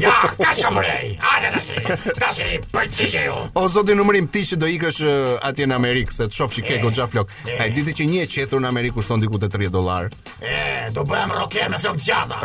Ja, 0.02 0.14
kasha 0.40 0.72
mërej. 0.74 1.14
Ate 1.30 1.52
të 1.54 1.62
shi. 1.68 2.14
Ta 2.20 2.30
shi, 2.36 2.48
përqishe 2.74 3.24
ju. 3.28 3.36
O, 3.60 3.66
zotin 3.72 3.98
numërim, 4.00 4.28
ti 4.34 4.44
që 4.50 4.58
do 4.62 4.70
ikësh 4.74 5.02
atje 5.50 5.68
në 5.70 5.78
Amerikë, 5.80 6.16
se 6.16 6.28
të 6.30 6.40
shofë 6.40 6.58
që 6.58 6.66
ke 6.68 6.80
gja 7.00 7.08
flok. 7.12 7.34
A 7.60 7.68
i 7.70 7.74
ditë 7.76 7.96
që 8.02 8.08
një 8.12 8.24
e 8.26 8.30
qethur 8.34 8.64
në 8.64 8.72
Amerikë 8.74 8.98
kushton 8.98 9.22
diku 9.24 9.40
të 9.42 9.50
30 9.56 9.74
dolar. 9.76 10.10
E, 10.42 10.90
do 10.96 11.06
bëhem 11.10 11.34
roke 11.38 11.68
me 11.72 11.80
flok 11.82 12.00
gjada. 12.06 12.40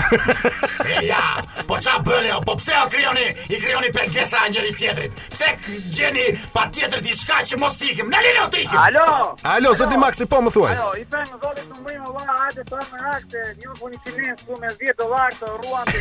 e, 0.85 1.01
ja, 1.09 1.23
po 1.69 1.79
qa 1.85 1.99
bëllë 2.07 2.29
jo, 2.33 2.39
po 2.47 2.57
pse 2.61 2.77
o 2.83 2.87
kryoni, 2.93 3.27
i 3.55 3.61
kryoni 3.65 3.93
për 3.97 4.11
gjesa 4.19 4.43
a 4.45 4.49
njëri 4.53 4.73
tjetrit. 4.79 5.13
Pse 5.33 5.49
gjeni 5.95 6.27
pa 6.53 6.67
tjetrit 6.73 7.09
i 7.11 7.17
shka 7.17 7.39
që 7.53 7.61
mos 7.63 7.77
t'ikim, 7.81 8.11
në 8.13 8.19
lirë 8.29 8.43
o 8.47 8.51
t'ikim. 8.53 8.81
Alo, 8.87 9.07
alo, 9.57 9.75
zotin 9.79 10.01
Maxi, 10.03 10.27
po 10.29 10.43
më 10.45 10.51
thuaj. 10.57 10.75
Alo, 10.77 10.93
i 11.01 11.05
për 11.13 11.25
zotin 11.33 11.67
numërim, 11.73 12.03
ola, 12.11 12.41
ate 12.49 12.61
të 12.69 12.83
rakte, 13.05 13.41
po 13.81 13.85
një 13.89 14.03
me 14.63 14.69
10 14.81 14.99
dollar 15.01 15.31
të 15.41 15.47
ruan 15.65 15.94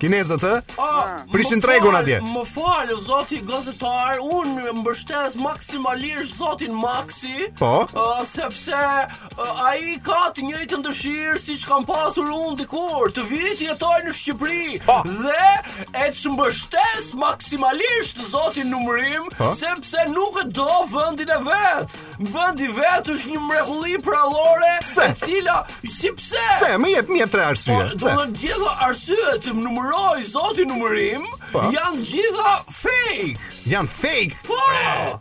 Kinezët, 0.00 0.42
oh, 0.78 1.04
Prishin 1.32 1.60
tregun 1.62 1.94
atje. 1.96 2.18
Më 2.24 2.42
fal, 2.50 2.90
zoti 3.04 3.38
gazetar, 3.46 4.18
un 4.22 4.56
më 4.58 4.72
mbështes 4.80 5.36
maksimalisht 5.40 6.36
zotin 6.38 6.74
Maxi. 6.76 7.46
Po. 7.60 7.84
Uh, 7.92 8.22
sepse 8.28 8.80
uh, 8.82 9.66
ai 9.68 9.94
ka 10.06 10.24
të 10.34 10.46
njëjtën 10.48 10.82
dëshirë 10.86 11.38
siç 11.42 11.64
kam 11.68 11.86
pasur 11.88 12.30
un 12.34 12.56
dikur 12.58 13.12
të 13.14 13.24
vit 13.30 13.62
jetoj 13.62 13.98
në 14.06 14.14
Shqipëri. 14.18 14.82
Po. 14.88 14.98
Dhe 15.06 16.04
e 16.04 16.10
çmbështes 16.18 17.12
maksimalisht 17.20 18.20
zotin 18.32 18.72
numrim, 18.72 19.28
po. 19.38 19.52
sepse 19.58 20.08
nuk 20.12 20.40
e 20.42 20.46
do 20.50 20.68
vendin 20.92 21.30
e 21.32 21.40
vet. 21.46 21.94
Vendi 22.22 22.68
i 22.70 22.74
vet 22.76 23.10
është 23.14 23.32
një 23.34 23.44
mrekulli 23.48 23.98
prallore, 24.02 24.74
e 24.80 25.12
cila 25.24 25.58
pse 25.82 26.10
Pse 26.32 26.76
më 26.80 26.90
jep 26.96 27.08
më 27.10 27.26
tre 27.32 27.46
arsye? 27.48 27.74
Po, 27.74 28.00
do 28.02 28.14
të 28.32 28.42
gjitha 28.42 28.71
arsye 28.80 29.38
që 29.42 29.52
më 29.54 29.64
numëroj 29.66 30.22
zoti 30.32 30.64
numërim 30.68 31.24
po. 31.52 31.64
janë 31.74 32.04
gjitha 32.08 32.52
fake. 32.74 33.48
Janë 33.68 33.90
fake. 33.96 34.44
Po. 34.46 34.58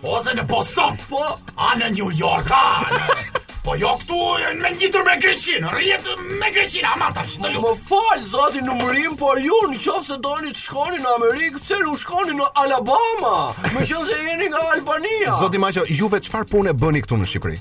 Ose 0.02 0.32
në 0.34 0.46
Boston. 0.50 0.98
Po, 1.10 1.22
a 1.58 1.72
në 1.78 1.92
New 1.96 2.10
York, 2.18 2.50
a 2.50 2.64
në 2.90 3.40
Po 3.64 3.74
jo 3.78 3.92
këtu 4.00 4.16
me 4.62 4.70
ngjitur 4.74 5.04
me 5.06 5.12
Greqinë, 5.22 5.68
rrjet 5.70 6.08
me 6.40 6.48
Greqinë, 6.54 6.88
ama 6.96 7.12
tash 7.14 7.36
të 7.38 7.52
lutem. 7.52 7.62
Më 7.62 7.74
fal 7.86 8.24
zoti 8.32 8.62
numërim, 8.66 9.14
por 9.20 9.38
ju 9.44 9.60
në 9.70 9.78
qoftë 9.84 10.08
se 10.08 10.16
doni 10.24 10.50
të 10.50 10.62
shkoni 10.64 10.98
në 10.98 11.12
Amerikë, 11.18 11.62
pse 11.62 11.78
nuk 11.84 12.00
shkoni 12.02 12.34
në 12.40 12.48
Alabama? 12.64 13.34
Më 13.68 13.84
qenë 13.92 14.02
se 14.10 14.18
jeni 14.26 14.50
nga 14.50 14.64
Albania. 14.74 15.36
Zoti 15.38 15.62
Maço, 15.62 15.86
juve 16.02 16.18
çfarë 16.26 16.50
pune 16.50 16.74
bëni 16.82 17.04
këtu 17.06 17.22
në 17.22 17.30
Shqipëri? 17.34 17.60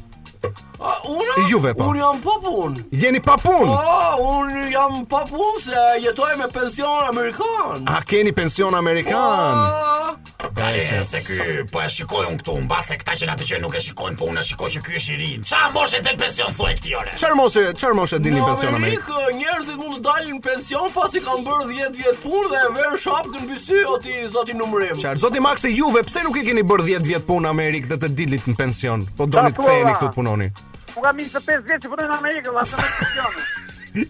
A 0.82 0.90
puna? 1.12 1.34
Jo 1.51 1.59
vetë. 1.64 1.80
Po. 1.82 1.89
Un 1.93 1.99
jam 2.01 2.20
pa 2.26 2.36
punë. 2.43 2.84
Jeni 3.03 3.22
pa 3.26 3.36
punë. 3.41 3.70
Po, 3.70 3.78
oh, 3.82 4.34
un 4.38 4.68
jam 4.72 4.99
pa 5.12 5.22
punë 5.30 5.64
se 5.66 5.86
jetoj 6.05 6.34
me 6.39 6.47
pension 6.55 7.09
amerikan. 7.12 7.86
A 7.95 7.99
keni 8.07 8.32
pension 8.38 8.76
amerikan? 8.80 9.62
Po. 9.62 9.88
Oh. 9.88 10.20
Ja, 10.62 11.03
se 11.05 11.20
ky 11.26 11.36
po 11.72 11.80
e 11.82 11.88
shikoj 11.91 12.26
un 12.30 12.36
këtu, 12.38 12.53
mbase 12.68 12.95
këta 13.01 13.16
që 13.18 13.28
natë 13.30 13.45
që 13.49 13.57
nuk 13.64 13.74
e 13.78 13.82
shikojnë 13.84 14.18
punën, 14.20 14.38
po 14.39 14.43
shikoj 14.47 14.70
që 14.76 14.82
ky 14.86 14.93
është 14.99 15.14
i 15.14 15.18
ri. 15.22 15.30
Çfarë 15.47 15.72
moshë 15.78 16.01
të 16.05 16.14
pension 16.22 16.53
thuaj 16.57 16.76
ti 16.84 16.91
ora? 16.97 17.14
Çfarë 17.18 17.38
moshë, 17.39 17.64
çfarë 17.82 17.97
moshë 17.97 18.20
dini 18.24 18.38
no, 18.41 18.47
pension 18.49 18.78
amerikan? 18.78 19.09
Nuk 19.16 19.39
njerëzit 19.41 19.80
mund 19.82 19.97
të 19.99 20.03
dalin 20.07 20.41
pension 20.47 20.88
pasi 20.95 21.22
kanë 21.26 21.45
bërë 21.49 21.68
10 21.74 21.97
vjet 22.01 22.22
punë 22.26 22.49
dhe 22.53 22.62
e 22.68 22.72
vër 22.78 22.97
shapkën 23.05 23.45
mbi 23.47 23.59
sy 23.68 23.82
o 23.89 23.97
ti 24.05 24.18
zoti 24.38 24.57
numrim. 24.59 24.97
Çfarë 25.01 25.24
zoti 25.26 25.43
Maxi 25.47 25.74
Juve, 25.78 26.03
pse 26.07 26.24
nuk 26.28 26.41
i 26.41 26.45
keni 26.49 26.64
bërë 26.74 26.89
10 26.95 27.07
vjet 27.09 27.26
punë 27.30 27.47
në 27.47 27.53
Amerikë 27.57 27.95
dhe 27.95 28.01
të 28.05 28.12
dilit 28.24 28.49
në 28.51 28.57
pension? 28.62 29.07
Po 29.18 29.30
doni 29.32 29.55
të 29.55 29.66
thejeni 29.68 29.95
këtu 29.97 30.12
të 30.12 30.16
punoni. 30.20 30.51
Po 30.95 31.01
kam 31.03 31.17
25 31.17 31.67
vjetë 31.69 31.83
që 31.85 31.91
përdoj 31.91 32.07
në 32.09 32.15
Amerikë, 32.19 32.53
la 32.55 32.63
të 32.67 32.79
në 32.79 32.87
kësionë. 32.95 33.43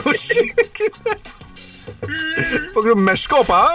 Ushqimi 0.06 0.54
kinez. 0.76 1.36
Po 2.74 2.80
qe 2.86 2.92
me 3.06 3.14
shkopa, 3.18 3.58
ha? 3.58 3.68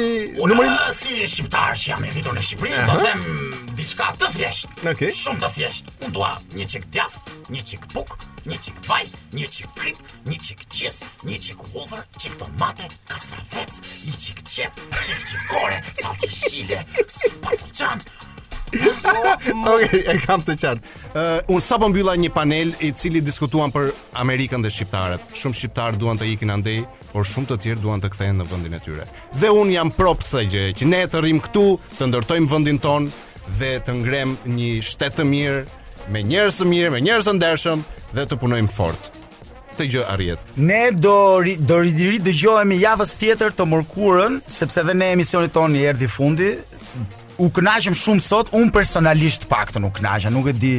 Unë 0.44 0.68
si 0.98 1.24
shqiptar 1.36 1.72
që 1.80 1.94
jam 1.94 2.04
e 2.04 2.12
rritur 2.12 2.36
në 2.36 2.44
Shqipëri, 2.44 2.78
do 2.92 3.00
them 3.00 3.26
diçka 3.76 4.10
të 4.20 4.32
thjesht. 4.36 4.76
Okej. 4.82 4.92
Okay. 4.92 5.14
Shumë 5.24 5.44
të 5.46 5.54
thjesht. 5.58 5.92
Unë 6.04 6.12
dua 6.18 6.34
një 6.60 6.68
çik 6.74 6.90
djath, 6.92 7.16
një 7.48 7.64
çik 7.72 7.88
buk, 7.96 8.18
një 8.50 8.58
qik 8.62 8.78
vaj, 8.86 9.02
një 9.36 9.48
qik 9.52 9.72
krip, 9.78 9.98
një 10.30 10.36
qik 10.46 10.62
qis, 10.72 11.00
një 11.26 11.38
qik 11.42 11.62
uover, 11.72 12.04
qik 12.20 12.36
tomate, 12.40 12.86
kastravec, 13.10 13.80
një 14.06 14.18
qik 14.22 14.44
qep, 14.46 14.82
qik 14.94 15.26
qikore, 15.30 15.50
kore, 15.50 15.96
salci 15.98 16.32
shile, 16.32 16.82
ok, 19.70 19.84
e 19.94 20.14
kam 20.26 20.42
të 20.44 20.56
qartë. 20.60 20.90
Uh, 21.12 21.38
unë 21.54 21.62
sapo 21.64 21.86
mbylla 21.88 22.16
një 22.18 22.28
panel 22.34 22.72
i 22.84 22.88
cili 22.98 23.22
diskutuan 23.24 23.70
për 23.72 23.92
Amerikën 24.20 24.62
dhe 24.64 24.72
shqiptarët. 24.74 25.28
Shumë 25.38 25.54
shqiptar 25.56 25.96
duan 26.00 26.18
të 26.18 26.26
ikin 26.34 26.50
andej, 26.52 26.80
por 27.12 27.24
shumë 27.30 27.52
të 27.52 27.58
tjerë 27.62 27.84
duan 27.84 28.02
të 28.02 28.10
kthehen 28.12 28.42
në 28.42 28.48
vendin 28.50 28.74
e 28.76 28.80
tyre. 28.82 29.06
Dhe 29.38 29.52
unë 29.54 29.76
jam 29.78 29.92
prop 29.94 30.20
këtë 30.26 30.42
gjë, 30.50 30.64
që 30.80 30.90
ne 30.92 31.02
të 31.12 31.22
rrim 31.22 31.40
këtu, 31.46 31.64
të 32.00 32.10
ndërtojmë 32.10 32.52
vendin 32.52 32.82
ton 32.82 33.08
dhe 33.60 33.72
të 33.86 33.96
ngrem 34.02 34.34
një 34.58 34.70
shtet 34.90 35.14
të 35.20 35.28
mirë 35.30 35.62
me 36.12 36.22
njerëz 36.22 36.60
të 36.60 36.66
mirë, 36.70 36.92
me 36.96 37.00
njerëz 37.02 37.26
të 37.28 37.36
ndershëm 37.40 37.82
dhe 38.16 38.26
të 38.30 38.38
punojmë 38.42 38.72
fort. 38.72 39.10
Këtë 39.72 39.86
gjë 39.92 40.04
arrihet. 40.12 40.52
Ne 40.56 40.82
do 41.04 41.14
ri, 41.44 41.56
do 41.58 41.80
ridhi 41.82 42.20
dëgjohemi 42.24 42.78
javës 42.80 43.16
tjetër 43.20 43.52
të 43.58 43.66
mërkurën, 43.72 44.38
sepse 44.58 44.86
dhe 44.86 44.94
ne 44.96 45.10
emisionin 45.16 45.52
tonë 45.52 45.82
i 45.82 45.86
erdhi 45.90 46.08
fundi, 46.10 46.54
u 47.38 47.48
kënaqem 47.52 47.94
shumë 47.96 48.22
sot 48.24 48.50
un 48.56 48.70
personalisht 48.72 49.44
paktën 49.50 49.84
u 49.84 49.90
kënaqja 49.94 50.30
nuk 50.32 50.48
e 50.50 50.52
di 50.56 50.72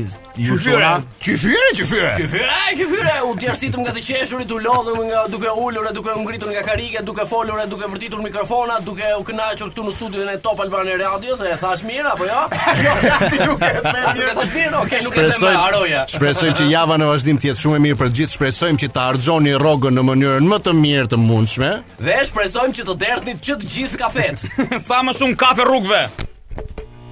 ju 0.47 0.57
çura 0.63 0.97
ti 1.21 1.35
fyre 1.37 1.69
ti 1.77 1.85
fyre 1.85 2.13
ti 2.17 2.27
fyre 2.27 2.51
ai 2.65 2.75
ti 2.77 2.87
fyre 2.89 3.13
u 3.29 3.35
djersitum 3.37 3.81
nga 3.85 3.93
të 3.93 4.01
qeshurit 4.07 4.51
u 4.53 4.57
lodhëm 4.65 5.01
nga 5.09 5.19
duke 5.31 5.51
ulur 5.63 5.85
duke 5.93 6.15
ngritur 6.21 6.49
nga 6.53 6.63
karike 6.65 7.03
duke 7.05 7.25
folur 7.29 7.59
duke 7.69 7.87
vërtitur 7.91 8.23
mikrofona 8.23 8.79
duke 8.85 9.05
u 9.19 9.23
kënaqur 9.27 9.69
këtu 9.71 9.85
në 9.85 9.93
studion 9.97 10.31
e 10.33 10.37
Top 10.45 10.59
Albanian 10.65 10.99
Radio 11.01 11.37
se 11.37 11.45
e 11.53 11.57
thash 11.61 11.85
mirë 11.85 12.09
apo 12.15 12.25
jo 12.25 12.41
jo 12.85 12.95
ti 13.31 13.37
nuk 13.43 13.65
e 13.67 13.73
thash 13.83 14.53
mirë 14.57 14.81
okay 14.81 15.03
nuk 15.05 15.17
e 15.17 15.27
them 15.29 15.57
haroja 15.59 16.05
shpresojmë 16.15 16.57
që 16.61 16.67
java 16.71 16.97
në 16.97 17.11
vazhdim 17.11 17.39
të 17.41 17.51
jetë 17.51 17.63
shumë 17.65 17.77
e 17.77 17.83
mirë 17.85 17.99
për 18.01 18.11
të 18.11 18.17
gjithë 18.21 18.37
shpresojmë 18.37 18.81
që 18.81 18.89
të 18.95 19.05
harxhoni 19.09 19.53
rrogën 19.61 19.93
në 19.99 20.05
mënyrën 20.09 20.49
më 20.53 20.59
të 20.65 20.73
mirë 20.81 21.09
të 21.13 21.21
mundshme 21.27 21.69
dhe 22.01 22.17
shpresojmë 22.31 22.75
që 22.81 22.87
të 22.89 22.97
derdhni 23.05 23.37
të 23.43 23.59
gjithë 23.67 24.01
kafet 24.05 24.47
sa 24.87 25.03
më 25.05 25.17
shumë 25.21 25.37
kafe 25.47 25.65
rrugëve 25.69 26.03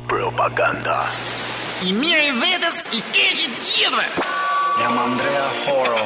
Propaganda. 0.07 0.99
I 1.87 1.91
mirë 1.99 2.21
i 2.29 2.35
vetës, 2.41 2.77
i 2.93 3.01
keqit 3.11 3.57
gjithve. 3.69 4.05
Jam 4.81 5.01
Andrea 5.05 5.47
Horo. 5.63 6.05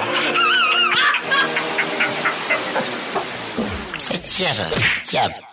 Se 4.08 4.22
qeshe, 4.30 4.72
qeshe. 5.12 5.49